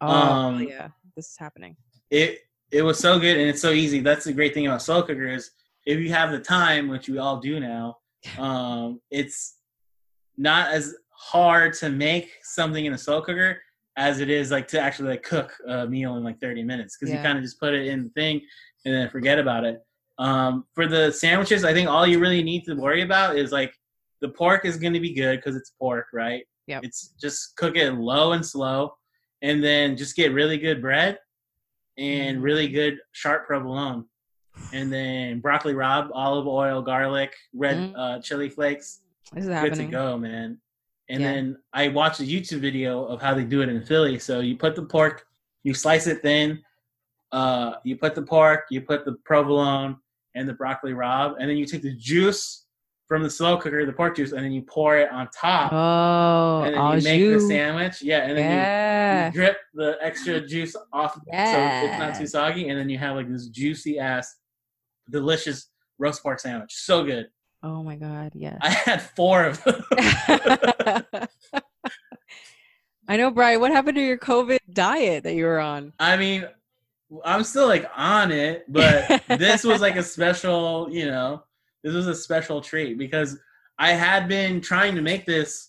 Oh 0.00 0.08
Um, 0.08 0.62
yeah, 0.62 0.88
this 1.16 1.26
is 1.30 1.36
happening. 1.38 1.76
it 2.10 2.38
it 2.70 2.82
was 2.82 2.98
so 2.98 3.18
good 3.18 3.36
and 3.36 3.48
it's 3.48 3.60
so 3.60 3.70
easy. 3.70 4.00
That's 4.00 4.24
the 4.24 4.32
great 4.32 4.54
thing 4.54 4.66
about 4.66 4.80
slow 4.82 5.02
cooker 5.02 5.28
is 5.28 5.50
if 5.84 5.98
you 6.00 6.10
have 6.10 6.30
the 6.32 6.38
time, 6.40 6.88
which 6.88 7.08
we 7.08 7.18
all 7.18 7.38
do 7.38 7.60
now, 7.60 7.98
um, 8.38 9.00
it's 9.10 9.56
not 10.38 10.72
as 10.72 10.94
hard 11.10 11.74
to 11.74 11.90
make 11.90 12.30
something 12.42 12.86
in 12.86 12.94
a 12.94 12.98
slow 12.98 13.20
cooker 13.20 13.60
as 13.98 14.20
it 14.20 14.30
is 14.30 14.50
like 14.50 14.66
to 14.68 14.80
actually 14.80 15.10
like 15.10 15.22
cook 15.22 15.52
a 15.68 15.86
meal 15.86 16.16
in 16.16 16.24
like 16.24 16.40
30 16.40 16.62
minutes 16.64 16.96
because 16.96 17.12
Yeah. 17.12 17.18
you 17.18 17.22
kind 17.22 17.36
of 17.36 17.44
just 17.44 17.60
put 17.60 17.74
it 17.74 17.86
in 17.86 18.04
the 18.04 18.08
thing 18.10 18.40
and 18.86 18.94
then 18.94 19.08
forget 19.10 19.38
about 19.38 19.64
it. 19.64 19.80
Um, 20.18 20.66
for 20.74 20.86
the 20.86 21.10
sandwiches, 21.10 21.64
I 21.64 21.72
think 21.72 21.88
all 21.88 22.06
you 22.06 22.18
really 22.18 22.42
need 22.42 22.64
to 22.64 22.74
worry 22.74 23.02
about 23.02 23.36
is 23.36 23.50
like 23.52 23.74
the 24.20 24.28
pork 24.28 24.64
is 24.64 24.76
going 24.76 24.92
to 24.92 25.00
be 25.00 25.12
good 25.14 25.36
because 25.38 25.56
it's 25.56 25.70
pork, 25.78 26.06
right? 26.12 26.44
Yeah. 26.66 26.80
It's 26.82 27.08
just 27.20 27.56
cook 27.56 27.76
it 27.76 27.92
low 27.92 28.32
and 28.32 28.44
slow, 28.44 28.94
and 29.40 29.62
then 29.64 29.96
just 29.96 30.14
get 30.14 30.32
really 30.32 30.58
good 30.58 30.80
bread 30.80 31.18
and 31.98 32.38
Mhm. 32.38 32.42
really 32.42 32.68
good 32.68 32.98
sharp 33.12 33.46
provolone. 33.46 34.06
and 34.74 34.90
then 34.90 35.38
broccoli 35.38 35.74
rabe, 35.74 36.08
olive 36.14 36.46
oil, 36.46 36.80
garlic, 36.80 37.34
red 37.52 37.76
Mm. 37.76 37.92
uh, 37.94 38.18
chili 38.22 38.48
flakes. 38.48 39.02
This 39.34 39.42
is 39.44 39.48
Good 39.48 39.54
happening. 39.54 39.88
to 39.88 39.92
go, 39.92 40.16
man. 40.16 40.58
And 41.10 41.20
Yeah. 41.20 41.30
then 41.32 41.62
I 41.74 41.88
watched 41.88 42.20
a 42.20 42.22
YouTube 42.22 42.60
video 42.60 43.04
of 43.04 43.20
how 43.20 43.34
they 43.34 43.44
do 43.44 43.60
it 43.60 43.68
in 43.68 43.82
Philly. 43.84 44.18
So 44.18 44.40
you 44.40 44.56
put 44.56 44.74
the 44.74 44.84
pork, 44.86 45.26
you 45.62 45.74
slice 45.74 46.06
it 46.06 46.22
thin, 46.22 46.64
uh, 47.32 47.74
you 47.84 47.96
put 47.98 48.14
the 48.14 48.22
pork, 48.22 48.64
you 48.70 48.80
put 48.80 49.04
the 49.04 49.12
provolone 49.26 49.98
and 50.34 50.48
the 50.48 50.52
broccoli 50.54 50.92
rabe, 50.92 51.34
and 51.38 51.48
then 51.48 51.56
you 51.56 51.66
take 51.66 51.82
the 51.82 51.94
juice 51.94 52.66
from 53.08 53.22
the 53.22 53.28
slow 53.30 53.58
cooker, 53.58 53.84
the 53.84 53.92
pork 53.92 54.16
juice, 54.16 54.32
and 54.32 54.42
then 54.44 54.52
you 54.52 54.62
pour 54.62 54.96
it 54.96 55.10
on 55.12 55.28
top. 55.34 55.70
Oh, 55.72 56.62
and 56.64 56.74
then 56.74 57.18
you 57.18 57.28
make 57.30 57.40
the 57.40 57.46
sandwich. 57.46 58.00
Yeah, 58.02 58.20
and 58.20 58.38
then 58.38 58.50
you 58.50 58.56
Yeah. 58.56 59.26
you 59.26 59.32
drip 59.32 59.56
the 59.74 59.98
extra 60.00 60.40
juice 60.46 60.74
off 60.92 61.14
so 61.14 61.20
it's 61.30 61.98
not 61.98 62.14
too 62.18 62.26
soggy, 62.26 62.68
and 62.68 62.78
then 62.78 62.88
you 62.88 62.96
have 62.98 63.16
like 63.16 63.30
this 63.30 63.48
juicy 63.48 63.98
ass, 63.98 64.36
delicious 65.10 65.68
roast 65.98 66.22
pork 66.22 66.40
sandwich. 66.40 66.72
So 66.74 67.04
good. 67.04 67.28
Oh 67.62 67.82
my 67.82 67.96
god, 67.96 68.32
yes. 68.34 68.58
I 68.62 68.70
had 68.70 69.02
four 69.02 69.44
of 69.44 69.62
them. 69.62 69.84
I 73.08 73.16
know, 73.16 73.30
Brian. 73.30 73.60
What 73.60 73.72
happened 73.72 73.96
to 73.96 74.00
your 74.02 74.16
COVID 74.18 74.58
diet 74.72 75.24
that 75.24 75.34
you 75.34 75.44
were 75.44 75.60
on? 75.60 75.92
I 75.98 76.16
mean, 76.16 76.46
I'm 77.24 77.44
still 77.44 77.66
like 77.66 77.90
on 77.96 78.30
it, 78.30 78.64
but 78.68 79.22
this 79.38 79.64
was 79.64 79.80
like 79.80 79.96
a 79.96 80.02
special, 80.02 80.88
you 80.90 81.06
know, 81.06 81.42
this 81.82 81.94
was 81.94 82.06
a 82.06 82.14
special 82.14 82.60
treat 82.60 82.98
because 82.98 83.38
I 83.78 83.92
had 83.92 84.28
been 84.28 84.60
trying 84.60 84.94
to 84.94 85.02
make 85.02 85.26
this 85.26 85.68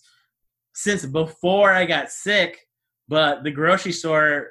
since 0.74 1.04
before 1.04 1.72
I 1.72 1.84
got 1.86 2.10
sick, 2.10 2.58
but 3.08 3.44
the 3.44 3.50
grocery 3.50 3.92
store, 3.92 4.50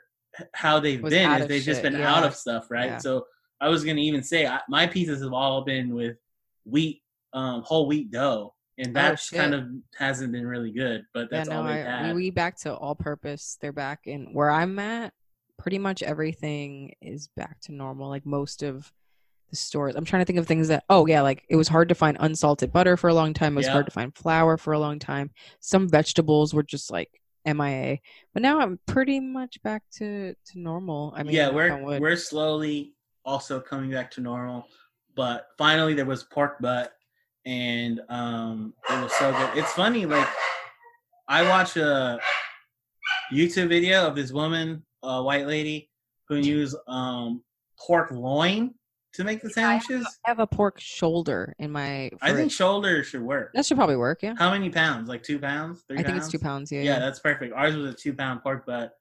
how 0.54 0.80
they've 0.80 1.02
Was 1.02 1.14
been 1.14 1.32
is 1.42 1.48
they've 1.48 1.64
just 1.64 1.82
been 1.82 1.94
yeah. 1.94 2.14
out 2.14 2.24
of 2.24 2.36
stuff, 2.36 2.70
right? 2.70 2.92
Yeah. 2.92 2.98
So 2.98 3.26
I 3.62 3.70
was 3.70 3.84
gonna 3.84 4.02
even 4.02 4.24
say 4.24 4.48
I, 4.48 4.60
my 4.68 4.88
pizzas 4.88 5.22
have 5.24 5.34
all 5.34 5.64
been 5.64 5.94
with 5.94 6.18
wheat, 6.66 7.02
um, 7.34 7.62
whole 7.62 7.88
wheat 7.88 8.12
dough, 8.12 8.54
and 8.78 8.96
that 8.96 9.20
Oh, 9.32 9.38
kind 9.38 9.54
of 9.54 9.68
hasn't 9.98 10.32
been 10.32 10.48
really 10.48 10.72
good. 10.72 11.06
But 11.14 11.30
that's 11.30 11.50
yeah, 11.50 11.58
all 11.58 11.64
no, 11.64 11.74
they've 11.74 11.86
had. 11.86 12.16
we 12.16 12.32
back 12.32 12.58
to 12.62 12.74
all 12.74 12.96
purpose. 12.96 13.58
They're 13.62 13.72
back 13.72 14.02
in 14.06 14.34
where 14.34 14.50
I'm 14.50 14.80
at. 14.80 15.14
Pretty 15.64 15.80
much 15.80 16.04
everything 16.04 16.94
is 17.02 17.30
back 17.38 17.62
to 17.62 17.72
normal. 17.72 18.10
Like 18.10 18.26
most 18.26 18.64
of 18.64 18.92
the 19.50 19.56
stores. 19.56 19.96
I'm 19.96 20.04
trying 20.04 20.22
to 20.22 20.26
think 20.26 20.38
of 20.40 20.46
things 20.46 20.68
that. 20.68 20.84
Oh 20.90 21.06
yeah, 21.06 21.22
like 21.22 21.46
it 21.48 21.56
was 21.56 21.70
hard 21.70 21.88
to 21.88 21.96
find 21.96 22.18
unsalted 22.20 22.74
butter 22.74 22.98
for 22.98 23.08
a 23.10 23.14
long 23.14 23.34
time. 23.34 23.54
It 23.54 23.62
was 23.62 23.68
Yeah. 23.68 23.72
hard 23.72 23.86
to 23.86 23.92
find 23.94 24.14
flour 24.14 24.58
for 24.58 24.74
a 24.74 24.80
long 24.80 25.00
time. 25.00 25.32
Some 25.62 25.88
vegetables 25.88 26.54
were 26.54 26.64
just 26.64 26.92
like 26.92 27.10
MIA. 27.46 28.00
But 28.34 28.44
now 28.44 28.60
I'm 28.60 28.78
pretty 28.88 29.22
much 29.22 29.64
back 29.64 29.84
to 30.00 30.34
to 30.34 30.60
normal. 30.60 31.14
I 31.16 31.24
mean, 31.24 31.34
yeah, 31.34 31.50
we're 31.50 31.98
we're 31.98 32.18
slowly 32.18 32.94
also 33.24 33.62
coming 33.62 33.90
back 33.90 34.12
to 34.12 34.22
normal. 34.22 34.68
But 35.16 35.48
finally, 35.58 35.94
there 35.94 36.06
was 36.06 36.26
pork 36.26 36.60
butt, 36.60 36.92
and 37.46 38.02
um, 38.10 38.74
it 38.90 39.02
was 39.02 39.14
so 39.14 39.32
good. 39.32 39.50
It's 39.60 39.72
funny, 39.72 40.06
like 40.06 40.28
I 41.30 41.48
watched 41.48 41.78
a 41.78 42.20
YouTube 43.32 43.70
video 43.70 44.06
of 44.08 44.16
this 44.16 44.34
woman, 44.34 44.84
a 45.04 45.22
white 45.22 45.48
lady, 45.48 45.90
who 46.28 46.36
used 46.38 46.76
um 46.88 47.44
pork 47.80 48.10
loin 48.12 48.74
to 49.14 49.24
make 49.24 49.42
the 49.42 49.50
sandwiches. 49.50 50.06
I 50.26 50.30
have 50.30 50.40
a 50.40 50.48
pork 50.48 50.80
shoulder 50.80 51.54
in 51.60 51.72
my. 51.72 52.10
I 52.22 52.28
think 52.30 52.38
fridge. 52.38 52.52
shoulder 52.54 53.04
should 53.04 53.22
work. 53.22 53.52
that 53.54 53.66
should 53.66 53.78
probably 53.78 53.98
work. 53.98 54.24
Yeah, 54.24 54.34
How 54.38 54.50
many 54.52 54.70
pounds? 54.70 55.08
Like 55.10 55.22
two 55.24 55.38
pounds? 55.40 55.84
Three 55.88 55.98
I 55.98 56.02
think 56.04 56.14
pounds? 56.14 56.24
it's 56.26 56.32
two 56.32 56.40
pounds. 56.40 56.72
Yeah, 56.72 56.80
Yeah, 56.82 56.94
yeah. 56.94 57.00
that's 57.00 57.20
perfect. 57.20 57.54
Ours 57.54 57.76
was 57.76 57.94
a 57.94 57.96
two 57.96 58.14
pound 58.14 58.42
pork 58.42 58.66
butt. 58.66 58.94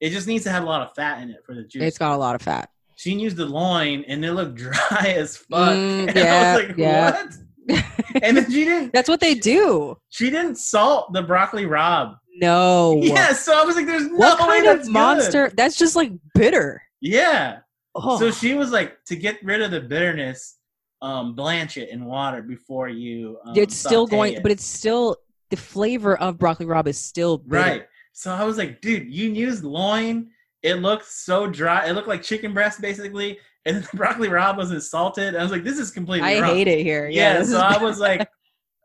It 0.00 0.10
just 0.10 0.26
needs 0.26 0.44
to 0.44 0.50
have 0.50 0.64
a 0.64 0.66
lot 0.66 0.82
of 0.82 0.94
fat 0.94 1.22
in 1.22 1.30
it 1.30 1.38
for 1.46 1.54
the 1.54 1.62
juice. 1.62 1.82
It's 1.82 1.98
got 1.98 2.12
a 2.12 2.16
lot 2.18 2.34
of 2.34 2.42
fat. 2.42 2.68
she 2.96 3.12
used 3.14 3.36
the 3.38 3.46
loin 3.46 4.04
and 4.06 4.22
it 4.24 4.32
looked 4.32 4.54
dry 4.56 5.14
as 5.16 5.36
fuck. 5.38 5.70
Mm, 5.76 6.08
and 6.08 6.16
yeah, 6.16 6.34
I 6.52 6.56
was 6.56 6.66
like, 6.68 6.76
yeah. 6.76 7.10
what? 7.12 7.82
And 8.22 8.36
then 8.36 8.50
she 8.50 8.64
didn't 8.64 8.92
That's 8.94 9.08
what 9.08 9.20
they 9.20 9.34
do. 9.34 9.96
she 10.10 10.28
didn't 10.28 10.56
salt 10.56 11.12
the 11.14 11.22
broccoli 11.22 11.64
rabe. 11.64 12.14
No. 12.34 13.00
Yeah, 13.02 13.32
so 13.32 13.58
I 13.58 13.64
was 13.64 13.76
like, 13.76 13.86
there's 13.86 14.08
no 14.08 14.16
What 14.16 14.40
way 14.40 14.46
kind 14.46 14.66
that's 14.66 14.80
of 14.80 14.86
good. 14.86 14.92
monster? 14.92 15.52
That's 15.56 15.76
just 15.76 15.96
like 15.96 16.12
bitter. 16.34 16.82
Yeah. 17.00 17.58
Oh. 17.94 18.18
So 18.18 18.30
she 18.30 18.54
was 18.54 18.72
like, 18.72 19.04
to 19.06 19.16
get 19.16 19.42
rid 19.44 19.62
of 19.62 19.70
the 19.70 19.80
bitterness, 19.80 20.56
um, 21.00 21.34
blanch 21.34 21.76
it 21.76 21.90
in 21.90 22.04
water 22.06 22.42
before 22.42 22.88
you 22.88 23.38
um, 23.44 23.52
it's 23.56 23.76
still 23.76 24.06
going, 24.06 24.34
it. 24.34 24.42
but 24.42 24.50
it's 24.50 24.64
still 24.64 25.16
the 25.50 25.56
flavor 25.56 26.16
of 26.16 26.38
broccoli 26.38 26.66
rabe 26.66 26.86
is 26.88 26.98
still 26.98 27.38
bitter. 27.38 27.62
Right. 27.62 27.86
So 28.12 28.32
I 28.32 28.44
was 28.44 28.56
like, 28.58 28.80
dude, 28.80 29.12
you 29.12 29.30
used 29.30 29.64
loin. 29.64 30.30
It 30.62 30.76
looked 30.76 31.06
so 31.06 31.46
dry. 31.46 31.86
It 31.86 31.92
looked 31.92 32.08
like 32.08 32.22
chicken 32.22 32.54
breast 32.54 32.80
basically. 32.80 33.38
And 33.66 33.82
the 33.92 33.96
broccoli 33.96 34.28
rabe 34.28 34.56
wasn't 34.56 34.82
salted. 34.82 35.36
I 35.36 35.42
was 35.42 35.52
like, 35.52 35.62
this 35.62 35.78
is 35.78 35.90
completely 35.90 36.28
I 36.28 36.40
wrong. 36.40 36.54
hate 36.54 36.68
it 36.68 36.82
here. 36.82 37.08
Yeah. 37.08 37.38
Yeah. 37.38 37.44
so 37.44 37.58
I 37.58 37.76
was 37.82 37.98
like, 38.00 38.26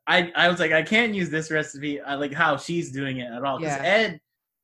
I, 0.10 0.32
I 0.36 0.48
was 0.50 0.60
like, 0.60 0.72
I 0.72 0.82
can't 0.82 1.14
use 1.14 1.30
this 1.30 1.52
recipe 1.52 2.02
I 2.02 2.16
like 2.16 2.34
how 2.34 2.58
she's 2.58 2.92
doing 2.92 3.20
it 3.20 3.32
at 3.32 3.44
all. 3.44 3.60
Because 3.60 3.78
Yeah. 3.78 3.84
Ed, 3.84 4.20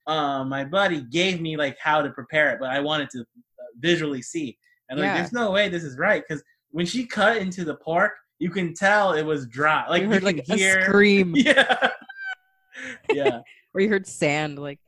um, 0.07 0.49
my 0.49 0.65
buddy, 0.65 1.01
gave 1.03 1.39
me 1.39 1.55
like 1.55 1.77
how 1.79 2.01
to 2.01 2.09
prepare 2.09 2.51
it, 2.51 2.59
but 2.59 2.69
I 2.71 2.79
wanted 2.79 3.09
to 3.11 3.21
uh, 3.21 3.63
visually 3.79 4.21
see. 4.23 4.57
And 4.89 4.99
like, 4.99 5.07
Yeah. 5.07 5.17
there's 5.17 5.31
no 5.31 5.51
way 5.51 5.69
this 5.69 5.83
is 5.83 5.97
right. 5.97 6.23
Because 6.27 6.43
when 6.71 6.85
she 6.85 7.05
cut 7.05 7.37
into 7.37 7.63
the 7.63 7.75
pork, 7.75 8.13
you 8.39 8.49
can 8.49 8.73
tell 8.73 9.13
it 9.13 9.23
was 9.23 9.47
dry. 9.47 9.87
Like 9.87 10.01
you 10.01 10.07
you, 10.07 10.13
heard 10.15 10.23
can 10.23 10.35
like 10.37 10.45
hear. 10.47 10.79
a 10.79 10.83
scream, 10.85 11.33
Yeah. 11.37 11.89
yeah. 13.13 13.39
or 13.73 13.81
you 13.81 13.89
heard 13.89 14.07
sand. 14.07 14.59
Like, 14.59 14.79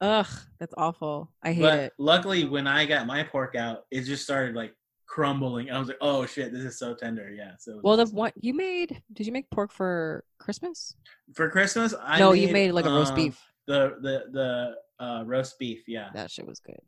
ugh, 0.00 0.26
that's 0.58 0.74
awful. 0.76 1.30
I 1.42 1.52
hate 1.52 1.62
but 1.62 1.78
it. 1.78 1.92
luckily 1.98 2.44
when 2.44 2.66
i 2.66 2.84
got 2.84 3.06
my 3.06 3.22
pork 3.22 3.54
out 3.54 3.84
it 3.92 4.02
just 4.02 4.24
started 4.24 4.54
like 4.56 4.74
crumbling 5.16 5.68
and 5.68 5.76
i 5.76 5.78
was 5.78 5.88
like 5.88 5.98
oh 6.00 6.24
shit 6.24 6.52
this 6.54 6.64
is 6.64 6.78
so 6.78 6.94
tender 6.94 7.28
yeah 7.30 7.50
so 7.58 7.78
Well, 7.84 7.98
the 7.98 8.04
awesome. 8.04 8.16
one 8.16 8.32
you 8.40 8.54
made. 8.54 9.02
Did 9.12 9.26
you 9.26 9.32
make 9.32 9.50
pork 9.50 9.70
for 9.70 10.24
Christmas? 10.38 10.96
for 11.36 11.50
christmas 11.50 11.94
i 12.02 12.18
no, 12.18 12.32
you 12.32 12.48
made 12.50 12.72
like 12.72 12.86
a 12.86 12.90
roast 12.90 13.10
um, 13.12 13.16
beef. 13.16 13.38
the 13.66 13.80
the 14.06 14.14
the 14.38 15.04
uh 15.04 15.22
roast 15.26 15.58
beef 15.58 15.80
yeah 15.86 16.08
That 16.14 16.30
shit 16.30 16.46
was 16.46 16.60
good. 16.60 16.80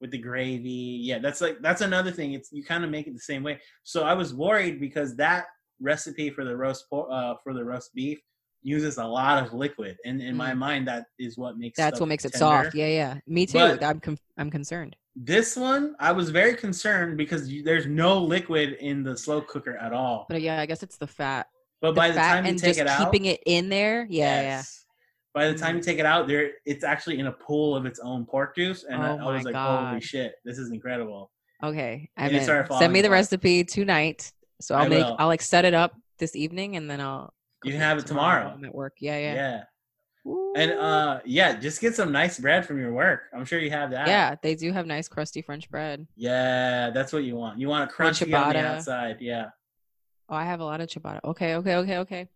with 0.00 0.12
the 0.12 0.18
gravy 0.28 1.00
yeah 1.10 1.18
that's 1.18 1.40
like 1.40 1.56
that's 1.60 1.80
another 1.80 2.12
thing 2.12 2.34
it's 2.34 2.50
you 2.52 2.62
kind 2.72 2.84
of 2.84 2.90
make 2.90 3.08
it 3.08 3.14
the 3.14 3.26
same 3.32 3.42
way 3.42 3.58
so 3.82 3.98
i 4.04 4.14
was 4.14 4.32
worried 4.32 4.78
because 4.86 5.16
that 5.16 5.46
recipe 5.80 6.30
for 6.30 6.44
the 6.44 6.56
roast 6.56 6.82
por- 6.88 7.10
uh 7.12 7.34
for 7.42 7.52
the 7.52 7.64
roast 7.64 7.90
beef 7.98 8.20
uses 8.62 8.96
a 8.98 9.04
lot 9.04 9.42
of 9.42 9.52
liquid 9.52 9.96
and 10.04 10.22
in 10.22 10.36
my 10.36 10.52
Mm. 10.52 10.58
mind 10.66 10.82
that 10.86 11.06
is 11.18 11.36
what 11.36 11.58
makes 11.58 11.76
That's 11.76 11.98
what 11.98 12.08
makes 12.08 12.24
it 12.24 12.34
soft. 12.34 12.76
Yeah, 12.76 12.86
yeah. 13.00 13.12
Me 13.26 13.44
too. 13.44 13.58
But- 13.58 13.82
I'm 13.82 13.98
com- 13.98 14.18
I'm 14.38 14.50
concerned. 14.58 14.94
This 15.14 15.56
one 15.56 15.94
i 16.00 16.10
was 16.10 16.30
very 16.30 16.54
concerned 16.54 17.16
because 17.16 17.48
you, 17.48 17.62
there's 17.62 17.86
no 17.86 18.18
liquid 18.18 18.76
in 18.80 19.02
the 19.02 19.16
slow 19.16 19.40
cooker 19.42 19.76
at 19.76 19.92
all 19.92 20.26
But 20.28 20.40
yeah, 20.40 20.60
I 20.60 20.66
guess 20.66 20.82
it's 20.82 20.96
the 20.96 21.06
fat. 21.06 21.46
But 21.80 21.90
the 21.90 21.96
by 21.96 22.08
the 22.08 22.14
time 22.14 22.46
you 22.46 22.54
take 22.54 22.78
it 22.78 22.86
out, 22.86 22.98
keeping 22.98 23.26
it 23.26 23.42
in 23.44 23.68
there. 23.68 24.06
Yeah, 24.08 24.40
yes. 24.40 24.84
By 25.34 25.48
the 25.48 25.54
time 25.58 25.74
you 25.76 25.82
mm. 25.82 25.84
take 25.84 25.98
it 25.98 26.06
out, 26.06 26.28
there 26.28 26.52
it's 26.64 26.84
actually 26.84 27.18
in 27.18 27.26
a 27.26 27.32
pool 27.32 27.74
of 27.74 27.86
its 27.86 27.98
own 27.98 28.24
pork 28.24 28.54
juice, 28.54 28.84
and 28.84 29.02
I, 29.02 29.10
Oh 29.18 29.28
I 29.28 29.34
was 29.34 29.44
like, 29.44 29.54
"Holy 29.54 30.00
shit, 30.00 30.34
this 30.44 30.58
is 30.58 30.70
incredible!" 30.70 31.30
Okay. 31.62 32.08
I 32.16 32.24
And 32.26 32.32
mean, 32.34 32.44
send 32.44 32.92
me 32.92 33.00
the 33.00 33.08
apart. 33.08 33.18
recipe 33.18 33.64
tonight. 33.64 34.32
So 34.60 34.74
I'll 34.74 34.84
I 34.84 34.88
make 34.88 35.04
will. 35.04 35.16
I'll 35.18 35.26
like 35.26 35.42
set 35.42 35.64
it 35.64 35.74
up 35.74 35.96
this 36.18 36.36
evening 36.36 36.76
and 36.76 36.88
then 36.88 37.00
I'll 37.00 37.34
You 37.64 37.72
can 37.72 37.80
have 37.80 37.98
it 37.98 38.06
tomorrow. 38.06 38.52
I'm 38.54 38.64
at 38.64 38.74
work. 38.74 38.94
Yeah, 39.00 39.18
Yeah, 39.18 39.34
yeah. 39.34 39.62
And 40.24 40.70
uh, 40.72 41.20
yeah, 41.24 41.56
just 41.56 41.80
get 41.80 41.94
some 41.94 42.12
nice 42.12 42.38
bread 42.38 42.64
from 42.66 42.78
your 42.78 42.92
work. 42.92 43.22
I'm 43.36 43.44
sure 43.44 43.58
you 43.58 43.70
have 43.70 43.90
that. 43.90 44.06
yeah, 44.06 44.36
they 44.42 44.54
do 44.54 44.72
have 44.72 44.86
nice 44.86 45.08
crusty 45.08 45.42
French 45.42 45.70
bread. 45.70 46.06
yeah, 46.16 46.90
that's 46.90 47.12
what 47.12 47.24
you 47.24 47.36
want. 47.36 47.58
You 47.58 47.68
want 47.68 47.90
a 47.90 47.92
crunchy 47.92 48.32
on 48.38 48.52
the 48.52 48.60
outside. 48.64 49.16
Yeah, 49.20 49.50
Oh, 50.28 50.34
I 50.36 50.44
have 50.44 50.60
a 50.60 50.64
lot 50.64 50.80
of 50.80 50.88
ciabatta. 50.88 51.20
Okay, 51.24 51.56
okay, 51.56 51.74
okay, 51.76 51.98
okay. 51.98 52.28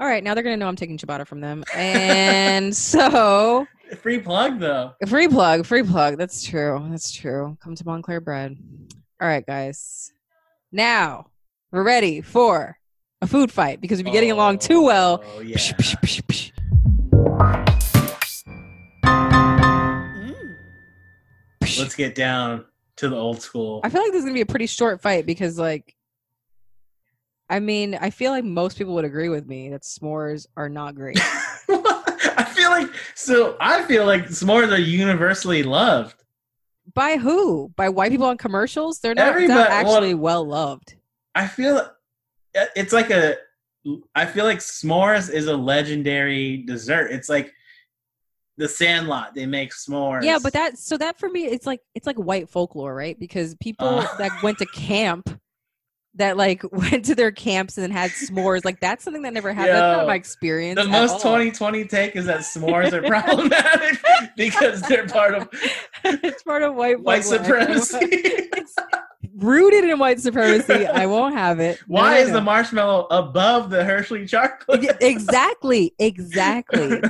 All 0.00 0.06
right, 0.06 0.22
now 0.24 0.34
they're 0.34 0.42
gonna 0.44 0.56
know 0.56 0.68
I'm 0.68 0.76
taking 0.76 0.96
ciabatta 0.96 1.26
from 1.26 1.40
them, 1.40 1.64
and 1.74 2.74
so 2.92 3.66
free 4.00 4.18
plug 4.20 4.58
though. 4.60 4.94
free 5.06 5.28
plug, 5.28 5.66
free 5.66 5.82
plug. 5.82 6.16
That's 6.18 6.42
true. 6.44 6.86
That's 6.90 7.10
true. 7.12 7.58
Come 7.62 7.74
to 7.74 7.84
Montclair 7.84 8.20
Bread. 8.20 8.56
All 9.20 9.26
right, 9.28 9.44
guys. 9.44 10.12
Now 10.72 11.26
we're 11.72 11.82
ready 11.82 12.20
for 12.20 12.78
a 13.20 13.26
food 13.26 13.50
fight 13.50 13.80
because 13.80 13.98
we've 13.98 14.04
been 14.04 14.12
getting 14.14 14.30
along 14.30 14.58
too 14.60 14.82
well. 14.84 15.22
Oh 15.36 15.40
yeah. 15.40 15.56
Psh, 15.56 15.74
psh. 15.74 16.22
Psh. 16.22 16.52
Mm. 19.04 20.56
Let's 21.78 21.94
get 21.94 22.14
down 22.14 22.64
to 22.96 23.08
the 23.08 23.16
old 23.16 23.40
school. 23.42 23.80
I 23.84 23.88
feel 23.88 24.02
like 24.02 24.12
this 24.12 24.20
is 24.20 24.24
gonna 24.24 24.34
be 24.34 24.40
a 24.42 24.46
pretty 24.46 24.66
short 24.66 25.00
fight 25.00 25.26
because, 25.26 25.58
like, 25.58 25.94
I 27.50 27.60
mean, 27.60 27.94
I 28.00 28.10
feel 28.10 28.30
like 28.32 28.44
most 28.44 28.76
people 28.78 28.94
would 28.94 29.04
agree 29.04 29.28
with 29.28 29.46
me 29.46 29.70
that 29.70 29.82
s'mores 29.82 30.46
are 30.56 30.68
not 30.68 30.94
great. 30.94 31.18
I 31.70 32.44
feel 32.54 32.70
like 32.70 32.88
so. 33.14 33.56
I 33.60 33.82
feel 33.82 34.04
like 34.06 34.26
s'mores 34.28 34.72
are 34.72 34.78
universally 34.80 35.62
loved. 35.62 36.22
By 36.94 37.16
who? 37.16 37.70
By 37.76 37.88
white 37.88 38.10
people 38.10 38.26
on 38.26 38.38
commercials? 38.38 38.98
They're 39.00 39.14
not, 39.14 39.26
Everybody- 39.28 39.58
not 39.58 39.68
well- 39.70 39.94
actually 39.94 40.14
well 40.14 40.44
loved. 40.46 40.94
I 41.34 41.46
feel 41.46 41.76
uh, 41.78 42.64
it's 42.76 42.92
like 42.92 43.10
a. 43.10 43.36
I 44.14 44.26
feel 44.26 44.44
like 44.44 44.58
s'mores 44.58 45.32
is 45.32 45.46
a 45.46 45.56
legendary 45.56 46.58
dessert. 46.58 47.10
It's 47.12 47.28
like 47.28 47.52
the 48.56 48.68
Sandlot. 48.68 49.34
They 49.34 49.46
make 49.46 49.72
s'mores. 49.72 50.24
Yeah, 50.24 50.38
but 50.42 50.52
that 50.52 50.78
so 50.78 50.98
that 50.98 51.18
for 51.18 51.28
me, 51.28 51.44
it's 51.46 51.66
like 51.66 51.80
it's 51.94 52.06
like 52.06 52.16
white 52.16 52.48
folklore, 52.48 52.94
right? 52.94 53.18
Because 53.18 53.54
people 53.56 53.86
Uh. 53.86 54.16
that 54.18 54.42
went 54.42 54.58
to 54.58 54.66
camp 54.66 55.40
that 56.18 56.36
like 56.36 56.62
went 56.72 57.04
to 57.06 57.14
their 57.14 57.32
camps 57.32 57.78
and 57.78 57.92
had 57.92 58.10
s'mores. 58.10 58.64
Like 58.64 58.80
that's 58.80 59.02
something 59.04 59.22
that 59.22 59.32
never 59.32 59.52
happened. 59.52 59.74
That's 59.74 59.94
Yo, 59.94 59.98
not 59.98 60.06
my 60.06 60.14
experience. 60.14 60.80
The 60.80 60.88
most 60.88 61.12
all. 61.12 61.18
2020 61.38 61.84
take 61.86 62.16
is 62.16 62.26
that 62.26 62.40
s'mores 62.40 62.92
are 62.92 63.02
problematic 63.08 63.98
because 64.36 64.82
they're 64.82 65.06
part 65.06 65.34
of 65.34 65.48
it's 66.04 66.42
part 66.42 66.62
of 66.62 66.74
white 66.74 67.00
white 67.00 67.24
folk 67.24 67.44
supremacy. 67.44 68.50
rooted 69.36 69.84
in 69.84 69.98
white 69.98 70.20
supremacy. 70.20 70.86
I 70.86 71.06
won't 71.06 71.34
have 71.34 71.60
it. 71.60 71.80
Why 71.86 72.14
no, 72.14 72.26
is 72.26 72.32
the 72.32 72.40
marshmallow 72.40 73.06
above 73.10 73.70
the 73.70 73.84
Hershey 73.84 74.26
chocolate? 74.26 74.96
Exactly, 75.00 75.94
exactly. 75.98 77.00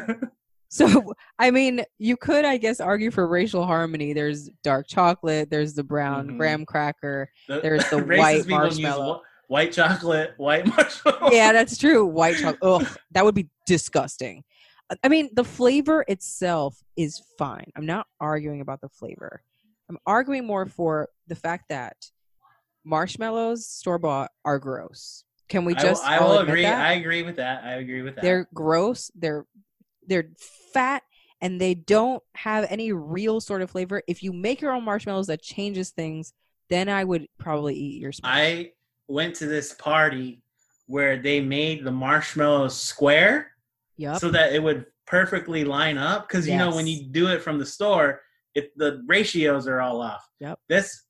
So, 0.69 1.14
I 1.39 1.51
mean, 1.51 1.85
you 1.99 2.16
could, 2.16 2.45
I 2.45 2.57
guess, 2.59 2.81
argue 2.81 3.11
for 3.11 3.27
racial 3.27 3.64
harmony. 3.66 4.12
There's 4.12 4.49
dark 4.62 4.87
chocolate. 4.89 5.51
There's 5.51 5.75
the 5.75 5.85
brown 5.85 6.29
Mhm. 6.29 6.39
graham 6.39 6.66
cracker. 6.66 7.31
The- 7.49 7.61
There's 7.61 7.85
the 7.91 8.03
white 8.05 8.47
marshmallow. 8.47 9.23
wh- 9.47 9.51
white 9.51 9.73
chocolate, 9.73 10.35
white 10.37 10.66
marshmallow. 10.77 11.31
Yeah, 11.33 11.53
that's 11.53 11.79
true. 11.79 12.05
White 12.07 12.37
chocolate. 12.37 12.59
Ugh, 12.62 12.99
that 13.12 13.25
would 13.25 13.35
be 13.35 13.49
disgusting. 13.66 14.45
I- 14.91 14.97
I 15.05 15.09
mean, 15.09 15.31
the 15.35 15.45
flavor 15.45 16.05
itself 16.09 16.77
is 16.97 17.23
fine. 17.39 17.71
I'm 17.77 17.87
not 17.87 18.07
arguing 18.21 18.61
about 18.61 18.81
the 18.81 18.89
flavor. 18.89 19.43
I'm 19.89 19.99
arguing 20.07 20.47
more 20.47 20.66
for 20.66 21.09
the 21.29 21.35
fact 21.35 21.64
that 21.71 21.97
marshmallows 22.85 23.66
store 23.66 23.99
bought 23.99 24.31
are 24.45 24.59
gross. 24.59 25.25
Can 25.49 25.64
we 25.64 25.75
I 25.75 25.83
will- 25.83 25.89
just? 25.91 26.05
I, 26.05 26.21
will 26.21 26.39
agree. 26.41 26.66
I 26.66 26.93
agree 26.95 27.23
with 27.23 27.37
that. 27.37 27.64
I 27.64 27.75
agree 27.77 28.03
with 28.03 28.16
that. 28.16 28.23
They're 28.23 28.47
gross. 28.53 29.11
They're 29.14 29.47
they're 30.09 30.31
fat 30.73 31.03
and 31.41 31.61
they 31.61 31.75
don't 31.75 32.23
have 32.35 32.67
any 32.69 32.93
real 32.93 33.41
sort 33.41 33.63
of 33.63 33.71
flavor. 33.71 34.03
If 34.09 34.23
you 34.23 34.33
make 34.33 34.61
your 34.61 34.73
own 34.73 34.85
marshmallows 34.85 35.29
that 35.29 35.43
changes 35.43 35.91
things, 35.91 36.33
then 36.69 36.89
I 36.89 37.05
would 37.05 37.29
probably 37.39 37.75
eat 37.75 38.01
your. 38.01 38.13
I 38.25 38.73
went 39.07 39.37
to 39.37 39.47
this 39.47 39.73
party 39.75 40.43
where 40.87 41.17
they 41.17 41.41
made 41.41 41.85
the 41.85 41.93
marshmallows 41.93 42.79
square 42.81 43.53
Yep. 43.99 44.19
so 44.19 44.31
that 44.31 44.53
it 44.53 44.63
would 44.63 44.87
perfectly 45.07 45.65
line 45.65 45.99
up. 45.99 46.29
Because 46.29 46.47
you 46.47 46.57
know 46.57 46.75
when 46.75 46.87
you 46.87 47.05
do 47.05 47.29
it 47.29 47.43
from 47.43 47.59
the 47.59 47.67
store, 47.67 48.21
it 48.55 48.77
the 48.77 49.03
ratios 49.07 49.67
are 49.67 49.81
all 49.81 50.01
off. 50.01 50.27
Yep. 50.41 50.59
This 50.69 51.05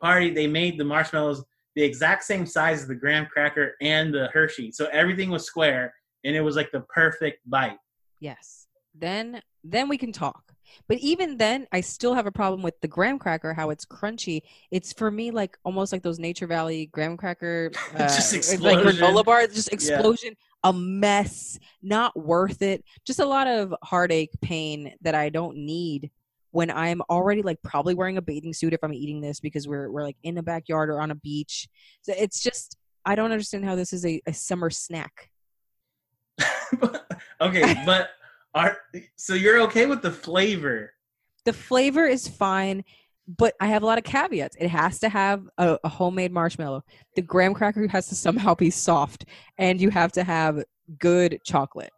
party 0.00 0.30
they 0.30 0.46
made 0.46 0.78
the 0.78 0.84
marshmallows 0.84 1.44
the 1.76 1.82
exact 1.82 2.24
same 2.24 2.46
size 2.46 2.82
as 2.82 2.88
the 2.88 2.94
graham 2.94 3.26
cracker 3.26 3.74
and 3.80 4.12
the 4.12 4.28
Hershey, 4.32 4.72
so 4.72 4.86
everything 4.92 5.30
was 5.30 5.44
square 5.44 5.94
and 6.24 6.34
it 6.34 6.40
was 6.40 6.56
like 6.56 6.70
the 6.72 6.80
perfect 6.80 7.48
bite. 7.48 7.78
Yes. 8.20 8.66
Then 8.94 9.42
then 9.64 9.88
we 9.88 9.98
can 9.98 10.12
talk. 10.12 10.52
But 10.88 10.98
even 10.98 11.36
then, 11.36 11.66
I 11.72 11.80
still 11.80 12.14
have 12.14 12.26
a 12.26 12.32
problem 12.32 12.62
with 12.62 12.80
the 12.80 12.88
graham 12.88 13.18
cracker, 13.18 13.52
how 13.54 13.70
it's 13.70 13.84
crunchy. 13.84 14.42
It's 14.70 14.92
for 14.92 15.10
me 15.10 15.30
like 15.32 15.58
almost 15.64 15.92
like 15.92 16.02
those 16.02 16.18
Nature 16.18 16.46
Valley 16.46 16.86
graham 16.86 17.16
cracker, 17.16 17.70
uh, 17.94 17.98
Just 17.98 18.32
like 18.32 18.78
explosion. 18.78 19.02
granola 19.02 19.24
bars, 19.24 19.54
just 19.54 19.68
Yeah. 19.72 19.74
explosion, 19.74 20.36
a 20.64 20.72
mess, 20.72 21.58
not 21.82 22.16
worth 22.16 22.62
it. 22.62 22.84
Just 23.04 23.18
a 23.20 23.26
lot 23.26 23.46
of 23.48 23.74
heartache, 23.82 24.30
pain 24.40 24.94
that 25.02 25.14
I 25.14 25.28
don't 25.28 25.56
need 25.56 26.10
when 26.52 26.70
I'm 26.70 27.00
already 27.08 27.42
like 27.42 27.62
probably 27.62 27.94
wearing 27.94 28.16
a 28.16 28.22
bathing 28.22 28.52
suit 28.52 28.72
if 28.72 28.80
I'm 28.82 28.94
eating 28.94 29.20
this 29.20 29.40
because 29.40 29.68
we're 29.68 29.90
we're 29.90 30.02
like 30.02 30.16
in 30.22 30.36
a 30.38 30.42
backyard 30.42 30.90
or 30.90 31.00
on 31.00 31.10
a 31.10 31.16
beach. 31.16 31.68
So 32.02 32.12
it's 32.16 32.42
just 32.42 32.76
I 33.04 33.14
don't 33.14 33.32
understand 33.32 33.64
how 33.64 33.76
this 33.76 33.92
is 33.92 34.04
a, 34.04 34.20
a 34.26 34.32
summer 34.34 34.70
snack. 34.70 35.30
okay, 37.40 37.74
but 37.86 38.10
are 38.54 38.76
so 39.16 39.34
you're 39.34 39.60
okay 39.62 39.86
with 39.86 40.02
the 40.02 40.10
flavor? 40.10 40.92
the 41.46 41.52
flavor 41.54 42.04
is 42.04 42.28
fine 42.28 42.84
but 43.38 43.54
i 43.60 43.66
have 43.66 43.82
a 43.82 43.86
lot 43.86 43.96
of 43.96 44.04
caveats 44.04 44.56
it 44.60 44.68
has 44.68 44.98
to 44.98 45.08
have 45.08 45.48
a, 45.56 45.78
a 45.84 45.88
homemade 45.88 46.30
marshmallow 46.32 46.82
the 47.16 47.22
graham 47.22 47.54
cracker 47.54 47.86
has 47.88 48.08
to 48.08 48.14
somehow 48.14 48.54
be 48.54 48.68
soft 48.70 49.24
and 49.56 49.80
you 49.80 49.88
have 49.88 50.12
to 50.12 50.22
have 50.22 50.62
good 50.98 51.38
chocolate 51.44 51.92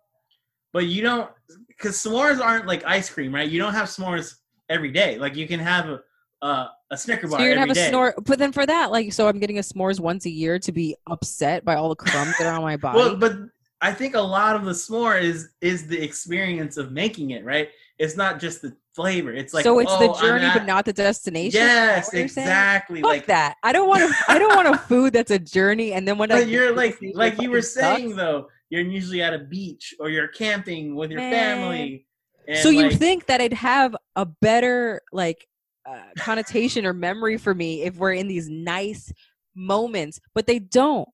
But 0.73 0.87
you 0.87 1.03
don't, 1.03 1.29
because 1.67 1.97
s'mores 1.97 2.41
aren't 2.41 2.67
like 2.67 2.85
ice 2.87 3.11
cream, 3.11 3.35
right? 3.35 3.49
You 3.51 3.59
don't 3.59 3.75
have 3.75 3.89
s'mores 3.89 4.37
every 4.69 4.91
day. 4.93 5.19
Like 5.19 5.35
you 5.37 5.47
can 5.49 5.61
have 5.61 5.89
a 5.89 6.01
a, 6.43 6.71
a 6.91 6.97
Snicker 6.97 7.27
so 7.29 7.37
bar 7.37 7.41
you're 7.41 7.51
gonna 7.55 7.61
every 7.63 7.69
have 7.69 7.71
a 7.71 7.75
day. 7.75 7.89
snore 7.89 8.15
but 8.27 8.39
then 8.39 8.51
for 8.53 8.67
that 8.67 8.91
like 8.91 9.13
so 9.13 9.29
i'm 9.29 9.39
getting 9.39 9.59
a 9.59 9.61
s'mores 9.61 10.01
once 10.01 10.27
a 10.27 10.31
year 10.31 10.59
to 10.59 10.73
be 10.73 10.97
upset 11.09 11.65
by 11.65 11.77
all 11.77 11.89
the 11.89 11.95
crumbs 11.95 12.37
that 12.39 12.47
are 12.49 12.55
on 12.57 12.63
my 12.63 12.77
body 12.87 12.99
Well, 12.99 13.17
but 13.17 13.37
I 13.83 13.93
think 13.93 14.15
a 14.15 14.21
lot 14.21 14.57
of 14.57 14.65
the 14.65 14.73
s'more 14.73 15.21
is 15.21 15.51
is 15.61 15.87
the 15.89 16.01
experience 16.01 16.77
of 16.77 16.93
making 16.93 17.31
it, 17.31 17.45
right? 17.45 17.69
It's 17.99 18.17
not 18.17 18.41
just 18.41 18.63
the 18.63 18.75
flavor. 18.95 19.33
It's 19.33 19.53
like 19.53 19.65
so 19.65 19.79
it's 19.81 19.91
oh, 19.93 19.99
the 19.99 20.21
journey 20.21 20.45
at- 20.45 20.55
but 20.55 20.67
not 20.67 20.85
the 20.85 20.93
destination 20.93 21.59
Yes, 21.61 22.15
exactly. 22.15 23.01
Fuck 23.01 23.11
like 23.11 23.27
that 23.27 23.57
i 23.63 23.73
don't 23.73 23.89
want 23.89 24.03
to 24.09 24.15
i 24.29 24.39
don't 24.39 24.55
want 24.55 24.69
a 24.69 24.79
food 24.79 25.13
that's 25.13 25.31
a 25.31 25.39
journey 25.39 25.93
and 25.95 26.07
then 26.07 26.19
when 26.19 26.29
But 26.29 26.41
get 26.41 26.49
you're 26.49 26.75
like 26.75 26.99
like 27.15 27.41
you 27.41 27.51
were 27.51 27.63
sucks. 27.63 27.99
saying 27.99 28.17
though, 28.17 28.49
you're 28.71 28.83
usually 28.83 29.23
at 29.23 29.35
a 29.35 29.39
beach 29.39 29.95
or 29.99 30.11
you're 30.11 30.29
camping 30.29 30.95
with 30.95 31.11
your 31.11 31.21
Man. 31.21 31.33
family. 31.33 32.07
And 32.49 32.59
so 32.59 32.71
you 32.71 32.89
like, 32.89 32.99
think 32.99 33.27
that 33.27 33.41
it'd 33.41 33.57
have 33.57 33.97
a 34.17 34.27
better 34.27 35.01
like 35.13 35.47
uh, 35.89 36.01
connotation 36.19 36.85
or 36.87 36.93
memory 36.93 37.39
for 37.39 37.55
me 37.55 37.83
if 37.83 37.97
we're 37.97 38.13
in 38.13 38.29
these 38.29 38.49
nice 38.49 39.13
moments 39.55 40.21
but 40.35 40.47
they 40.47 40.59
don't 40.59 41.09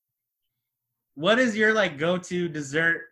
what 1.18 1.38
is 1.38 1.56
your 1.56 1.72
like 1.74 1.98
go-to 1.98 2.48
dessert? 2.48 3.02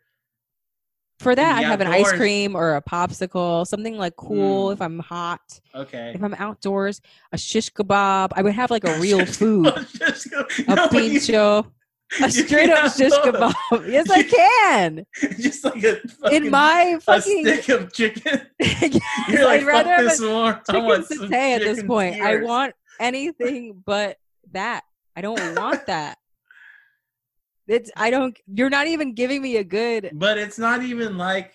for 1.18 1.34
that 1.34 1.57
i 1.59 1.62
have 1.62 1.80
an 1.80 1.86
ice 1.86 2.12
cream 2.12 2.54
or 2.54 2.76
a 2.76 2.82
popsicle 2.82 3.66
something 3.66 3.96
like 3.96 4.14
cool 4.16 4.68
Mm. 4.68 4.72
if 4.74 4.82
i'm 4.82 4.98
hot 4.98 5.40
Okay. 5.74 6.12
if 6.14 6.22
i'm 6.22 6.34
outdoors 6.34 7.00
a 7.32 7.38
shish 7.38 7.70
kebab 7.72 8.28
i 8.36 8.42
would 8.42 8.52
have 8.52 8.70
like 8.70 8.84
a 8.84 8.98
real 9.00 9.24
food 9.38 9.66
a 10.68 10.74
no, 10.74 10.88
pincho 10.88 11.72
a 12.22 12.30
straight 12.30 12.68
up 12.68 12.92
shish 12.94 13.14
kebab 13.24 13.54
yes 13.88 14.11
i 14.11 14.22
can 14.24 15.07
just 15.40 15.64
like 15.64 15.82
a 15.84 16.02
in 16.02 16.09
fucking- 16.09 16.50
my 16.50 16.82
a 16.82 17.00
fucking 17.00 17.44
stick 17.46 17.68
of 17.70 17.90
chicken. 17.94 18.42
Yes, 18.61 19.00
You're 19.30 19.44
like, 19.46 19.62
I'd 19.62 19.66
rather 19.66 19.96
fuck 19.96 20.04
this 20.04 20.20
more. 20.20 20.61
I 20.68 20.78
want 20.78 21.07
some 21.07 21.28
satay 21.30 21.57
at 21.57 21.61
this 21.62 21.82
point. 21.82 22.20
I 22.20 22.42
want 22.42 22.74
anything 23.00 23.82
but 23.86 24.18
that. 24.52 24.82
I 25.16 25.22
don't 25.22 25.40
want 25.57 25.86
that. 25.86 26.18
It's 27.69 27.91
I 27.97 28.11
don't 28.11 28.37
you're 28.47 28.71
not 28.71 28.87
even 28.87 29.14
giving 29.14 29.43
me 29.43 29.57
a 29.57 29.64
good 29.64 30.11
But 30.14 30.39
it's 30.39 30.59
not 30.59 30.83
even 30.83 31.19
like 31.19 31.53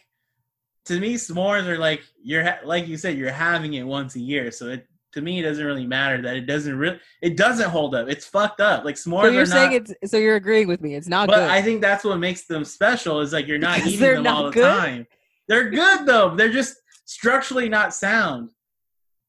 to 0.86 1.00
me. 1.00 1.16
S'mores 1.16 1.68
are 1.68 1.78
like 1.78 2.02
you're 2.24 2.44
ha- 2.44 2.60
like 2.66 2.88
you 2.88 2.98
said. 2.98 3.18
You're 3.18 3.32
having 3.32 3.76
it 3.76 3.84
once 3.84 4.16
a 4.16 4.20
year, 4.20 4.52
so 4.52 4.68
it 4.70 4.88
to 5.14 5.22
me 5.22 5.40
it 5.40 5.44
doesn't 5.44 5.66
really 5.66 5.86
matter 5.86 6.22
that 6.22 6.36
it 6.36 6.46
doesn't 6.48 6.78
really 6.78 7.00
it 7.22 7.38
doesn't 7.38 7.70
hold 7.70 7.96
up. 7.96 8.10
It's 8.10 8.26
fucked 8.26 8.60
up. 8.62 8.84
Like 8.84 8.96
s'mores 8.96 9.24
So 9.24 9.28
you're 9.30 9.42
are 9.44 9.46
saying 9.46 9.72
not. 9.72 9.90
it's 10.02 10.12
so 10.12 10.18
you're 10.18 10.36
agreeing 10.38 10.68
with 10.68 10.82
me. 10.82 10.96
It's 10.96 11.08
not 11.08 11.28
but 11.28 11.36
good. 11.36 11.50
I 11.50 11.62
think 11.62 11.82
that's 11.82 12.04
what 12.04 12.18
makes 12.18 12.46
them 12.46 12.66
special. 12.66 13.20
Is 13.22 13.32
like 13.34 13.48
you're 13.48 13.58
not 13.58 13.78
Because 13.78 13.94
eating 13.94 14.14
them 14.16 14.24
not 14.24 14.36
all 14.36 14.46
the 14.46 14.52
good? 14.52 14.64
time. 14.64 15.08
They're 15.48 15.70
good 15.70 16.06
though. 16.06 16.36
They're 16.36 16.52
just 16.52 16.76
structurally 17.06 17.70
not 17.70 17.94
sound. 17.94 18.50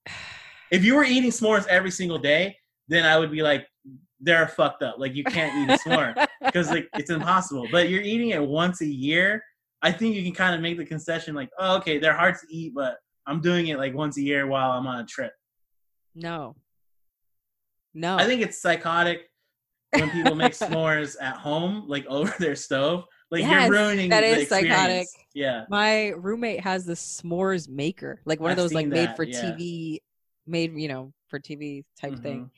If 0.70 0.84
you 0.86 0.94
were 0.94 1.04
eating 1.04 1.30
s'mores 1.30 1.66
every 1.66 1.90
single 1.90 2.16
day, 2.18 2.56
then 2.88 3.04
I 3.04 3.18
would 3.18 3.30
be 3.30 3.42
like, 3.42 3.66
they're 4.22 4.46
fucked 4.48 4.82
up. 4.82 4.96
Like 4.98 5.14
you 5.14 5.24
can't 5.24 5.54
eat 5.70 5.74
a 5.74 5.78
s'more 5.78 6.26
because 6.44 6.70
like 6.74 6.88
it's 6.94 7.10
impossible. 7.10 7.66
But 7.70 7.88
you're 7.90 8.02
eating 8.02 8.30
it 8.30 8.42
once 8.42 8.80
a 8.80 8.86
year. 8.86 9.42
I 9.82 9.90
think 9.92 10.14
you 10.14 10.22
can 10.22 10.32
kind 10.32 10.54
of 10.54 10.60
make 10.60 10.78
the 10.78 10.84
concession 10.86 11.34
like, 11.34 11.50
oh, 11.58 11.76
okay, 11.78 11.98
they're 11.98 12.14
hard 12.16 12.36
to 12.36 12.46
eat, 12.56 12.72
but 12.74 12.98
I'm 13.26 13.40
doing 13.40 13.66
it 13.66 13.78
like 13.78 13.94
once 13.94 14.16
a 14.16 14.22
year 14.22 14.46
while 14.46 14.70
I'm 14.72 14.86
on 14.86 15.00
a 15.00 15.04
trip. 15.06 15.32
no. 16.14 16.56
No. 17.94 18.16
I 18.16 18.24
think 18.24 18.40
it's 18.40 18.58
psychotic 18.58 19.28
when 19.90 20.08
people 20.10 20.34
make 20.34 20.52
s'mores 20.52 21.14
at 21.20 21.36
home, 21.36 21.84
like 21.88 22.06
over 22.08 22.34
their 22.38 22.56
stove. 22.56 23.04
Like 23.30 23.42
Yes, 23.42 23.68
you're 23.68 23.70
ruining 23.70 24.08
that 24.10 24.24
is 24.24 24.48
psychotic. 24.48 25.08
Yeah. 25.34 25.64
my 25.68 26.08
roommate 26.16 26.60
has 26.60 26.86
the 26.86 26.94
s'mores 26.94 27.68
maker, 27.68 28.20
like 28.24 28.40
one 28.40 28.50
I've 28.50 28.58
of 28.58 28.64
those 28.64 28.72
like 28.72 28.84
seen 28.84 28.90
made 28.90 29.14
for 29.16 29.24
yeah. 29.24 29.42
TV, 29.42 29.98
made 30.46 30.72
you 30.74 30.88
know 30.88 31.12
for 31.28 31.38
TV 31.38 31.84
type 32.00 32.12
Mhm. 32.14 32.22
thing, 32.22 32.50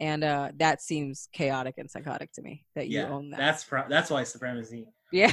and 0.00 0.22
uh 0.24 0.50
that 0.58 0.80
seems 0.82 1.28
chaotic 1.32 1.74
and 1.78 1.90
psychotic 1.90 2.30
to 2.32 2.42
me 2.42 2.64
that 2.76 2.88
you 2.88 3.00
Yeah. 3.00 3.08
own 3.10 3.30
that. 3.30 3.38
That's 3.38 3.64
pro- 3.64 3.88
that's 3.88 4.10
why 4.10 4.22
supremacy. 4.24 4.86
yeah. 5.12 5.32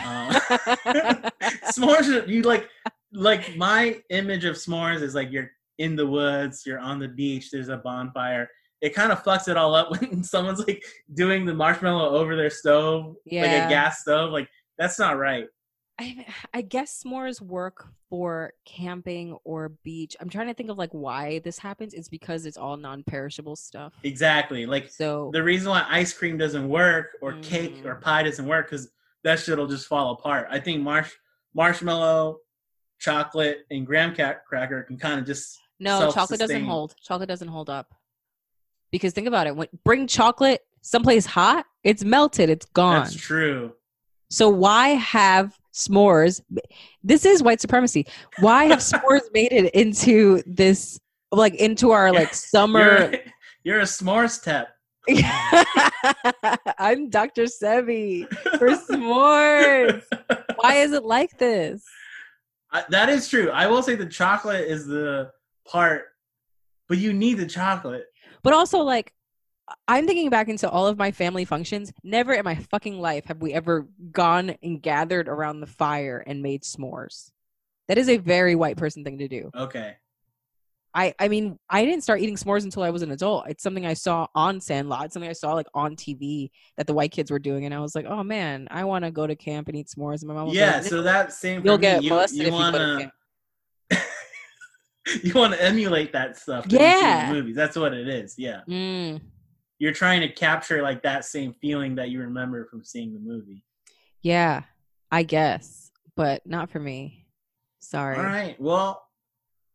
Uh, 0.65 1.29
s'mores 1.71 2.27
you 2.27 2.41
like 2.43 2.67
like 3.13 3.55
my 3.55 4.01
image 4.09 4.45
of 4.45 4.55
s'mores 4.55 5.01
is 5.01 5.15
like 5.15 5.31
you're 5.31 5.49
in 5.77 5.95
the 5.95 6.05
woods 6.07 6.63
you're 6.65 6.79
on 6.79 6.99
the 6.99 7.07
beach 7.07 7.51
there's 7.51 7.69
a 7.69 7.77
bonfire 7.77 8.49
it 8.81 8.93
kind 8.93 9.11
of 9.11 9.23
fucks 9.23 9.47
it 9.47 9.57
all 9.57 9.73
up 9.75 9.89
when 10.01 10.23
someone's 10.23 10.65
like 10.67 10.83
doing 11.13 11.45
the 11.45 11.53
marshmallow 11.53 12.09
over 12.15 12.35
their 12.35 12.49
stove 12.49 13.15
like 13.31 13.51
a 13.51 13.67
gas 13.69 14.01
stove 14.01 14.31
like 14.31 14.47
that's 14.77 14.97
not 14.99 15.17
right 15.17 15.47
I, 15.99 16.25
I 16.53 16.61
guess 16.61 17.03
s'mores 17.05 17.39
work 17.41 17.87
for 18.09 18.51
camping 18.65 19.37
or 19.45 19.69
beach. 19.83 20.15
I'm 20.19 20.29
trying 20.29 20.47
to 20.47 20.53
think 20.53 20.69
of 20.69 20.77
like 20.77 20.91
why 20.91 21.39
this 21.39 21.57
happens. 21.57 21.93
It's 21.93 22.09
because 22.09 22.45
it's 22.45 22.57
all 22.57 22.75
non-perishable 22.75 23.55
stuff. 23.55 23.93
exactly 24.03 24.65
like 24.65 24.91
So 24.91 25.29
the 25.33 25.41
reason 25.43 25.69
why 25.69 25.85
ice 25.89 26.11
cream 26.13 26.37
doesn't 26.37 26.67
work 26.67 27.11
or 27.21 27.33
cake 27.41 27.81
Mm. 27.83 27.85
or 27.85 27.95
pie 27.95 28.23
doesn't 28.23 28.45
work 28.45 28.69
because 28.69 28.89
that 29.23 29.39
shit'll 29.39 29.65
just 29.67 29.87
fall 29.87 30.11
apart 30.11 30.47
i 30.51 30.59
think 30.59 30.83
marsh 30.83 31.11
marshmallow 31.55 32.37
chocolate 32.99 33.65
and 33.71 33.85
graham 33.87 34.13
cracker 34.13 34.83
can 34.83 34.97
kind 34.97 35.19
of 35.19 35.25
just 35.25 35.59
no, 35.79 36.09
chocolate 36.11 36.39
doesn't 36.39 36.63
hold. 36.63 36.95
Chocolate 37.03 37.27
doesn't 37.27 37.49
hold 37.49 37.69
up. 37.69 37.93
Because 38.93 39.11
think 39.11 39.27
about 39.27 39.45
it. 39.45 39.55
When 39.57 39.67
bring 39.83 40.07
chocolate 40.07 40.61
someplace 40.81 41.25
hot, 41.25 41.65
it's 41.83 42.03
melted, 42.05 42.49
it's 42.49 42.65
gone. 42.67 43.03
That's 43.03 43.15
true. 43.15 43.73
So 44.29 44.47
why 44.49 44.89
have 44.89 45.57
s'mores? 45.75 46.41
This 47.03 47.25
is 47.25 47.43
white 47.43 47.61
supremacy. 47.61 48.07
Why 48.39 48.65
have 48.65 48.79
s'mores 48.91 49.31
made 49.33 49.51
it 49.51 49.73
into 49.75 50.41
this 50.45 50.99
like 51.31 51.55
into 51.55 51.91
our 51.91 52.11
like 52.11 52.33
summer? 52.33 53.11
You're, 53.11 53.19
you're 53.63 53.79
a 53.81 53.83
s'mores 53.83 54.41
tep. 54.41 54.69
I'm 56.79 57.09
Dr. 57.09 57.43
Sebi 57.43 58.27
for 58.57 58.69
s'mores. 58.69 60.03
Why 60.55 60.75
is 60.77 60.93
it 60.93 61.03
like 61.03 61.37
this? 61.37 61.83
That 62.89 63.09
is 63.09 63.29
true. 63.29 63.51
I 63.51 63.67
will 63.67 63.83
say 63.83 63.95
the 63.95 64.05
chocolate 64.05 64.67
is 64.67 64.87
the 64.87 65.31
part, 65.67 66.05
but 66.89 66.97
you 66.97 67.13
need 67.13 67.35
the 67.35 67.45
chocolate. 67.45 68.05
But 68.43 68.53
also, 68.53 68.79
like, 68.79 69.13
I'm 69.87 70.05
thinking 70.05 70.29
back 70.29 70.47
into 70.47 70.69
all 70.69 70.85
of 70.87 70.97
my 70.97 71.11
family 71.11 71.43
functions. 71.45 71.91
Never 72.03 72.33
in 72.33 72.43
my 72.43 72.55
fucking 72.55 72.99
life 72.99 73.25
have 73.25 73.41
we 73.41 73.53
ever 73.53 73.87
gone 74.11 74.55
and 74.61 74.81
gathered 74.81 75.27
around 75.27 75.59
the 75.59 75.67
fire 75.67 76.23
and 76.25 76.43
made 76.43 76.61
s'mores. 76.63 77.31
That 77.87 77.97
is 77.97 78.09
a 78.09 78.17
very 78.17 78.55
white 78.55 78.77
person 78.77 79.03
thing 79.03 79.17
to 79.19 79.27
do. 79.27 79.49
Okay. 79.55 79.95
I 80.93 81.13
I 81.19 81.27
mean, 81.27 81.57
I 81.69 81.83
didn't 81.83 82.03
start 82.03 82.21
eating 82.21 82.35
s'mores 82.35 82.63
until 82.63 82.83
I 82.83 82.89
was 82.89 83.01
an 83.01 83.11
adult. 83.11 83.47
It's 83.49 83.63
something 83.63 83.85
I 83.85 83.95
saw 83.95 84.27
on 84.33 84.61
Sandlot. 84.61 85.11
Something 85.11 85.29
I 85.29 85.33
saw 85.33 85.53
like 85.53 85.67
on 85.73 85.95
TV 85.95 86.51
that 86.77 86.87
the 86.87 86.93
white 86.93 87.11
kids 87.11 87.31
were 87.31 87.39
doing, 87.39 87.65
and 87.65 87.73
I 87.73 87.79
was 87.79 87.95
like, 87.95 88.05
oh 88.05 88.23
man, 88.23 88.67
I 88.71 88.83
want 88.85 89.03
to 89.03 89.11
go 89.11 89.27
to 89.27 89.35
camp 89.35 89.67
and 89.67 89.75
eat 89.75 89.87
s'mores. 89.87 90.21
And 90.21 90.29
my 90.29 90.35
mom 90.35 90.47
was 90.47 90.55
Yeah, 90.55 90.75
like, 90.77 90.83
so 90.83 91.01
that 91.01 91.33
same. 91.33 91.65
you'll 91.65 91.77
get 91.77 92.01
you, 92.03 92.11
molested 92.11 92.39
you 92.39 92.47
if 92.47 92.53
you 92.53 92.59
go 92.59 92.71
to 92.71 92.77
wanna, 92.77 93.11
camp. 93.91 94.03
you 95.23 95.33
want 95.33 95.53
to 95.53 95.61
emulate 95.63 96.13
that 96.13 96.37
stuff. 96.37 96.65
that 96.69 96.71
you 96.71 96.77
see 96.79 96.83
in 96.83 96.91
Yeah. 97.27 97.33
movies. 97.33 97.55
That's 97.55 97.75
what 97.75 97.93
it 97.93 98.07
is. 98.07 98.35
Yeah, 98.37 98.61
Mm, 98.69 99.21
you're 99.79 99.93
trying 99.93 100.21
to 100.21 100.29
capture 100.29 100.81
like 100.81 101.03
that 101.03 101.25
same 101.25 101.53
feeling 101.53 101.95
that 101.95 102.09
you 102.09 102.19
remember 102.21 102.65
from 102.65 102.83
seeing 102.83 103.13
the 103.13 103.19
movie. 103.19 103.63
yeah, 104.21 104.63
I 105.11 105.23
guess, 105.23 105.91
but 106.15 106.45
not 106.45 106.69
for 106.69 106.79
me. 106.79 107.25
Sorry, 107.79 108.17
All 108.17 108.23
right. 108.23 108.59
Well, 108.59 109.05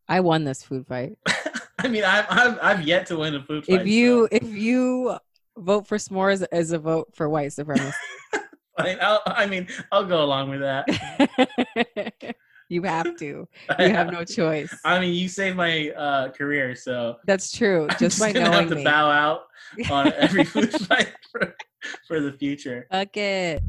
I 0.08 0.20
won 0.20 0.44
this 0.44 0.62
food 0.62 0.86
fight. 0.86 1.16
I 1.78 1.88
mean, 1.88 2.04
I've 2.04 2.26
I've, 2.28 2.58
I've 2.60 2.82
yet 2.82 3.06
to 3.06 3.18
win 3.18 3.34
a 3.34 3.42
food 3.42 3.64
fight. 3.64 3.82
if 3.82 3.86
you 3.86 4.28
if 4.30 4.44
you 4.44 5.16
vote 5.56 5.86
for 5.86 5.96
s'mores 5.96 6.44
as 6.50 6.72
a 6.72 6.78
vote 6.78 7.10
for 7.14 7.28
white 7.28 7.52
supremacy, 7.52 7.96
I, 8.78 8.82
mean, 8.84 8.98
I'll, 9.00 9.22
I 9.26 9.46
mean, 9.46 9.68
I'll 9.92 10.04
go 10.04 10.22
along 10.22 10.50
with 10.50 10.60
that. 10.60 12.34
you 12.70 12.82
have 12.84 13.16
to. 13.16 13.46
You 13.78 13.90
have 13.90 14.12
no 14.12 14.24
choice. 14.24 14.72
I 14.84 14.98
mean, 15.00 15.12
you 15.14 15.28
saved 15.28 15.56
my 15.56 15.90
uh, 15.90 16.30
career, 16.30 16.74
so 16.76 17.16
That's 17.26 17.50
true. 17.52 17.86
I'm 17.90 17.98
Just 17.98 18.18
by 18.20 18.32
knowing 18.32 18.52
have 18.52 18.68
to 18.68 18.76
me. 18.76 18.84
bow 18.84 19.10
out 19.10 19.42
on 19.90 20.12
every 20.16 20.44
food 20.44 20.72
fight 20.86 21.08
for, 21.32 21.54
for 22.06 22.20
the 22.20 22.32
future. 22.32 22.86
Fuck 22.90 23.16
it. 23.16 23.62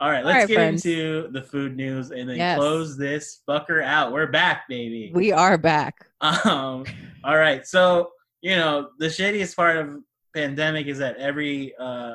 All 0.00 0.10
right, 0.10 0.24
let's 0.24 0.36
right, 0.40 0.48
get 0.48 0.54
friends. 0.54 0.84
into 0.84 1.28
the 1.32 1.40
food 1.42 1.76
news 1.76 2.10
and 2.10 2.28
then 2.28 2.36
Yes. 2.36 2.58
close 2.58 2.98
this 2.98 3.40
fucker 3.48 3.82
out. 3.82 4.12
We're 4.12 4.26
back, 4.26 4.68
baby. 4.68 5.10
We 5.14 5.32
are 5.32 5.56
back. 5.56 5.94
Um, 6.20 6.84
all 7.24 7.36
right. 7.38 7.66
So, 7.66 8.10
you 8.42 8.54
know, 8.56 8.90
the 8.98 9.06
shittiest 9.06 9.56
part 9.56 9.78
of 9.78 10.00
pandemic 10.34 10.88
is 10.88 10.98
that 10.98 11.16
every 11.16 11.74
uh 11.78 12.14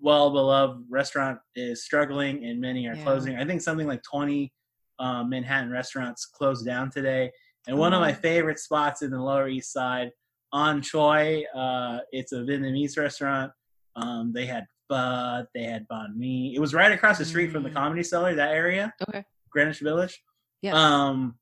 well 0.00 0.30
beloved 0.30 0.84
restaurant 0.88 1.38
is 1.54 1.84
struggling 1.84 2.44
and 2.44 2.60
many 2.60 2.86
are 2.88 2.94
Yeah. 2.94 3.02
closing. 3.04 3.36
I 3.36 3.44
think 3.44 3.60
something 3.60 3.86
like 3.86 4.02
20 4.02 4.52
uh, 5.00 5.22
Manhattan 5.24 5.70
restaurants 5.70 6.26
closed 6.26 6.66
down 6.66 6.90
today. 6.90 7.30
And 7.68 7.78
one 7.78 7.92
of 7.94 8.00
my 8.00 8.12
Oh. 8.12 8.16
favorite 8.16 8.58
spots 8.58 9.02
in 9.02 9.10
the 9.10 9.20
Lower 9.22 9.48
East 9.48 9.72
Side, 9.72 10.10
An 10.52 10.82
Choi, 10.82 11.44
uh, 11.54 12.00
it's 12.10 12.32
a 12.32 12.36
Vietnamese 12.40 12.98
restaurant. 12.98 13.52
Um, 13.96 14.32
they 14.32 14.46
had 14.46 14.64
pho, 14.88 15.46
they 15.54 15.64
had 15.64 15.86
banh 15.88 16.16
mi. 16.16 16.54
It 16.54 16.60
was 16.60 16.72
right 16.74 16.90
across 16.90 17.18
the 17.18 17.24
street 17.24 17.52
from 17.52 17.62
the 17.62 17.70
Mm. 17.70 17.74
Comedy 17.74 18.02
Cellar, 18.02 18.34
that 18.34 18.52
area, 18.54 18.92
Okay. 19.08 19.24
Greenwich 19.50 19.80
Village. 19.80 20.20
Yeah. 20.62 20.72
Um, 20.74 21.38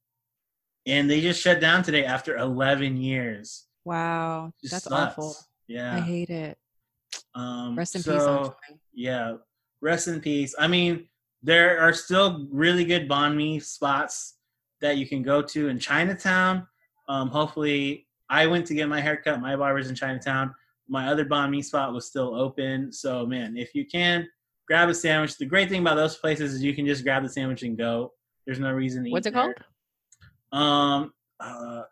and 0.85 1.09
they 1.11 1.21
just 1.21 1.41
shut 1.41 1.61
down 1.61 1.83
today 1.83 2.05
after 2.05 2.37
11 2.37 2.97
years. 2.97 3.67
wow. 3.85 4.53
Just 4.61 4.73
That's 4.73 4.85
sucks. 4.85 5.13
awful. 5.19 5.37
Yeah, 5.69 5.97
I 5.97 6.01
hate 6.01 6.29
it. 6.31 6.59
Um, 7.35 7.77
Rest 7.77 7.97
in 7.97 8.03
so, 8.03 8.13
peace. 8.13 8.27
On 8.27 8.53
Yeah. 8.95 9.37
Rest 9.81 10.09
in 10.09 10.21
peace. 10.21 10.55
I 10.59 10.69
mean, 10.69 11.09
there 11.43 11.79
are 11.81 11.93
still 11.93 12.49
really 12.51 12.85
good 12.85 13.09
banh 13.09 13.37
mi 13.37 13.61
spots 13.61 14.39
that 14.81 14.97
you 14.97 15.07
can 15.07 15.23
go 15.23 15.43
to 15.43 15.69
in 15.69 15.79
Chinatown. 15.79 16.67
Um, 17.09 17.29
hopefully, 17.29 18.07
I 18.29 18.47
went 18.47 18.67
to 18.67 18.75
get 18.75 18.89
my 18.89 19.01
haircut. 19.01 19.41
My 19.41 19.55
barber's 19.55 19.89
in 19.89 19.95
Chinatown. 19.95 20.55
My 20.89 21.09
other 21.09 21.25
banh 21.25 21.51
mi 21.51 21.63
spot 21.63 21.93
was 21.93 22.07
still 22.07 22.35
open. 22.35 22.93
So, 22.93 23.27
man, 23.27 23.57
if 23.57 23.75
you 23.75 23.87
can, 23.87 24.29
grab 24.67 24.89
a 24.89 24.95
sandwich. 24.95 25.37
The 25.37 25.47
great 25.47 25.69
thing 25.69 25.81
about 25.83 25.97
those 25.97 26.17
places 26.17 26.55
is 26.55 26.63
you 26.63 26.75
can 26.75 26.87
just 26.87 27.05
grab 27.05 27.23
the 27.23 27.29
sandwich 27.29 27.63
and 27.63 27.77
go. 27.77 28.13
There's 28.47 28.61
no 28.61 28.73
reason 28.73 29.05
to 29.05 29.11
What's 29.11 29.27
eat 29.27 29.31
it 29.31 29.35
called? 29.35 29.55
Um, 30.53 31.13
uh, 31.41 31.83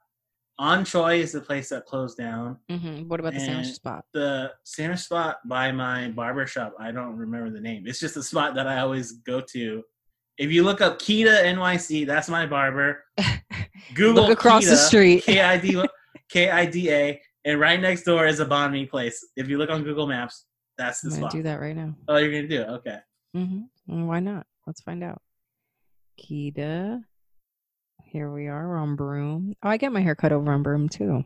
An 0.59 0.85
Choi 0.85 1.19
is 1.21 1.33
the 1.33 1.41
place 1.41 1.71
that 1.71 1.85
closed 1.85 2.17
down. 2.17 2.59
hmm 2.71 3.09
What 3.09 3.19
about 3.21 3.35
the 3.35 3.41
sandwich 3.41 3.73
spot? 3.73 4.05
The 4.13 4.53
sandwich 4.63 5.01
spot 5.01 5.39
by 5.47 5.73
my 5.73 6.11
barber 6.11 6.47
shop, 6.47 6.75
I 6.79 6.93
don't 6.93 7.17
remember 7.17 7.51
the 7.51 7.61
name. 7.61 7.85
It's 7.87 7.99
just 7.99 8.17
a 8.17 8.23
spot 8.23 8.55
that 8.55 8.67
I 8.69 8.81
always 8.81 9.13
go 9.13 9.41
to. 9.53 9.83
If 10.39 10.51
you 10.53 10.63
look 10.63 10.81
up 10.81 10.99
Kida 11.01 11.45
NYC, 11.45 12.07
that's 12.07 12.29
my 12.29 12.47
barber. 12.47 13.05
Google 13.95 14.25
Look 14.25 14.39
across 14.39 14.65
the 14.65 14.77
street. 14.77 15.25
K 15.25 15.41
I 15.41 15.59
D 15.59 15.83
K 16.29 16.51
I 16.51 16.67
D 16.67 16.91
A, 16.91 17.21
and 17.45 17.61
right 17.61 17.81
next 17.81 18.05
door 18.05 18.27
is 18.27 18.41
a 18.41 18.47
banh 18.47 18.73
mi 18.73 18.87
place. 18.87 19.25
If 19.37 19.49
you 19.49 19.59
look 19.59 19.71
on 19.71 19.83
Google 19.83 20.07
Maps, 20.07 20.47
that's 20.79 21.01
the 21.01 21.11
I'm 21.11 21.17
spot. 21.17 21.33
do 21.33 21.43
that 21.43 21.61
right 21.61 21.77
now. 21.77 21.95
Oh, 22.09 22.17
you're 22.17 22.33
gonna 22.33 22.49
do 22.49 22.63
it? 22.63 22.69
Okay. 22.69 22.99
Mm-hmm. 23.37 24.07
Why 24.07 24.21
not? 24.21 24.47
Let's 24.67 24.81
find 24.81 25.03
out. 25.05 25.21
Kida. 26.21 27.03
Here 28.15 28.31
we 28.31 28.47
are. 28.47 28.69
We're 28.69 28.77
on 28.77 28.95
Broome. 28.95 29.55
Oh, 29.61 29.69
I 29.69 29.77
get 29.77 29.91
my 29.91 30.01
hair 30.01 30.15
cut 30.15 30.31
over 30.31 30.53
on 30.53 30.63
Broome 30.63 30.89
too. 30.89 31.25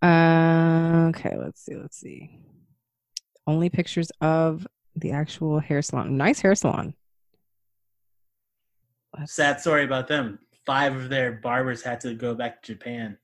Uh, 0.00 1.08
okay, 1.10 1.36
let's 1.36 1.62
see. 1.62 1.76
Let's 1.76 1.98
see. 1.98 2.38
Only 3.46 3.68
pictures 3.68 4.10
of 4.22 4.66
the 4.96 5.10
actual 5.10 5.58
hair 5.58 5.82
salon. 5.82 6.16
Nice 6.16 6.40
hair 6.40 6.54
salon. 6.54 6.94
Let's- 9.18 9.34
Sad 9.34 9.60
story 9.60 9.84
about 9.84 10.08
them. 10.08 10.38
Five 10.64 10.96
of 10.96 11.10
their 11.10 11.32
barbers 11.32 11.82
had 11.82 12.00
to 12.00 12.14
go 12.14 12.34
back 12.34 12.62
to 12.62 12.72
Japan. 12.72 13.18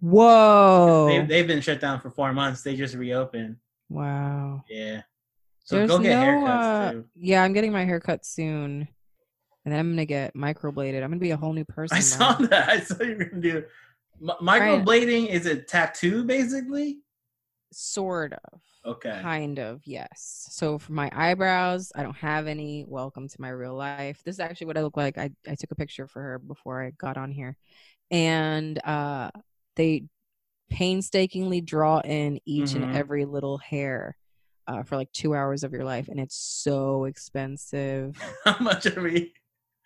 Whoa. 0.00 1.06
They, 1.10 1.26
they've 1.26 1.46
been 1.46 1.60
shut 1.60 1.80
down 1.80 2.00
for 2.00 2.10
four 2.10 2.32
months. 2.32 2.62
They 2.62 2.74
just 2.74 2.96
reopened. 2.96 3.58
wow. 3.88 4.64
Yeah. 4.68 5.02
So 5.62 5.76
There's 5.76 5.90
go 5.90 6.00
get 6.00 6.18
no, 6.18 6.26
haircuts 6.26 6.88
uh, 6.88 6.92
too. 6.92 7.04
Yeah, 7.14 7.44
I'm 7.44 7.52
getting 7.52 7.70
my 7.70 7.84
hair 7.84 8.00
cut 8.00 8.26
soon. 8.26 8.88
And 9.68 9.74
then 9.74 9.80
I'm 9.80 9.90
gonna 9.92 10.06
get 10.06 10.34
microbladed. 10.34 11.02
I'm 11.02 11.10
gonna 11.10 11.18
be 11.18 11.32
a 11.32 11.36
whole 11.36 11.52
new 11.52 11.64
person. 11.66 11.94
I 11.94 12.00
now. 12.00 12.02
saw 12.02 12.32
that. 12.46 12.68
I 12.70 12.80
saw 12.80 13.02
you 13.02 13.16
were 13.18 13.24
gonna 13.26 13.42
do 13.42 13.64
M- 14.22 14.30
microblading. 14.40 15.28
Is 15.28 15.44
a 15.44 15.56
tattoo 15.56 16.24
basically? 16.24 17.00
Sort 17.70 18.32
of. 18.32 18.62
Okay. 18.86 19.18
Kind 19.20 19.58
of, 19.58 19.82
yes. 19.84 20.46
So 20.52 20.78
for 20.78 20.92
my 20.94 21.10
eyebrows, 21.14 21.92
I 21.94 22.02
don't 22.02 22.16
have 22.16 22.46
any. 22.46 22.86
Welcome 22.88 23.28
to 23.28 23.40
my 23.42 23.50
real 23.50 23.74
life. 23.74 24.22
This 24.24 24.36
is 24.36 24.40
actually 24.40 24.68
what 24.68 24.78
I 24.78 24.82
look 24.82 24.96
like. 24.96 25.18
I, 25.18 25.28
I 25.46 25.54
took 25.54 25.70
a 25.70 25.74
picture 25.74 26.06
for 26.06 26.22
her 26.22 26.38
before 26.38 26.82
I 26.82 26.92
got 26.92 27.18
on 27.18 27.30
here. 27.30 27.58
And 28.10 28.82
uh 28.86 29.30
they 29.76 30.04
painstakingly 30.70 31.60
draw 31.60 32.00
in 32.00 32.40
each 32.46 32.70
Mhm. 32.70 32.84
and 32.84 32.96
every 32.96 33.26
little 33.26 33.58
hair 33.58 34.16
uh, 34.66 34.82
for 34.82 34.96
like 34.96 35.12
two 35.12 35.34
hours 35.34 35.62
of 35.62 35.72
your 35.72 35.84
life. 35.84 36.08
And 36.08 36.18
it's 36.18 36.36
so 36.36 37.04
expensive. 37.04 38.16
How 38.46 38.56
much 38.60 38.86
are 38.86 39.02
we? 39.02 39.34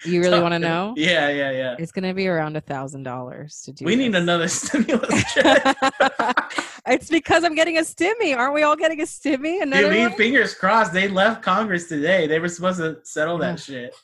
You 0.05 0.20
really 0.20 0.40
want 0.40 0.53
to 0.53 0.59
know? 0.59 0.94
Yeah, 0.96 1.28
yeah, 1.28 1.50
yeah. 1.50 1.76
It's 1.78 1.92
gonna 1.92 2.14
be 2.14 2.26
around 2.28 2.57
a 2.57 2.61
thousand 2.61 3.05
dollars 3.05 3.62
to 3.62 3.72
do. 3.72 3.84
We 3.84 3.96
need 3.96 4.14
another 4.14 4.48
stimulus 4.59 5.24
check. 5.32 5.76
it's 6.86 7.09
because 7.09 7.44
I'm 7.44 7.55
getting 7.55 7.78
a 7.78 7.82
stimmy. 7.82 8.36
Aren't 8.36 8.55
we 8.55 8.62
all 8.62 8.76
getting 8.76 9.00
a 9.00 9.05
stimmy? 9.05 9.62
Another 9.62 9.90
Dude, 9.90 10.00
one? 10.11 10.12
fingers 10.18 10.55
crossed. 10.55 10.92
They 10.92 11.09
left 11.09 11.42
Congress 11.42 11.88
today. 11.88 12.26
They 12.26 12.38
were 12.38 12.48
supposed 12.48 12.78
to 12.78 12.98
settle 13.05 13.38
that 13.38 13.61
shit. 13.66 13.94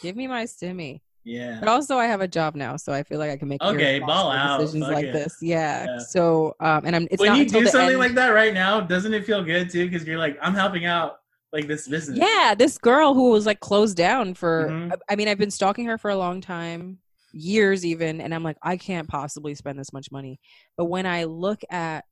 Give 0.00 0.16
me 0.16 0.26
my 0.26 0.44
stimmy. 0.44 1.00
Yeah. 1.24 1.58
But 1.60 1.68
also, 1.68 1.96
I 1.98 2.06
have 2.06 2.20
a 2.22 2.28
job 2.28 2.54
now, 2.54 2.76
so 2.76 2.92
I 2.92 3.02
feel 3.02 3.18
like 3.18 3.30
I 3.30 3.36
can 3.36 3.48
make 3.48 3.62
Okay, 3.62 3.98
ball 3.98 4.30
out. 4.30 4.60
decisions 4.60 4.84
Fuck 4.86 4.94
like 4.94 5.06
it. 5.06 5.12
this. 5.12 5.36
Yeah. 5.42 5.84
Yeah. 5.84 5.98
So, 5.98 6.54
um, 6.60 6.82
and 6.86 6.96
I'm. 6.96 7.08
It's 7.10 7.20
when 7.20 7.34
you 7.36 7.44
do 7.44 7.66
something 7.66 7.90
end- 7.90 7.98
like 7.98 8.14
that 8.14 8.28
right 8.28 8.54
now, 8.54 8.80
doesn't 8.80 9.12
it 9.12 9.24
feel 9.26 9.42
good 9.44 9.68
too? 9.68 9.88
Because 9.90 10.06
you're 10.06 10.18
like, 10.18 10.38
I'm 10.40 10.54
helping 10.54 10.86
out 10.86 11.18
like 11.52 11.66
this 11.66 11.88
business. 11.88 12.18
Yeah, 12.18 12.54
this 12.56 12.78
girl 12.78 13.14
who 13.14 13.30
was 13.30 13.46
like 13.46 13.60
closed 13.60 13.96
down 13.96 14.34
for. 14.34 14.68
Mhm. 14.70 14.92
I- 15.08 15.16
mean, 15.16 15.28
I've 15.28 15.38
been 15.38 15.50
stalking 15.50 15.86
her 15.86 15.98
for 15.98 16.10
a 16.10 16.16
long 16.16 16.40
time, 16.40 16.98
years 17.32 17.84
even, 17.86 18.20
and 18.20 18.34
I'm 18.34 18.42
like, 18.42 18.56
I 18.62 18.76
can't 18.76 19.08
possibly 19.08 19.54
spend 19.54 19.78
this 19.78 19.92
much 19.92 20.10
money. 20.12 20.40
But 20.76 20.86
when 20.86 21.06
I 21.06 21.24
look 21.24 21.60
at 21.70 22.04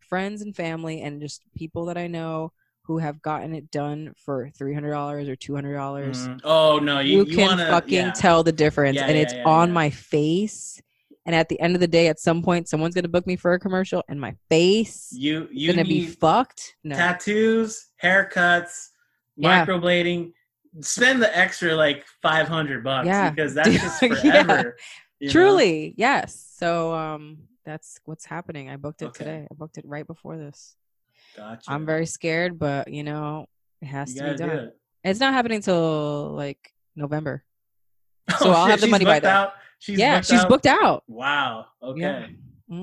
friends 0.00 0.42
and 0.42 0.54
family 0.54 1.00
and 1.00 1.20
just 1.20 1.42
people 1.56 1.86
that 1.86 1.96
I 1.96 2.06
know 2.06 2.52
who 2.84 2.98
have 2.98 3.22
gotten 3.22 3.54
it 3.54 3.70
done 3.70 4.12
for 4.16 4.50
three 4.58 4.74
hundred 4.74 4.90
dollars 4.90 5.28
or 5.28 5.36
two 5.36 5.54
hundred 5.54 5.74
dollars. 5.74 6.26
Mhm. 6.26 6.40
Oh 6.44 6.78
no, 6.80 6.98
you, 6.98 7.18
You, 7.18 7.24
you, 7.26 7.36
can 7.36 7.46
wanna, 7.48 7.66
fucking 7.68 7.92
yeah. 7.94 8.12
tell 8.12 8.42
the 8.42 8.52
difference, 8.52 8.96
Yeah, 8.96 9.06
and 9.06 9.16
yeah, 9.16 9.22
it's 9.22 9.34
on 9.46 9.72
my 9.72 9.88
face. 9.88 10.80
And 11.24 11.36
at 11.36 11.48
the 11.48 11.60
end 11.60 11.76
of 11.76 11.80
the 11.80 11.86
day, 11.86 12.08
at 12.08 12.18
some 12.18 12.42
point, 12.42 12.68
someone's 12.68 12.96
gonna 12.96 13.06
book 13.06 13.24
me 13.28 13.36
for 13.36 13.52
a 13.52 13.58
commercial, 13.60 14.02
and 14.08 14.20
my 14.20 14.34
face 14.50 15.10
You 15.16 15.48
you 15.52 15.72
gonna 15.72 15.84
be 15.84 16.06
fucked. 16.08 16.74
No, 16.82 16.96
tattoos, 16.96 17.86
haircuts, 18.02 18.88
Yeah. 19.36 19.64
microblading. 19.64 20.32
Spend 20.80 21.20
the 21.22 21.36
extra 21.36 21.74
like 21.74 22.04
five 22.22 22.48
hundred 22.48 22.82
bucks 22.82 23.06
Yeah. 23.06 23.30
because 23.30 23.54
that's 23.58 23.70
just 23.70 24.02
Yeah. 24.02 24.42
forever. 24.44 24.76
know? 25.20 25.30
truly, 25.30 25.94
yes. 25.96 26.54
So 26.58 26.94
um, 26.94 27.38
that's 27.64 28.00
what's 28.06 28.24
happening. 28.24 28.70
I 28.70 28.76
booked 28.76 29.02
it 29.02 29.06
Okay. 29.06 29.24
today. 29.24 29.46
I 29.50 29.54
booked 29.54 29.78
it 29.78 29.84
right 29.86 30.06
before 30.06 30.36
this. 30.38 30.74
Gotcha. 31.36 31.70
I'm 31.70 31.86
very 31.86 32.06
scared, 32.06 32.58
but 32.58 32.88
you 32.88 33.04
know, 33.04 33.46
it 33.80 33.86
has 33.86 34.14
You 34.14 34.20
to 34.20 34.24
be 34.24 34.30
gotta 34.38 34.38
do 34.50 34.56
done. 34.56 34.64
it. 34.68 34.78
It's 35.04 35.20
not 35.20 35.32
happening 35.34 35.60
till 35.60 36.30
like 36.30 36.72
November. 36.96 37.44
Oh, 38.30 38.36
So 38.38 38.50
I'll 38.52 38.64
shit, 38.66 38.70
have 38.72 38.80
the 38.80 38.86
money 38.86 39.04
by 39.04 39.14
booked 39.14 39.24
then. 39.24 39.34
out? 39.34 39.52
She's 39.78 39.98
yeah, 39.98 40.16
booked 40.18 40.26
she's 40.28 40.40
out? 40.40 40.48
booked 40.48 40.66
out. 40.66 41.04
Wow. 41.08 41.66
Okay. 41.82 42.00
Yeah. 42.00 42.26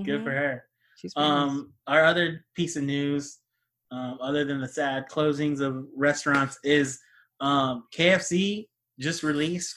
Good 0.04 0.22
Mhm. 0.22 0.24
for 0.24 0.32
her. 0.32 0.64
She's 0.98 1.14
famous. 1.14 1.30
Um, 1.30 1.74
our 1.88 2.04
other 2.06 2.46
piece 2.56 2.76
of 2.76 2.84
news, 2.84 3.40
um, 3.92 4.18
other 4.22 4.46
than 4.46 4.62
the 4.62 4.68
sad 4.68 5.06
closings 5.10 5.60
of 5.62 5.86
restaurants, 5.96 6.58
is 6.64 7.00
um, 7.42 7.86
KFC 7.96 8.68
just 9.00 9.24
released 9.24 9.76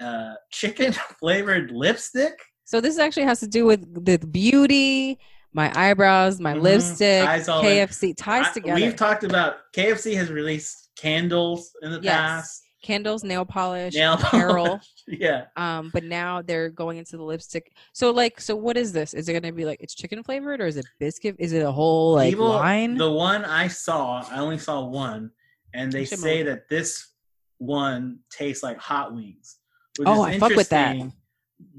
uh, 0.00 0.34
chicken 0.52 0.92
flavored 1.20 1.70
lipstick. 1.70 2.34
So 2.64 2.80
this 2.80 2.98
actually 2.98 3.24
has 3.24 3.40
to 3.40 3.46
do 3.46 3.64
with 3.64 4.04
the 4.04 4.18
beauty, 4.18 5.18
my 5.52 5.72
eyebrows, 5.74 6.40
my 6.40 6.54
Mhm. 6.54 6.62
lipstick. 6.62 7.24
KFC 7.24 8.14
ties 8.16 8.46
I- 8.48 8.52
together. 8.52 8.80
We've 8.80 8.96
talked 8.96 9.24
about 9.24 9.56
KFC 9.74 10.14
has 10.16 10.30
released 10.30 10.90
candles 10.96 11.70
in 11.82 11.92
the 11.92 12.00
Yes. 12.02 12.14
past, 12.14 12.62
Candles, 12.86 13.24
nail 13.24 13.44
polish, 13.44 13.94
nail 13.94 14.12
apparel. 14.20 14.80
yeah. 15.08 15.46
Um, 15.56 15.90
but 15.92 16.04
now 16.04 16.40
they're 16.40 16.70
going 16.70 16.98
into 16.98 17.16
the 17.16 17.22
lipstick. 17.24 17.72
So 17.92 18.12
like, 18.12 18.40
so 18.40 18.54
what 18.54 18.76
is 18.76 18.92
this? 18.92 19.12
Is 19.12 19.28
it 19.28 19.32
gonna 19.32 19.52
be 19.52 19.64
like 19.64 19.80
it's 19.80 19.94
chicken 19.94 20.22
flavored 20.22 20.60
or 20.60 20.66
is 20.66 20.76
it 20.76 20.86
biscuit? 21.00 21.34
Is 21.40 21.52
it 21.52 21.62
a 21.64 21.72
whole 21.72 22.14
like 22.14 22.30
People- 22.30 22.48
line? 22.50 22.96
The 22.96 23.10
one 23.10 23.44
I 23.44 23.66
saw, 23.68 24.24
I 24.30 24.38
only 24.38 24.58
saw 24.58 24.84
one, 24.84 25.32
and 25.74 25.90
they 25.90 26.04
say 26.04 26.44
that 26.44 26.68
this 26.68 27.08
one 27.58 28.20
tastes 28.30 28.62
like 28.62 28.78
hot 28.78 29.12
wings. 29.14 29.56
Which 29.98 30.06
Oh, 30.08 30.24
is 30.26 30.36
I 30.36 30.38
fuck 30.38 30.54
with 30.54 30.68
that. 30.68 30.96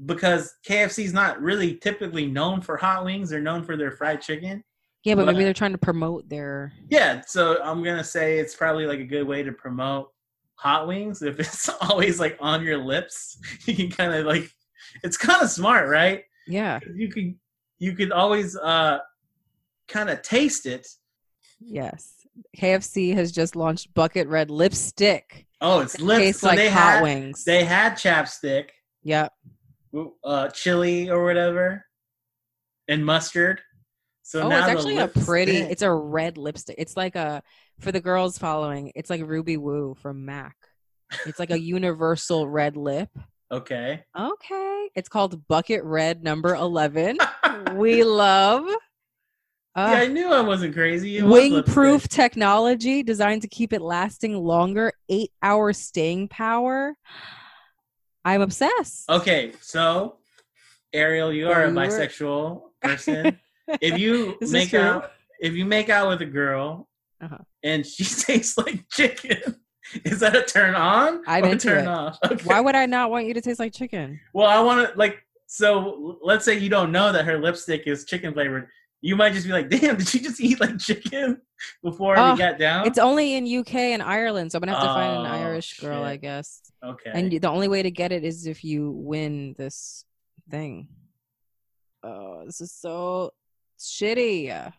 Because 0.06 0.52
KFC 0.68 1.04
is 1.04 1.12
not 1.12 1.40
really 1.40 1.76
typically 1.76 2.26
known 2.26 2.60
for 2.60 2.76
hot 2.76 3.04
wings; 3.04 3.30
they're 3.30 3.40
known 3.40 3.64
for 3.64 3.76
their 3.78 3.92
fried 3.92 4.20
chicken. 4.20 4.62
yeah, 5.04 5.14
but 5.14 5.24
maybe 5.24 5.38
but- 5.38 5.44
they're 5.44 5.54
trying 5.54 5.72
to 5.72 5.78
promote 5.78 6.28
their. 6.28 6.72
Yeah, 6.90 7.22
so 7.26 7.62
I'm 7.62 7.82
gonna 7.82 8.04
say 8.04 8.38
it's 8.38 8.54
probably 8.54 8.86
like 8.86 8.98
a 9.00 9.04
good 9.04 9.26
way 9.26 9.42
to 9.42 9.52
promote 9.52 10.10
hot 10.58 10.86
wings. 10.86 11.22
If 11.22 11.40
it's 11.40 11.68
always 11.80 12.18
like 12.20 12.36
on 12.40 12.62
your 12.62 12.78
lips, 12.78 13.38
you 13.66 13.74
can 13.74 13.90
kind 13.90 14.12
of 14.14 14.26
like, 14.26 14.50
it's 15.02 15.16
kind 15.16 15.42
of 15.42 15.50
smart, 15.50 15.88
right? 15.88 16.24
Yeah. 16.46 16.80
You 16.94 17.08
could 17.08 17.34
you 17.78 17.92
could 17.94 18.10
always 18.12 18.56
uh 18.56 18.98
kind 19.86 20.10
of 20.10 20.22
taste 20.22 20.66
it. 20.66 20.86
Yes. 21.60 22.12
KFC 22.56 23.14
has 23.14 23.32
just 23.32 23.56
launched 23.56 23.92
bucket 23.94 24.28
red 24.28 24.50
lipstick. 24.50 25.46
Oh, 25.60 25.80
it's 25.80 25.94
It 25.96 26.06
tastes 26.06 26.40
So 26.42 26.48
like 26.48 26.56
they 26.56 26.68
hot 26.70 26.94
had 26.94 27.02
wings. 27.02 27.44
they 27.44 27.64
had 27.64 27.94
chapstick, 27.94 28.70
Yep. 29.02 29.32
uh, 30.24 30.48
chili 30.48 31.10
or 31.10 31.24
whatever, 31.24 31.84
and 32.86 33.04
mustard. 33.04 33.60
So 34.22 34.42
oh, 34.42 34.48
now 34.48 34.58
it's 34.58 34.68
actually 34.68 34.98
a 34.98 35.08
pretty. 35.08 35.56
It's 35.56 35.82
a 35.82 35.90
red 35.90 36.38
lipstick. 36.38 36.76
It's 36.78 36.96
like 36.96 37.16
a 37.16 37.42
for 37.78 37.92
the 37.92 38.00
girls 38.00 38.38
following. 38.38 38.92
It's 38.94 39.10
like 39.10 39.22
Ruby 39.26 39.56
Woo 39.56 39.96
from 40.00 40.24
Mac. 40.24 40.56
It's 41.26 41.38
like 41.38 41.50
a 41.50 41.58
universal 41.60 42.48
red 42.48 42.76
lip. 42.76 43.08
okay. 43.50 44.04
Okay. 44.18 44.90
It's 44.94 45.08
called 45.08 45.46
Bucket 45.48 45.82
Red 45.84 46.22
Number 46.22 46.54
Eleven. 46.54 47.18
we 47.74 48.02
love. 48.04 48.66
yeah, 49.76 49.84
Uh, 49.84 49.94
I 49.96 50.06
knew 50.06 50.32
I 50.32 50.40
wasn't 50.40 50.74
crazy. 50.74 51.22
Wing 51.22 51.62
proof 51.62 52.08
technology 52.08 53.02
designed 53.02 53.42
to 53.42 53.48
keep 53.48 53.72
it 53.72 53.80
lasting 53.80 54.34
longer. 54.36 54.92
Eight 55.08 55.30
hour 55.42 55.72
staying 55.72 56.28
power. 56.28 56.94
I'm 58.24 58.40
obsessed. 58.42 59.08
Okay, 59.08 59.52
so 59.60 60.16
Ariel, 60.92 61.32
you 61.32 61.48
are 61.50 61.64
a 61.64 61.68
were- 61.68 61.74
bisexual 61.74 62.62
person. 62.82 63.38
if 63.80 63.98
you 63.98 64.36
This 64.40 64.50
make 64.52 64.74
out, 64.74 65.12
if 65.40 65.54
you 65.54 65.64
make 65.64 65.88
out 65.88 66.08
with 66.08 66.20
a 66.22 66.26
girl 66.26 66.87
Uh-huh. 67.20 67.38
and 67.62 67.84
she 67.84 68.04
tastes 68.24 68.56
like 68.58 68.84
chicken, 68.90 69.56
is 70.04 70.20
that 70.20 70.36
a 70.36 70.42
turn 70.42 70.74
on 70.74 71.22
I'm 71.26 71.44
or 71.44 71.48
into 71.48 71.68
turn 71.68 71.84
it. 71.84 71.88
off? 71.88 72.18
Okay. 72.24 72.44
Why 72.44 72.60
would 72.60 72.74
I 72.76 72.86
not 72.86 73.10
want 73.10 73.26
you 73.26 73.34
to 73.34 73.40
taste 73.40 73.58
like 73.58 73.72
chicken? 73.72 74.20
Well, 74.34 74.46
I 74.46 74.60
want 74.60 74.90
to 74.92 74.98
like. 74.98 75.18
So 75.46 76.18
let's 76.22 76.44
say 76.44 76.58
you 76.58 76.68
don't 76.68 76.92
know 76.92 77.10
that 77.10 77.24
her 77.24 77.38
lipstick 77.40 77.84
is 77.86 78.04
chicken 78.04 78.34
flavored. 78.34 78.68
You 79.00 79.16
might 79.16 79.32
just 79.32 79.46
be 79.46 79.52
like, 79.52 79.70
"Damn, 79.70 79.96
did 79.96 80.06
she 80.08 80.18
just 80.20 80.40
eat 80.46 80.60
like 80.60 80.78
chicken 80.78 81.40
before 81.82 82.18
Oh, 82.18 82.32
we 82.32 82.38
got 82.38 82.58
down?" 82.58 82.86
It's 82.86 82.98
only 82.98 83.34
in 83.34 83.46
UK 83.60 83.74
and 83.94 84.02
Ireland, 84.02 84.52
so 84.52 84.56
I'm 84.58 84.60
gonna 84.60 84.72
have 84.72 84.82
to 84.82 84.88
find 84.88 85.26
an 85.26 85.32
Oh, 85.32 85.46
Irish 85.46 85.80
girl, 85.80 86.02
I 86.04 86.16
guess. 86.16 86.60
okay. 86.84 87.10
And 87.14 87.30
the 87.32 87.48
only 87.48 87.68
way 87.68 87.82
to 87.82 87.90
get 87.90 88.12
it 88.12 88.24
is 88.24 88.46
if 88.46 88.62
you 88.62 88.90
win 88.90 89.54
this 89.56 90.04
thing. 90.50 90.88
Oh, 92.02 92.42
this 92.44 92.60
is 92.60 92.70
so 92.72 93.32
shitty. 93.80 94.70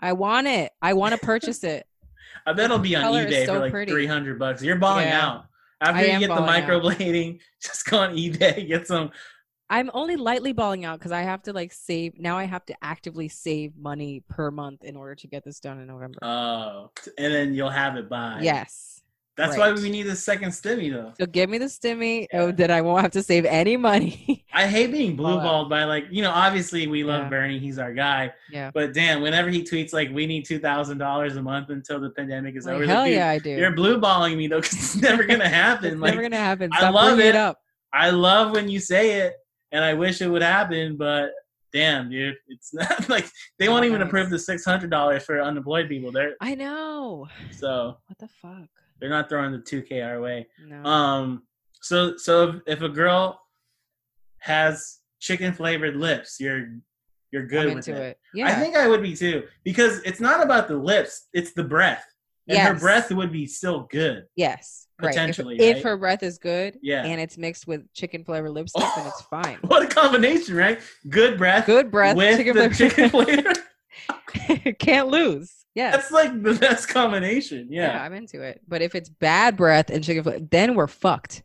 I 0.00 0.12
want 0.12 0.46
it. 0.46 0.72
I 0.82 0.92
want 0.94 1.12
to 1.14 1.18
purchase 1.18 1.64
it. 1.64 1.86
I 2.46 2.52
bet 2.52 2.66
it'll 2.66 2.78
be 2.78 2.94
on 2.96 3.04
eBay 3.12 3.46
so 3.46 3.54
for 3.54 3.60
like 3.60 3.72
pretty. 3.72 3.92
three 3.92 4.06
hundred 4.06 4.38
bucks. 4.38 4.62
You're 4.62 4.76
balling 4.76 5.08
Yeah. 5.08 5.26
out. 5.26 5.44
After 5.80 5.98
I 6.00 6.04
you 6.06 6.18
get 6.18 6.28
the 6.28 6.34
balling 6.34 6.48
out. 6.50 6.68
microblading, 6.68 7.40
just 7.62 7.86
go 7.86 7.98
on 7.98 8.14
eBay, 8.16 8.66
get 8.66 8.86
some. 8.86 9.10
I'm 9.70 9.90
only 9.92 10.16
lightly 10.16 10.52
balling 10.52 10.84
out 10.86 10.98
because 10.98 11.12
I 11.12 11.20
have 11.22 11.42
to 11.42 11.52
like 11.52 11.72
save. 11.72 12.18
Now 12.18 12.38
I 12.38 12.44
have 12.44 12.64
to 12.66 12.74
actively 12.82 13.28
save 13.28 13.76
money 13.76 14.22
per 14.28 14.50
month 14.50 14.82
in 14.82 14.96
order 14.96 15.14
to 15.16 15.26
get 15.26 15.44
this 15.44 15.60
done 15.60 15.78
in 15.78 15.86
November. 15.86 16.18
Oh, 16.22 16.90
and 17.18 17.34
then 17.34 17.54
you'll 17.54 17.68
have 17.68 17.96
it 17.96 18.08
by. 18.08 18.38
yes. 18.40 19.02
That's 19.38 19.56
why 19.56 19.72
we 19.72 19.88
need 19.88 20.06
a 20.08 20.16
second 20.16 20.50
stimmy 20.50 20.92
though. 20.92 21.12
So 21.18 21.24
give 21.26 21.48
me 21.48 21.56
the 21.58 21.66
stimmy. 21.66 22.26
Yeah. 22.32 22.40
Oh, 22.42 22.52
that 22.52 22.70
I 22.70 22.80
won't 22.80 23.00
have 23.02 23.12
to 23.12 23.22
save 23.22 23.44
any 23.46 23.76
money. 23.76 24.44
I 24.52 24.66
hate 24.66 24.90
being 24.92 25.16
blueballed 25.16 25.42
Ball 25.44 25.68
by 25.68 25.84
like 25.84 26.06
you 26.10 26.22
know. 26.22 26.30
Obviously, 26.32 26.86
we 26.88 27.04
love 27.04 27.22
Yeah. 27.24 27.28
Bernie; 27.30 27.58
he's 27.58 27.78
our 27.78 27.94
guy. 27.94 28.32
yeah. 28.50 28.70
But 28.74 28.92
damn, 28.92 29.22
whenever 29.22 29.48
he 29.48 29.62
tweets 29.62 29.92
like, 29.92 30.10
"We 30.12 30.26
need 30.26 30.44
two 30.44 30.58
thousand 30.58 30.98
dollars 30.98 31.36
a 31.36 31.42
month 31.42 31.70
until 31.70 32.00
the 32.00 32.10
pandemic 32.10 32.56
is 32.56 32.66
Like, 32.66 32.74
over," 32.74 32.86
hell 32.86 33.02
like, 33.02 33.12
yeah, 33.12 33.30
I 33.30 33.38
do. 33.38 33.50
you're 33.50 33.72
blueballing 33.74 34.36
me 34.36 34.48
though, 34.48 34.60
because 34.60 34.74
it's 34.74 34.96
never 34.96 35.24
gonna 35.24 35.48
happen. 35.64 35.92
it's 35.92 36.00
like, 36.00 36.10
never 36.14 36.22
gonna 36.22 36.36
happen. 36.36 36.70
I 36.72 36.90
love 36.90 37.18
it. 37.20 37.26
it 37.26 37.36
up. 37.36 37.58
I 37.92 38.10
love 38.10 38.52
when 38.52 38.68
you 38.68 38.80
say 38.80 39.20
it, 39.20 39.34
and 39.72 39.84
I 39.84 39.94
wish 39.94 40.20
it 40.20 40.28
would 40.28 40.42
happen, 40.42 40.96
but 40.96 41.30
damn, 41.72 42.10
dude, 42.10 42.34
it's 42.48 42.74
not 42.74 43.08
like 43.08 43.26
they 43.60 43.68
won't 43.68 43.84
even 43.84 44.00
nice. 44.00 44.08
approve 44.08 44.30
the 44.30 44.38
six 44.38 44.64
hundred 44.64 44.90
dollars 44.90 45.22
for 45.22 45.40
unemployed 45.40 45.88
people. 45.88 46.10
They're 46.10 46.34
I 46.40 46.54
know. 46.56 47.28
so 47.52 47.98
What 48.06 48.18
the 48.18 48.28
fuck? 48.42 48.68
They're 49.00 49.10
not 49.10 49.28
throwing 49.28 49.52
the 49.52 49.58
two 49.58 49.82
K 49.82 50.00
our 50.02 50.20
way. 50.20 50.46
No. 50.66 50.82
Um, 50.84 51.42
so 51.80 52.16
so 52.16 52.48
if, 52.48 52.78
if 52.78 52.82
a 52.82 52.88
girl 52.88 53.40
has 54.38 54.98
chicken 55.20 55.52
flavored 55.52 55.96
lips, 55.96 56.38
you're 56.40 56.66
you're 57.30 57.46
good 57.46 57.68
I'm 57.68 57.74
with 57.74 57.88
it. 57.88 57.96
it. 57.96 58.18
Yeah. 58.34 58.46
I 58.48 58.54
think 58.54 58.76
I 58.76 58.88
would 58.88 59.02
be 59.02 59.14
too 59.14 59.44
because 59.64 60.00
it's 60.02 60.20
not 60.20 60.42
about 60.42 60.68
the 60.68 60.76
lips; 60.76 61.28
it's 61.32 61.52
the 61.52 61.64
breath, 61.64 62.04
and 62.48 62.58
her 62.58 62.74
breath 62.74 63.10
would 63.10 63.32
be 63.32 63.46
still 63.46 63.86
good. 63.90 64.24
yes. 64.36 64.84
Right. 65.00 65.10
If- 65.10 65.14
potentially, 65.14 65.60
If, 65.60 65.84
her 65.84 65.96
breath 65.96 66.24
is 66.24 66.38
good 66.38 66.76
Yeah. 66.82 67.04
and 67.04 67.20
it's 67.20 67.38
mixed 67.38 67.68
with 67.68 67.82
chicken 67.92 68.24
flavored 68.24 68.50
lipstick, 68.50 68.82
then 68.96 69.06
it's 69.06 69.22
fine. 69.22 69.58
What 69.62 69.84
a 69.84 69.86
combination, 69.86 70.56
right? 70.56 70.80
Good 71.08 71.38
breath, 71.38 71.66
Good 71.66 71.92
breath, 71.92 72.16
with 72.16 72.36
chicken 72.36 72.56
the 72.56 72.68
chicken 72.70 73.08
flavor. 73.10 73.52
flavor. 74.32 74.72
Can't 74.80 75.06
lose. 75.06 75.52
Yes. 75.78 75.94
That's 75.94 76.10
like 76.10 76.42
the 76.42 76.54
best 76.54 76.88
combination. 76.88 77.68
yeah. 77.70 77.92
Yeah. 77.94 78.02
I'm 78.02 78.12
into 78.12 78.42
it. 78.42 78.60
But 78.66 78.82
if 78.82 78.96
it's 78.96 79.08
bad 79.08 79.56
breath 79.56 79.90
and 79.90 80.02
chicken 80.02 80.24
flavor, 80.24 80.44
then 80.50 80.74
we're 80.74 80.88
fucked. 80.88 81.44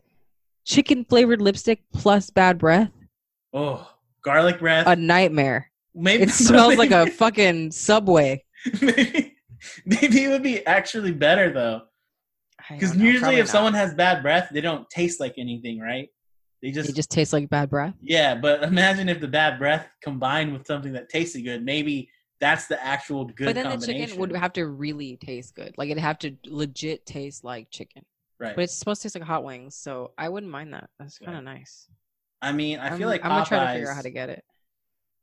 Chicken 0.64 1.04
flavored 1.04 1.40
lipstick 1.40 1.82
plus 1.92 2.30
bad 2.30 2.58
breath, 2.58 2.90
Oh, 3.52 3.88
garlic 4.24 4.58
breath. 4.58 4.88
a 4.88 4.96
nightmare. 4.96 5.70
maybe 5.94 6.24
It 6.24 6.30
smells 6.30 6.76
like 6.76 6.90
a 6.90 7.06
fucking 7.12 7.70
subway. 7.70 8.42
maybe, 8.82 9.36
maybe 9.86 10.24
it 10.24 10.28
would 10.30 10.42
be 10.42 10.66
actually 10.66 11.12
better 11.12 11.52
though, 11.52 11.82
because 12.70 12.96
usually 12.96 13.36
if 13.36 13.46
not. 13.46 13.52
someone 13.52 13.74
has 13.74 13.94
bad 13.94 14.22
breath, 14.22 14.48
they 14.52 14.60
don't 14.62 14.88
taste 14.90 15.20
like 15.20 15.34
anything, 15.38 15.78
right? 15.78 16.08
They 16.62 16.70
just, 16.72 16.88
it 16.88 16.96
just 16.96 17.10
tastes 17.10 17.32
like 17.34 17.48
bad 17.50 17.68
breath. 17.70 17.94
yeah. 18.00 18.34
But 18.34 18.64
imagine 18.64 19.08
if 19.08 19.20
the 19.20 19.28
bad 19.28 19.58
breath 19.60 19.86
combined 20.02 20.52
with 20.54 20.66
something 20.66 20.94
that 20.94 21.08
tasted 21.10 21.42
good. 21.42 21.62
Maybe 21.64 22.08
that's 22.44 22.66
the 22.66 22.78
actual 22.84 23.24
good 23.24 23.46
but 23.46 23.54
then 23.54 23.78
the 23.78 23.86
chicken 23.86 24.18
would 24.18 24.36
have 24.36 24.52
to 24.54 24.66
really 24.66 25.16
taste 25.16 25.54
good. 25.54 25.74
Like 25.78 25.88
it'd 25.90 26.02
have 26.02 26.18
to 26.20 26.36
legit 26.46 27.06
taste 27.06 27.42
like 27.44 27.70
chicken. 27.70 28.02
right. 28.38 28.54
But 28.54 28.62
it's 28.64 28.74
supposed 28.78 29.00
to 29.02 29.06
taste 29.06 29.14
like 29.18 29.24
hot 29.24 29.44
wings, 29.44 29.74
so 29.76 30.12
I 30.18 30.28
wouldn't 30.28 30.52
mind 30.52 30.74
that. 30.74 30.90
That's 30.98 31.18
kind 31.18 31.38
of 31.38 31.44
Right. 31.44 31.58
nice. 31.60 31.88
I 32.42 32.52
mean, 32.52 32.78
I 32.78 32.90
feel 32.90 33.08
I'm- 33.08 33.14
like 33.14 33.24
I'm 33.24 33.30
gonna 33.30 33.46
try 33.46 33.66
to 33.66 33.72
figure 33.72 33.90
out 33.90 33.96
how 33.96 34.02
to 34.02 34.10
get 34.10 34.28
it. 34.28 34.44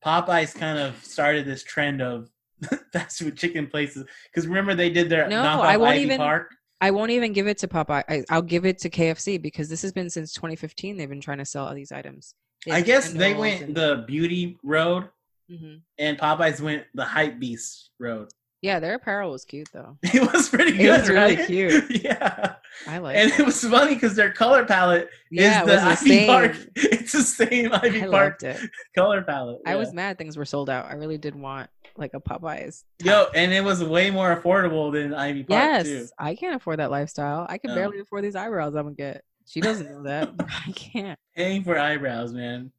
Popeyes 0.03 0.55
kind 0.55 0.79
of 0.79 1.03
started 1.05 1.45
this 1.45 1.63
trend 1.63 2.01
of 2.01 2.29
fast 2.93 3.19
food 3.19 3.37
chicken 3.37 3.67
places 3.67 4.05
because 4.25 4.47
remember 4.47 4.73
they 4.73 4.89
did 4.89 5.09
their 5.09 5.27
No, 5.27 5.41
I 5.61 5.77
won't 5.77 5.91
Ivy 5.91 6.01
even- 6.03 6.17
Park. 6.17 6.55
I 6.83 6.89
won't 6.89 7.11
even 7.11 7.31
give 7.31 7.45
it 7.47 7.59
to 7.59 7.67
Popeye. 7.67 8.03
I, 8.09 8.23
I'll 8.31 8.41
give 8.41 8.65
it 8.65 8.79
to 8.79 8.89
KFC 8.89 9.39
because 9.39 9.69
this 9.69 9.83
has 9.83 9.91
been 9.91 10.09
since 10.09 10.33
2015. 10.33 10.97
They've 10.97 11.07
been 11.07 11.21
trying 11.21 11.37
to 11.37 11.45
sell 11.45 11.67
all 11.67 11.75
these 11.75 11.91
items. 11.91 12.33
They 12.65 12.71
I 12.71 12.81
guess 12.81 13.13
they 13.13 13.35
went 13.35 13.61
and- 13.61 13.75
the 13.75 14.03
beauty 14.07 14.57
road 14.63 15.07
Mhm. 15.51 15.81
and 15.99 16.17
Popeyes 16.17 16.61
went 16.61 16.85
the 16.93 17.03
hype 17.05 17.39
beast 17.39 17.89
road. 17.99 18.29
Yeah, 18.61 18.79
their 18.79 18.93
apparel 18.93 19.31
was 19.31 19.43
cute 19.43 19.69
though. 19.73 19.97
It 20.13 20.31
was 20.31 20.47
pretty 20.49 20.73
It 20.73 20.77
good, 20.77 20.99
was 21.01 21.09
really 21.09 21.35
right? 21.37 21.47
cute. 21.47 22.03
yeah, 22.03 22.55
I 22.87 22.99
like. 22.99 23.15
and 23.17 23.31
it. 23.31 23.39
it 23.39 23.45
was 23.45 23.63
funny 23.63 23.95
because 23.95 24.15
their 24.15 24.31
color 24.31 24.65
palette 24.65 25.09
yeah, 25.31 25.61
is 25.61 25.65
the 25.67 25.81
Ivy 25.81 26.09
same. 26.09 26.27
Park. 26.27 26.55
It's 26.75 27.11
the 27.13 27.23
same 27.23 27.73
Ivy 27.73 28.03
I 28.03 28.07
Park 28.07 28.43
it. 28.43 28.57
color 28.95 29.23
palette. 29.23 29.59
I 29.65 29.75
was 29.77 29.93
mad 29.93 30.17
things 30.19 30.37
were 30.37 30.45
sold 30.45 30.69
out. 30.69 30.85
I 30.85 30.93
really 30.93 31.17
did 31.17 31.35
want 31.35 31.69
like 31.97 32.13
a 32.13 32.19
Popeyes. 32.21 32.83
Yo, 33.03 33.25
and 33.35 33.51
it 33.51 33.63
was 33.63 33.83
way 33.83 34.11
more 34.11 34.33
affordable 34.35 34.93
than 34.93 35.13
Ivy 35.13 35.43
Park 35.43 35.59
yes, 35.59 35.85
too. 35.85 36.07
I 36.19 36.35
can't 36.35 36.55
afford 36.55 36.79
that 36.79 36.91
lifestyle. 36.91 37.47
I 37.49 37.57
can 37.57 37.71
No. 37.71 37.75
barely 37.75 37.99
afford 37.99 38.23
these 38.23 38.35
eyebrows 38.35 38.75
I'm 38.75 38.83
gonna 38.83 38.95
get. 38.95 39.23
She 39.47 39.59
doesn't 39.59 39.89
know 39.89 40.03
that. 40.03 40.29
I 40.39 40.71
can't. 40.71 41.19
Paying 41.35 41.63
for 41.63 41.77
eyebrows, 41.79 42.31
man, 42.31 42.71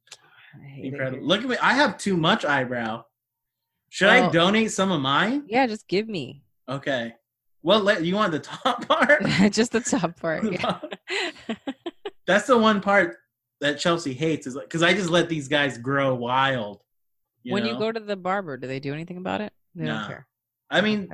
I 0.55 0.65
hate 0.65 0.85
it 0.85 0.87
incredible. 0.89 1.19
here. 1.19 1.27
Look 1.27 1.41
at 1.41 1.49
me. 1.49 1.57
I 1.61 1.73
have 1.73 1.97
too 1.97 2.17
much 2.17 2.45
eyebrow. 2.45 3.05
Should 3.89 4.09
I 4.09 4.29
donate 4.29 4.71
some 4.71 4.91
of 4.91 5.01
mine? 5.01 5.43
Yeah, 5.47 5.67
just 5.67 5.87
give 5.87 6.07
me 6.07 6.43
Okay. 6.67 7.13
Well, 7.61 7.79
let 7.79 8.03
you 8.03 8.15
want 8.15 8.31
the 8.31 8.39
top 8.39 8.87
part. 8.87 9.23
just 9.51 9.71
the 9.71 9.81
top 9.81 10.19
part. 10.19 10.43
Yeah. 10.51 10.79
That's 12.25 12.47
the 12.47 12.57
one 12.57 12.79
part 12.79 13.17
that 13.59 13.79
Chelsea 13.79 14.13
hates 14.13 14.47
is 14.47 14.55
like 14.55 14.65
because 14.65 14.81
I 14.83 14.93
just 14.93 15.09
let 15.09 15.27
these 15.27 15.47
guys 15.47 15.77
grow 15.77 16.15
wild. 16.15 16.81
You 17.43 17.53
when 17.53 17.63
know? 17.63 17.71
you 17.71 17.77
go 17.77 17.91
to 17.91 17.99
the 17.99 18.15
barber, 18.15 18.55
do 18.55 18.67
they 18.67 18.79
do 18.79 18.93
anything 18.93 19.17
about 19.17 19.41
it? 19.41 19.51
They 19.75 19.85
don't 19.85 20.07
care. 20.07 20.25
I 20.69 20.79
mean, 20.81 21.09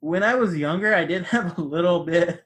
when 0.00 0.22
I 0.22 0.34
was 0.34 0.54
younger, 0.56 0.94
I 0.94 1.04
did 1.06 1.24
have 1.24 1.56
a 1.56 1.62
little 1.62 2.04
bit 2.04 2.44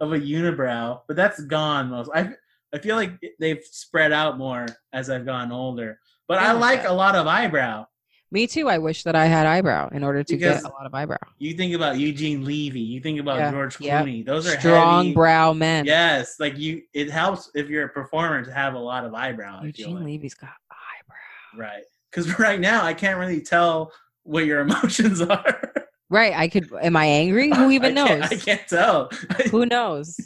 of 0.00 0.12
a 0.12 0.18
unibrow, 0.20 1.00
but 1.08 1.16
that's 1.16 1.42
gone. 1.42 1.90
Most 1.90 2.10
I 2.14 2.30
I 2.74 2.78
feel 2.78 2.96
like 2.96 3.12
they've 3.38 3.62
spread 3.64 4.12
out 4.12 4.38
more 4.38 4.66
as 4.92 5.08
I've 5.10 5.24
gotten 5.26 5.52
older. 5.52 5.98
But 6.28 6.38
I 6.38 6.46
Yeah, 6.46 6.52
like 6.54 6.78
okay. 6.80 6.88
a 6.88 6.92
lot 6.92 7.14
of 7.14 7.26
eyebrow. 7.26 7.86
Me 8.32 8.46
too. 8.48 8.68
I 8.68 8.78
wish 8.78 9.04
that 9.04 9.14
I 9.14 9.26
had 9.26 9.46
eyebrow 9.46 9.88
in 9.90 10.02
order 10.02 10.24
to 10.24 10.36
Because- 10.36 10.62
get 10.62 10.70
a 10.70 10.74
lot 10.74 10.84
of 10.84 10.92
eyebrow. 10.94 11.16
You 11.38 11.54
think 11.54 11.74
about 11.74 11.96
Eugene 11.98 12.44
Levy, 12.44 12.80
you 12.80 13.00
think 13.00 13.20
about 13.20 13.38
Yeah, 13.38 13.52
George 13.52 13.80
yep. 13.80 14.04
Clooney. 14.04 14.26
Those 14.26 14.48
are 14.48 14.58
Strong 14.58 15.04
heavy. 15.04 15.14
brow 15.14 15.52
men. 15.52 15.84
Yes, 15.84 16.34
like 16.40 16.58
you. 16.58 16.82
It 16.92 17.08
helps 17.08 17.50
if 17.54 17.68
you're 17.68 17.84
a 17.86 17.88
performer 17.88 18.44
to 18.44 18.52
have 18.52 18.74
a 18.74 18.78
lot 18.78 19.04
of 19.04 19.14
eyebrow. 19.14 19.60
I 19.62 19.66
Eugene 19.66 19.94
like. 19.94 20.04
Levy's 20.04 20.34
got 20.34 20.50
eyebrow. 20.70 21.64
Right. 21.66 21.84
Because 22.10 22.36
right 22.40 22.58
now 22.58 22.84
I 22.84 22.94
can't 22.94 23.18
really 23.18 23.40
tell 23.40 23.92
what 24.24 24.44
your 24.44 24.60
emotions 24.66 25.20
are. 25.22 25.72
Right. 26.10 26.32
I 26.34 26.48
could. 26.48 26.68
Am 26.82 26.96
I 26.96 27.06
angry? 27.06 27.50
Who 27.54 27.70
even 27.78 27.96
I 27.96 28.04
knows? 28.06 28.22
I 28.32 28.36
can't 28.36 28.66
tell. 28.68 29.08
Who 29.52 29.66
knows? 29.66 30.18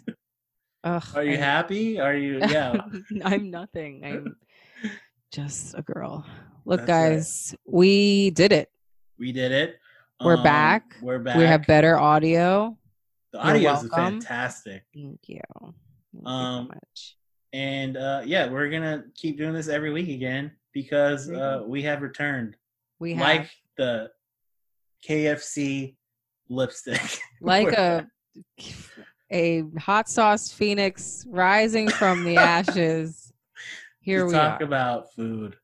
Ugh, 0.84 1.04
Are 1.14 1.24
you 1.24 1.34
I- 1.34 1.36
happy? 1.36 2.00
Are 2.00 2.14
you? 2.14 2.38
Yeah. 2.50 2.80
I'm 3.24 3.50
nothing. 3.50 4.04
I'm 4.04 4.36
just 5.32 5.74
a 5.74 5.82
girl. 5.82 6.24
Look, 6.64 6.86
That's 6.86 7.50
guys, 7.52 7.54
we 7.66 8.30
did 8.30 8.52
it. 8.52 8.70
we 9.18 9.32
did 9.32 9.52
it. 9.52 9.78
We're 10.22 10.36
Um, 10.36 10.42
back. 10.42 10.96
We're 11.02 11.18
back. 11.18 11.36
We 11.36 11.44
have 11.44 11.66
better 11.66 11.98
audio. 11.98 12.76
the 13.32 13.38
audio 13.40 13.72
is 13.74 13.88
fantastic. 13.88 14.84
Thank 14.94 15.20
you. 15.28 15.40
Thank 15.60 15.74
you 16.12 16.26
Um, 16.26 16.64
so 16.66 16.74
much. 16.74 17.16
And 17.52 17.96
uh, 17.96 18.22
yeah, 18.24 18.48
we're 18.48 18.70
gonna 18.70 19.04
keep 19.14 19.36
doing 19.38 19.52
this 19.54 19.68
every 19.68 19.90
week 19.90 20.08
again 20.08 20.52
because 20.72 21.30
uh, 21.30 21.62
we 21.66 21.82
have 21.82 22.00
returned, 22.02 22.56
We 22.98 23.14
have 23.14 23.20
like 23.28 23.50
the 23.76 24.10
KFC 25.06 25.96
lipstick. 26.48 27.00
like 27.40 27.72
a 27.72 28.06
a 29.30 29.62
hot 29.78 30.08
sauce 30.08 30.50
phoenix 30.50 31.24
rising 31.28 31.88
from 31.88 32.24
the 32.24 32.36
ashes. 32.38 33.32
Here 34.00 34.20
to 34.20 34.26
we 34.26 34.32
talk 34.32 34.60
are. 34.60 34.64
about 34.64 35.12
food 35.14 35.56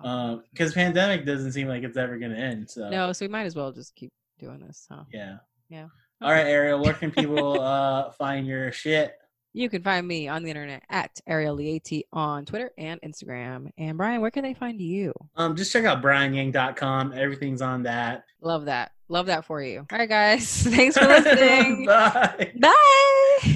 because 0.00 0.72
pandemic 0.74 1.24
doesn't 1.24 1.52
seem 1.52 1.68
like 1.68 1.82
it's 1.84 1.96
ever 1.96 2.18
gonna 2.18 2.34
end. 2.36 2.68
So 2.68 2.88
No, 2.88 3.12
so 3.12 3.24
we 3.24 3.28
might 3.28 3.44
as 3.44 3.54
well 3.54 3.70
just 3.72 3.94
keep 3.94 4.12
doing 4.38 4.60
this, 4.66 4.86
huh? 4.90 5.04
yeah. 5.12 5.36
Yeah. 5.68 5.86
All 6.20 6.30
right, 6.30 6.46
Ariel, 6.46 6.82
where 6.82 6.94
can 6.94 7.10
people 7.12 7.60
uh, 7.60 8.10
find 8.12 8.46
your 8.46 8.72
shit? 8.72 9.14
You 9.54 9.68
can 9.68 9.82
find 9.82 10.06
me 10.08 10.28
on 10.28 10.42
the 10.42 10.48
internet 10.50 10.82
at 10.88 11.20
Ariel 11.26 11.56
Lieti 11.56 12.02
on 12.12 12.46
Twitter 12.46 12.70
and 12.78 12.98
Instagram. 13.02 13.68
And 13.76 13.98
Brian, 13.98 14.20
where 14.22 14.30
can 14.30 14.42
they 14.42 14.54
find 14.54 14.80
you? 14.80 15.12
Um, 15.36 15.54
just 15.56 15.70
check 15.72 15.84
out 15.84 16.00
brianyang.com. 16.02 17.12
Everything's 17.12 17.60
on 17.60 17.82
that. 17.82 18.24
Love 18.40 18.64
that. 18.64 18.92
Love 19.12 19.26
that 19.26 19.44
for 19.44 19.60
you. 19.62 19.86
All 19.92 19.98
right, 19.98 20.08
guys. 20.08 20.62
Thanks 20.62 20.96
for 20.96 21.06
listening. 21.06 21.84
Bye. 21.86 22.52
Bye. 22.58 23.48